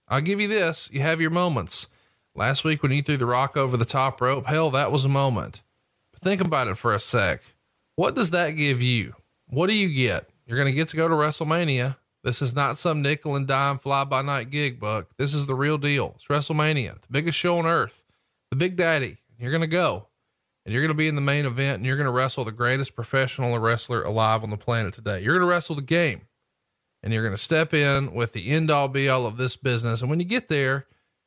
[0.09, 0.89] I'll give you this.
[0.93, 1.87] You have your moments.
[2.35, 5.09] Last week when you threw the rock over the top rope, hell, that was a
[5.09, 5.63] moment.
[6.13, 7.43] But think about it for a sec.
[7.97, 9.15] What does that give you?
[9.47, 10.29] What do you get?
[10.47, 11.97] You're going to get to go to WrestleMania.
[12.25, 15.07] This is not some nickel and dime fly by night gig, Buck.
[15.17, 16.15] This is the real deal.
[16.17, 18.03] It's WrestleMania, the biggest show on earth,
[18.51, 19.19] the Big Daddy.
[19.39, 20.09] You're going to go
[20.65, 22.53] and you're going to be in the main event and you're going to wrestle the
[22.53, 25.21] greatest professional wrestler alive on the planet today.
[25.21, 26.23] You're going to wrestle the game
[27.03, 30.01] and you're going to step in with the end all be all of this business.
[30.01, 30.87] And when you get there,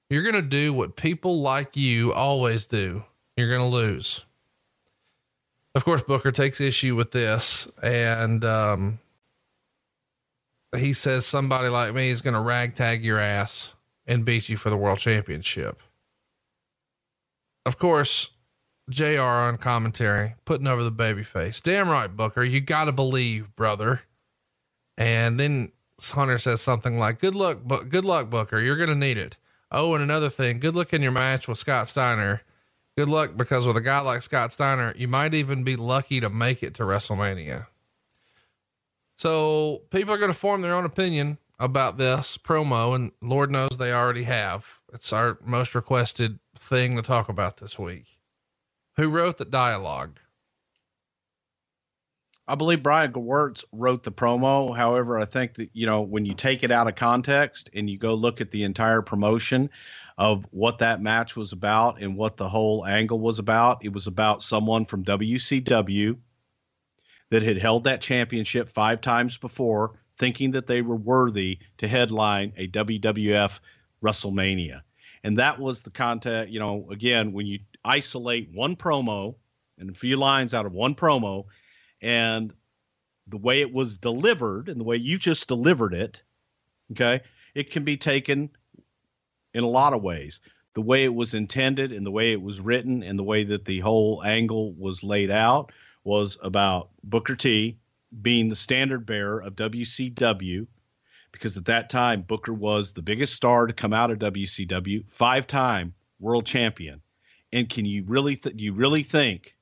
[0.10, 3.06] you're going to do what people like you always do.
[3.38, 4.26] You're going to lose.
[5.74, 9.00] Of course, Booker takes issue with this and, um,
[10.80, 13.74] he says somebody like me is going to ragtag your ass
[14.06, 15.82] and beat you for the world championship.
[17.66, 18.30] Of course,
[18.90, 21.62] JR on commentary, putting over the baby face.
[21.62, 22.44] Damn right, Booker.
[22.44, 24.02] You got to believe, brother.
[24.98, 25.72] And then
[26.02, 28.60] Hunter says something like, good luck, but good luck, Booker.
[28.60, 29.38] You're going to need it.
[29.72, 32.42] Oh, and another thing, good luck in your match with Scott Steiner.
[32.98, 36.30] Good luck because with a guy like Scott Steiner, you might even be lucky to
[36.30, 37.68] make it to WrestleMania.
[39.22, 43.78] So people are going to form their own opinion about this promo, and Lord knows
[43.78, 44.66] they already have.
[44.92, 48.18] It's our most requested thing to talk about this week.
[48.98, 50.18] Who wrote the dialogue?
[52.48, 54.76] I believe Brian Gewirtz wrote the promo.
[54.76, 58.00] However, I think that, you know, when you take it out of context and you
[58.00, 59.70] go look at the entire promotion
[60.18, 64.08] of what that match was about and what the whole angle was about, it was
[64.08, 66.18] about someone from WCW
[67.32, 72.54] that had held that championship five times before, thinking that they were worthy to headline
[72.58, 73.60] a WWF
[74.04, 74.82] WrestleMania.
[75.24, 79.36] And that was the content, you know, again, when you isolate one promo
[79.80, 81.46] and a few lines out of one promo
[82.02, 82.54] and
[83.28, 86.22] the way it was delivered and the way you just delivered it,
[86.92, 87.22] okay,
[87.56, 88.50] it can be taken
[89.54, 90.42] in a lot of ways.
[90.74, 93.64] The way it was intended and the way it was written and the way that
[93.64, 95.72] the whole angle was laid out
[96.04, 97.78] was about Booker T
[98.22, 100.68] being the standard bearer of WCW
[101.32, 105.94] because at that time Booker was the biggest star to come out of WCW, five-time
[106.20, 107.02] world champion.
[107.54, 109.56] And can you really th- you really think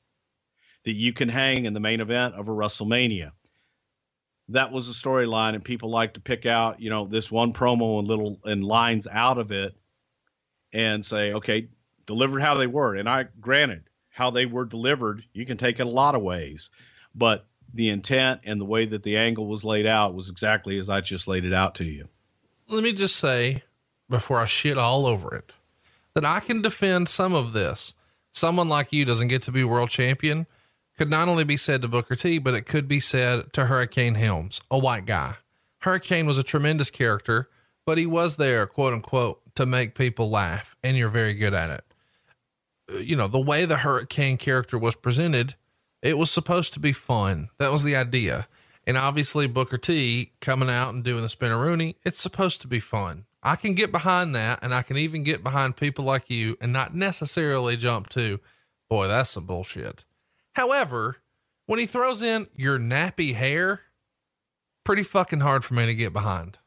[0.84, 3.32] that you can hang in the main event of a WrestleMania?
[4.49, 7.99] That was a storyline, and people like to pick out, you know, this one promo
[7.99, 9.76] and little and lines out of it,
[10.74, 11.68] and say, okay,
[12.07, 12.95] delivered how they were.
[12.95, 13.84] And I, granted,
[14.20, 16.70] how they were delivered, you can take it a lot of ways,
[17.16, 20.90] but the intent and the way that the angle was laid out was exactly as
[20.90, 22.10] I just laid it out to you.
[22.68, 23.64] Let me just say
[24.10, 25.54] before I shit all over it
[26.16, 27.94] that I can defend some of this.
[28.34, 30.48] Someone like you doesn't get to be world champion
[30.98, 34.16] could not only be said to Booker T, but it could be said to Hurricane
[34.16, 35.36] Helms, a white guy.
[35.80, 37.48] Hurricane was a tremendous character,
[37.86, 41.70] but he was there, quote unquote, to make people laugh, and you're very good at
[41.70, 41.86] it.
[42.98, 45.56] You know, the way the Hurricane character was presented,
[46.02, 47.49] it was supposed to be fun.
[47.57, 48.48] That was the idea.
[48.88, 53.26] And obviously, Booker T coming out and doing the spinneroonie, it's supposed to be fun.
[53.44, 56.74] I can get behind that, and I can even get behind people like you and
[56.74, 58.40] not necessarily jump to,
[58.90, 60.06] boy, that's some bullshit.
[60.53, 61.18] However,
[61.68, 63.82] when he throws in your nappy hair,
[64.84, 66.57] pretty fucking hard for me to get behind.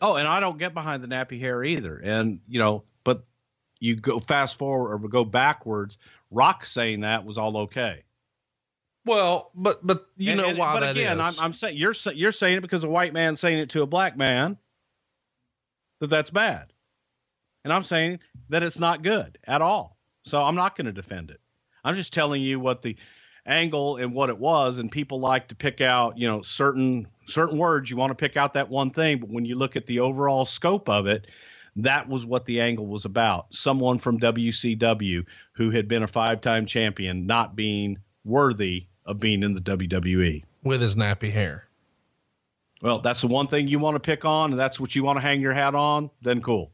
[0.00, 1.96] Oh, and I don't get behind the nappy hair either.
[2.02, 2.84] And, you know,
[3.80, 5.98] you go fast forward or go backwards,
[6.30, 8.04] Rock saying that was all okay.
[9.06, 11.02] Well, but but you And- know and- why but that is.
[11.02, 13.82] again, I'm, I'm saying you're you're saying it because a white man saying it to
[13.82, 14.58] a black man
[16.00, 16.72] that that's bad,
[17.64, 18.20] and I'm saying
[18.50, 19.96] that it's not good at all.
[20.24, 21.40] So I'm not going to defend it.
[21.82, 22.96] I'm just telling you what the
[23.46, 27.56] angle and what it was, and people like to pick out you know certain certain
[27.58, 27.90] words.
[27.90, 30.44] You want to pick out that one thing, but when you look at the overall
[30.44, 31.26] scope of it.
[31.84, 33.54] That was what the angle was about.
[33.54, 39.42] Someone from WCW who had been a five time champion not being worthy of being
[39.42, 39.60] in the.
[39.60, 40.44] WWE.
[40.62, 41.64] with his nappy hair.
[42.82, 45.18] Well, that's the one thing you want to pick on, and that's what you want
[45.18, 46.70] to hang your hat on, then cool.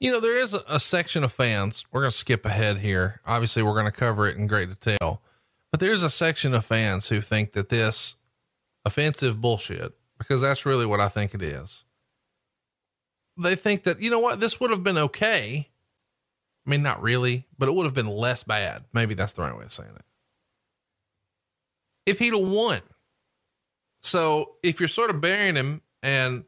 [0.00, 1.84] You know, there is a, a section of fans.
[1.92, 3.20] We're going to skip ahead here.
[3.26, 5.22] Obviously, we're going to cover it in great detail,
[5.70, 8.16] but there's a section of fans who think that this
[8.84, 11.84] offensive bullshit, because that's really what I think it is.
[13.40, 15.68] They think that, you know what, this would have been okay.
[16.66, 18.84] I mean, not really, but it would have been less bad.
[18.92, 20.04] Maybe that's the right way of saying it.
[22.06, 22.80] If he'd have won.
[24.02, 26.44] So if you're sort of burying him and,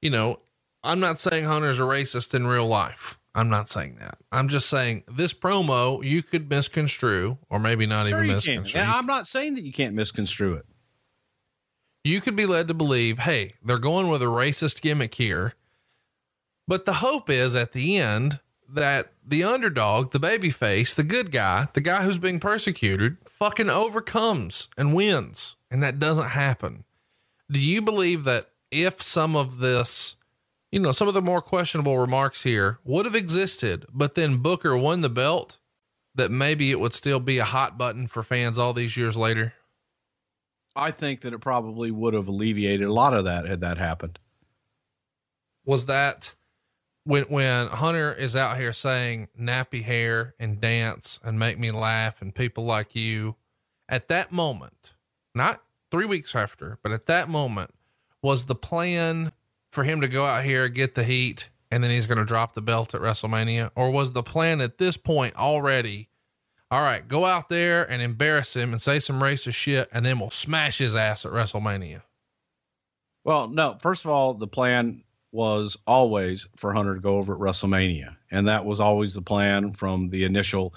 [0.00, 0.40] you know,
[0.84, 3.18] I'm not saying Hunter's a racist in real life.
[3.34, 4.18] I'm not saying that.
[4.30, 8.34] I'm just saying this promo you could misconstrue, or maybe not Sure even can.
[8.36, 8.80] misconstrue.
[8.80, 10.66] And I'm not saying that you can't misconstrue it.
[12.04, 15.54] you could be led to believe, hey, they're going with a racist gimmick here.
[16.68, 21.68] But the hope is at the end that the underdog, the babyface, the good guy,
[21.74, 25.56] the guy who's being persecuted, fucking overcomes and wins.
[25.70, 26.84] And that doesn't happen.
[27.50, 30.16] Do you believe that if some of this,
[30.70, 34.76] you know, some of the more questionable remarks here would have existed, but then Booker
[34.76, 35.58] won the belt,
[36.14, 39.54] that maybe it would still be a hot button for fans all these years later?
[40.74, 44.18] I think that it probably would have alleviated a lot of that had that happened.
[45.64, 46.34] was that
[47.04, 52.22] when when Hunter is out here saying nappy hair and dance and make me laugh
[52.22, 53.36] and people like you
[53.88, 54.92] at that moment,
[55.34, 57.70] not three weeks after, but at that moment,
[58.22, 59.32] was the plan
[59.70, 62.54] for him to go out here, get the heat, and then he's going to drop
[62.54, 63.70] the belt at WrestleMania?
[63.74, 66.08] Or was the plan at this point already,
[66.70, 70.18] all right, go out there and embarrass him and say some racist shit, and then
[70.18, 72.02] we'll smash his ass at WrestleMania?
[73.24, 77.40] Well, no, first of all, the plan was always for Hunter to go over at
[77.40, 78.16] WrestleMania.
[78.30, 80.74] And that was always the plan from the initial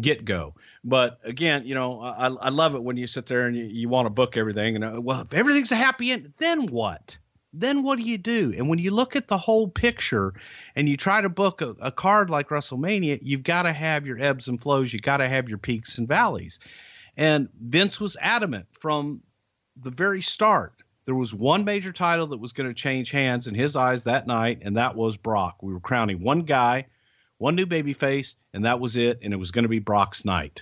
[0.00, 0.54] get go.
[0.84, 3.88] But again, you know, I, I love it when you sit there and you, you
[3.88, 4.76] want to book everything.
[4.76, 7.18] And uh, well, if everything's a happy end, then what?
[7.52, 8.54] Then what do you do?
[8.56, 10.34] And when you look at the whole picture
[10.76, 14.20] and you try to book a, a card like WrestleMania, you've got to have your
[14.20, 14.92] ebbs and flows.
[14.92, 16.58] you've got to have your peaks and valleys.
[17.16, 19.22] And Vince was adamant from
[19.76, 20.74] the very start.
[21.08, 24.26] There was one major title that was going to change hands in his eyes that
[24.26, 25.62] night, and that was Brock.
[25.62, 26.84] We were crowning one guy,
[27.38, 29.20] one new baby face, and that was it.
[29.22, 30.60] And it was going to be Brock's night.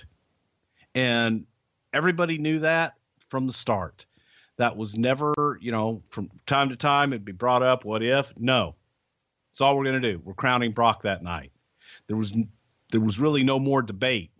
[0.95, 1.47] And
[1.91, 2.93] everybody knew that
[3.27, 4.05] from the start.
[4.55, 7.83] That was never, you know, from time to time it'd be brought up.
[7.83, 8.31] What if?
[8.37, 8.75] No,
[9.51, 10.21] it's all we're going to do.
[10.23, 11.51] We're crowning Brock that night.
[12.07, 12.33] There was
[12.93, 14.31] there was really no more debate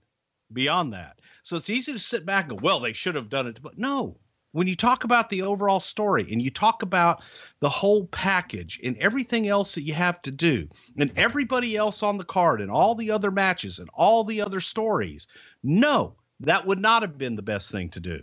[0.54, 1.20] beyond that.
[1.44, 3.62] So it's easy to sit back and go, well, they should have done it.
[3.62, 4.16] But no,
[4.52, 7.24] when you talk about the overall story and you talk about
[7.60, 10.68] the whole package and everything else that you have to do
[10.98, 14.62] and everybody else on the card and all the other matches and all the other
[14.62, 15.28] stories,
[15.64, 18.22] no, that would not have been the best thing to do.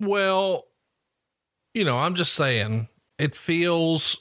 [0.00, 0.66] Well,
[1.74, 4.18] you know, I'm just saying it feels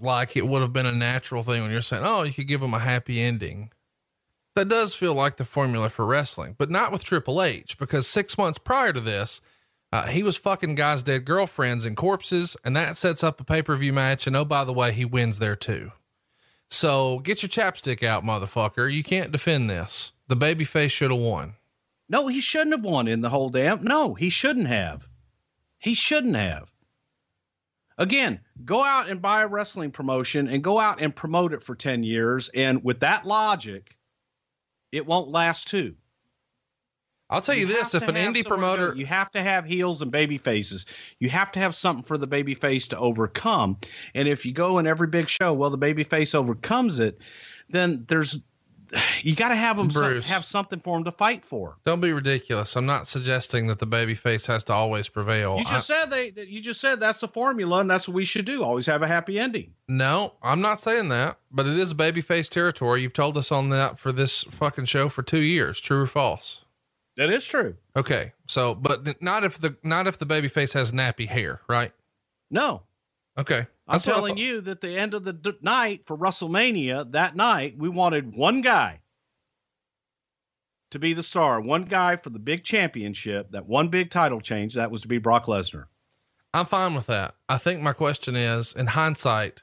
[0.00, 2.60] like it would have been a natural thing when you're saying, oh, you could give
[2.60, 3.70] them a happy ending.
[4.56, 8.36] That does feel like the formula for wrestling, but not with Triple H because six
[8.36, 9.40] months prior to this,
[9.92, 13.62] uh, he was fucking guys' dead girlfriends and corpses, and that sets up a pay
[13.62, 14.26] per view match.
[14.26, 15.92] And oh, by the way, he wins there too.
[16.70, 18.92] So get your chapstick out, motherfucker.
[18.92, 20.12] You can't defend this.
[20.28, 21.54] The babyface should have won.
[22.08, 23.82] No, he shouldn't have won in the whole damn.
[23.82, 25.08] No, he shouldn't have.
[25.78, 26.72] He shouldn't have.
[27.98, 31.74] Again, go out and buy a wrestling promotion and go out and promote it for
[31.74, 32.48] 10 years.
[32.54, 33.96] And with that logic,
[34.92, 35.94] it won't last too.
[37.30, 40.36] I'll tell you, this: if an indie promoter, you have to have heels and baby
[40.36, 40.86] faces.
[41.20, 43.78] You have to have something for the baby face to overcome.
[44.14, 47.20] And if you go in every big show, well, the baby face overcomes it,
[47.68, 48.40] then there's
[49.22, 50.26] you got to have them Bruce.
[50.26, 51.76] have something for them to fight for.
[51.84, 52.76] Don't be ridiculous.
[52.76, 55.58] I'm not suggesting that the baby face has to always prevail.
[55.58, 56.30] You just said they.
[56.30, 58.62] that- You just said that's the formula, and that's what we should do.
[58.64, 59.74] Always have a happy ending.
[59.88, 63.02] No, I'm not saying that, but it is baby face territory.
[63.02, 65.80] You've told us on that for this fucking show for two years.
[65.80, 66.64] True or false?
[67.16, 67.76] That is true.
[67.96, 68.32] Okay.
[68.46, 71.92] So, but not if the, not if the baby face has nappy hair, right?
[72.50, 72.82] No,
[73.38, 73.58] Okay.
[73.58, 77.12] I'm That's what I telling you that the end of the d- night for WrestleMania
[77.12, 79.00] that night, we wanted one guy
[80.90, 84.74] to be the star, one guy for the big championship, that one big title change.
[84.74, 85.86] That was to be Brock Lesnar.
[86.52, 87.34] I'm fine with that.
[87.48, 89.62] I think my question is in hindsight,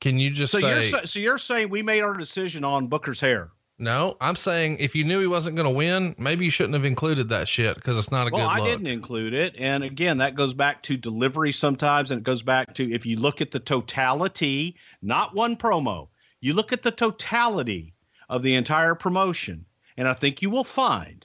[0.00, 3.20] can you just So say, you're so you're saying we made our decision on Booker's
[3.20, 3.50] hair?
[3.78, 6.84] No, I'm saying if you knew he wasn't going to win, maybe you shouldn't have
[6.84, 10.18] included that shit because it's not a Well, good I didn't include it, and again,
[10.18, 13.52] that goes back to delivery sometimes, and it goes back to if you look at
[13.52, 16.08] the totality, not one promo,
[16.40, 17.94] you look at the totality
[18.28, 19.64] of the entire promotion,
[19.96, 21.24] and I think you will find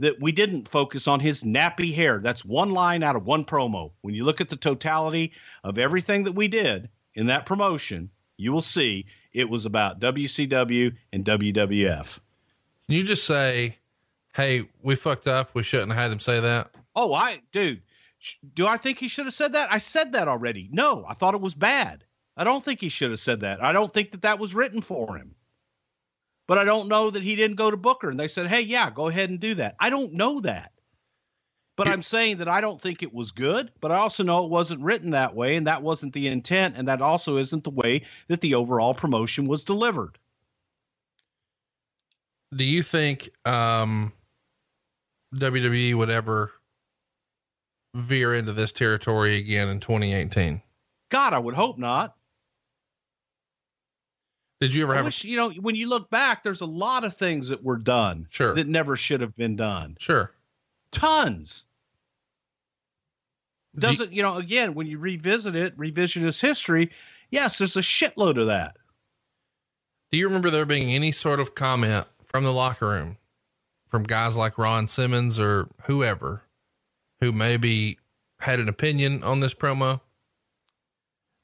[0.00, 2.18] that we didn't focus on his nappy hair.
[2.20, 3.92] That's one line out of one promo.
[4.00, 8.52] When you look at the totality of everything that we did in that promotion, you
[8.52, 12.18] will see it was about WCW and WWF.
[12.86, 13.76] Can you just say,
[14.34, 15.50] "Hey, we fucked up.
[15.54, 17.82] We shouldn't have had him say that." Oh, I, dude,
[18.18, 19.72] sh- do I think he should have said that?
[19.72, 20.68] I said that already.
[20.72, 22.04] No, I thought it was bad.
[22.36, 23.62] I don't think he should have said that.
[23.62, 25.34] I don't think that that was written for him.
[26.46, 28.90] But I don't know that he didn't go to Booker and they said, "Hey, yeah,
[28.90, 30.72] go ahead and do that." I don't know that.
[31.76, 34.50] But I'm saying that I don't think it was good, but I also know it
[34.50, 38.02] wasn't written that way and that wasn't the intent and that also isn't the way
[38.28, 40.16] that the overall promotion was delivered.
[42.54, 44.12] Do you think um,
[45.34, 46.52] WWE would ever
[47.94, 50.62] veer into this territory again in 2018?
[51.10, 52.14] God, I would hope not.
[54.60, 55.04] Did you ever I have?
[55.06, 58.28] wish, you know, when you look back, there's a lot of things that were done
[58.30, 58.54] Sure.
[58.54, 59.96] that never should have been done.
[59.98, 60.32] sure.
[60.94, 61.64] Tons.
[63.76, 66.90] Doesn't, you know, again, when you revisit it, revisionist history,
[67.30, 68.76] yes, there's a shitload of that.
[70.12, 73.18] Do you remember there being any sort of comment from the locker room
[73.88, 76.42] from guys like Ron Simmons or whoever
[77.20, 77.98] who maybe
[78.38, 80.00] had an opinion on this promo?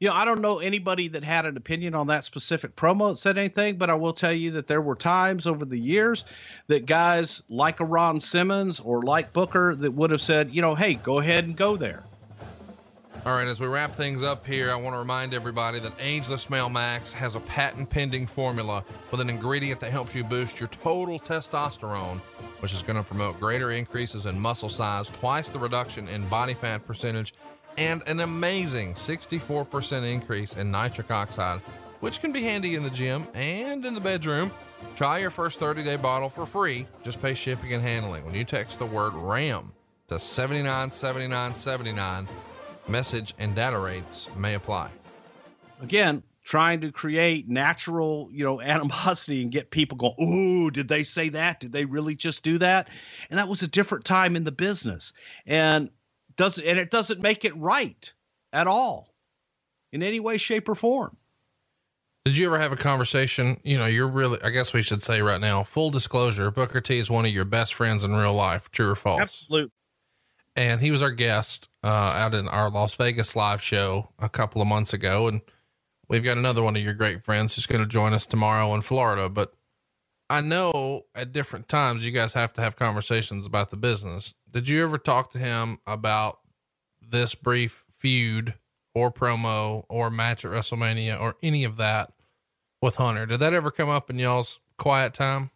[0.00, 3.16] You know, I don't know anybody that had an opinion on that specific promo that
[3.16, 6.24] said anything, but I will tell you that there were times over the years
[6.68, 10.74] that guys like a Ron Simmons or like Booker that would have said, you know,
[10.74, 12.02] hey, go ahead and go there.
[13.26, 16.48] All right, as we wrap things up here, I want to remind everybody that Ageless
[16.48, 20.70] Male Max has a patent pending formula with an ingredient that helps you boost your
[20.70, 22.20] total testosterone,
[22.60, 26.54] which is going to promote greater increases in muscle size, twice the reduction in body
[26.54, 27.34] fat percentage,
[27.80, 31.60] and an amazing 64% increase in nitric oxide,
[32.00, 34.52] which can be handy in the gym and in the bedroom.
[34.96, 36.86] Try your first 30 day bottle for free.
[37.02, 39.72] Just pay shipping and handling when you text the word RAM
[40.08, 42.28] to 797979.
[42.86, 44.90] Message and data rates may apply.
[45.80, 51.02] Again, trying to create natural, you know, animosity and get people going, "Ooh, did they
[51.02, 51.60] say that?
[51.60, 52.88] Did they really just do that?"
[53.30, 55.14] And that was a different time in the business.
[55.46, 55.88] And
[56.40, 58.12] does and it doesn't make it right
[58.52, 59.14] at all
[59.92, 61.16] in any way shape or form.
[62.24, 63.58] Did you ever have a conversation?
[63.64, 66.98] You know, you're really, I guess we should say right now, full disclosure Booker T
[66.98, 68.70] is one of your best friends in real life.
[68.70, 69.20] True or false?
[69.20, 69.72] Absolute.
[70.56, 74.60] and he was our guest uh, out in our Las Vegas live show a couple
[74.60, 75.40] of months ago, and
[76.08, 78.82] we've got another one of your great friends who's going to join us tomorrow in
[78.82, 79.28] Florida.
[79.28, 79.54] But
[80.30, 84.32] I know at different times you guys have to have conversations about the business.
[84.48, 86.38] Did you ever talk to him about
[87.02, 88.54] this brief feud
[88.94, 92.12] or promo or match at WrestleMania or any of that
[92.80, 93.26] with Hunter?
[93.26, 95.50] Did that ever come up in y'all's quiet time?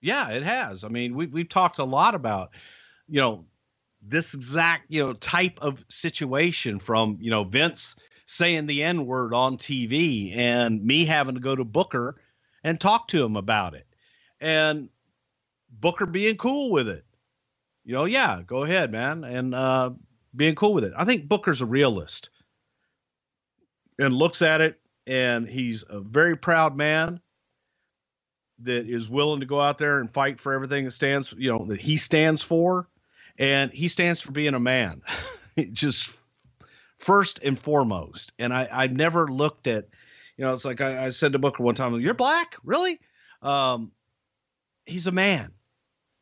[0.00, 0.82] Yeah, it has.
[0.82, 2.52] I mean, we we've talked a lot about,
[3.08, 3.44] you know,
[4.00, 9.34] this exact, you know, type of situation from, you know, Vince saying the N word
[9.34, 12.16] on TV and me having to go to Booker
[12.64, 13.85] and talk to him about it.
[14.40, 14.88] And
[15.70, 17.04] Booker being cool with it.
[17.84, 19.24] You know, yeah, go ahead, man.
[19.24, 19.90] And uh
[20.34, 20.92] being cool with it.
[20.96, 22.30] I think Booker's a realist
[23.98, 27.20] and looks at it and he's a very proud man
[28.60, 31.64] that is willing to go out there and fight for everything that stands, you know,
[31.66, 32.88] that he stands for.
[33.38, 35.02] And he stands for being a man,
[35.72, 36.18] just
[36.98, 38.32] first and foremost.
[38.38, 39.88] And I, I never looked at,
[40.38, 42.98] you know, it's like I, I said to Booker one time, "You're black, really?"
[43.42, 43.92] Um,
[44.86, 45.52] he's a man,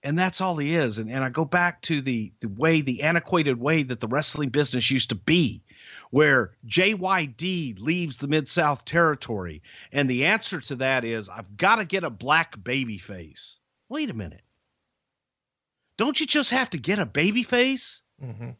[0.02, 0.98] and that's all he is.
[0.98, 4.48] And and I go back to the the way, the antiquated way that the wrestling
[4.48, 5.62] business used to be,
[6.10, 9.62] where JYD leaves the Mid South territory,
[9.92, 13.58] and the answer to that is, I've got to get a black baby face.
[13.88, 14.42] Wait a minute.
[15.96, 18.02] Don't you just have to get a baby face?
[18.22, 18.50] Mm-hmm.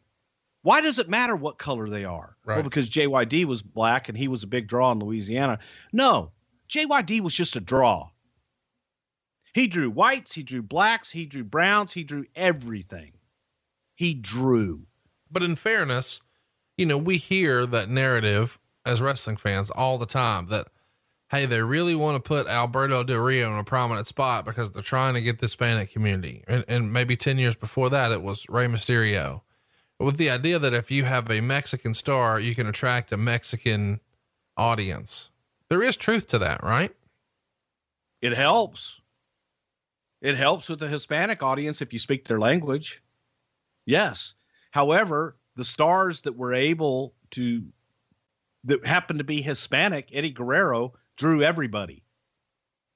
[0.61, 2.35] Why does it matter what color they are?
[2.45, 2.55] Right.
[2.55, 5.59] Well, because JYD was black and he was a big draw in Louisiana.
[5.93, 6.31] No,
[6.69, 8.09] JYD was just a draw.
[9.55, 13.13] He drew whites, he drew blacks, he drew browns, he drew everything.
[13.93, 14.81] He drew.
[15.31, 16.19] But in fairness,
[16.77, 20.67] you know, we hear that narrative as wrestling fans all the time that,
[21.29, 24.83] hey, they really want to put Alberto Del Rio in a prominent spot because they're
[24.83, 26.43] trying to get the Hispanic community.
[26.49, 29.39] And, and maybe 10 years before that, it was Rey Mysterio.
[30.01, 34.01] With the idea that if you have a Mexican star, you can attract a Mexican
[34.57, 35.29] audience.
[35.69, 36.93] There is truth to that, right?
[38.21, 38.99] It helps.
[40.25, 43.03] It helps with the Hispanic audience if you speak their language.
[43.85, 44.33] Yes.
[44.71, 47.67] However, the stars that were able to
[48.63, 52.03] that happened to be Hispanic, Eddie Guerrero drew everybody.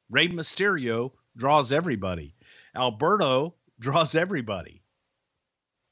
[0.09, 2.33] Rey Mysterio draws everybody.
[2.75, 4.81] Alberto draws everybody.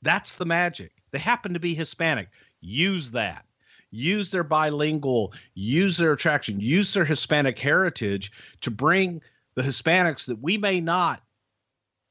[0.01, 0.91] That's the magic.
[1.11, 2.29] They happen to be Hispanic.
[2.61, 3.45] Use that.
[3.91, 8.31] Use their bilingual, use their attraction, use their Hispanic heritage
[8.61, 9.21] to bring
[9.53, 11.21] the Hispanics that we may not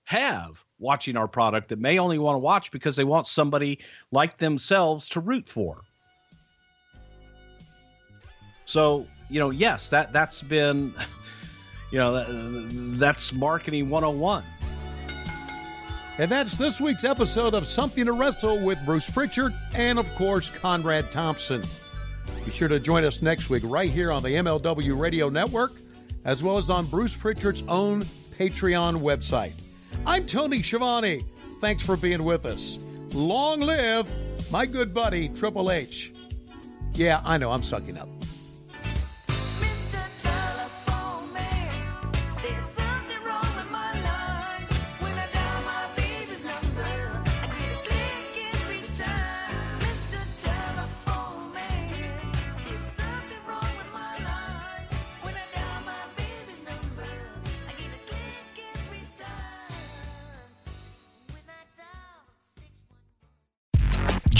[0.06, 3.78] have watching our product that may only want to watch because they want somebody
[4.10, 5.82] like themselves to root for.
[8.64, 10.92] So, you know, yes, that that's been
[11.90, 14.42] you know, that, that's marketing 101.
[16.18, 20.48] And that's this week's episode of Something to Wrestle with Bruce Pritchard and, of course,
[20.50, 21.62] Conrad Thompson.
[22.44, 25.72] Be sure to join us next week right here on the MLW Radio Network,
[26.24, 28.02] as well as on Bruce Pritchard's own
[28.38, 29.65] Patreon website.
[30.06, 31.24] I'm Tony Schiavone.
[31.60, 32.78] Thanks for being with us.
[33.12, 34.08] Long live
[34.50, 36.12] my good buddy, Triple H.
[36.94, 38.08] Yeah, I know, I'm sucking up.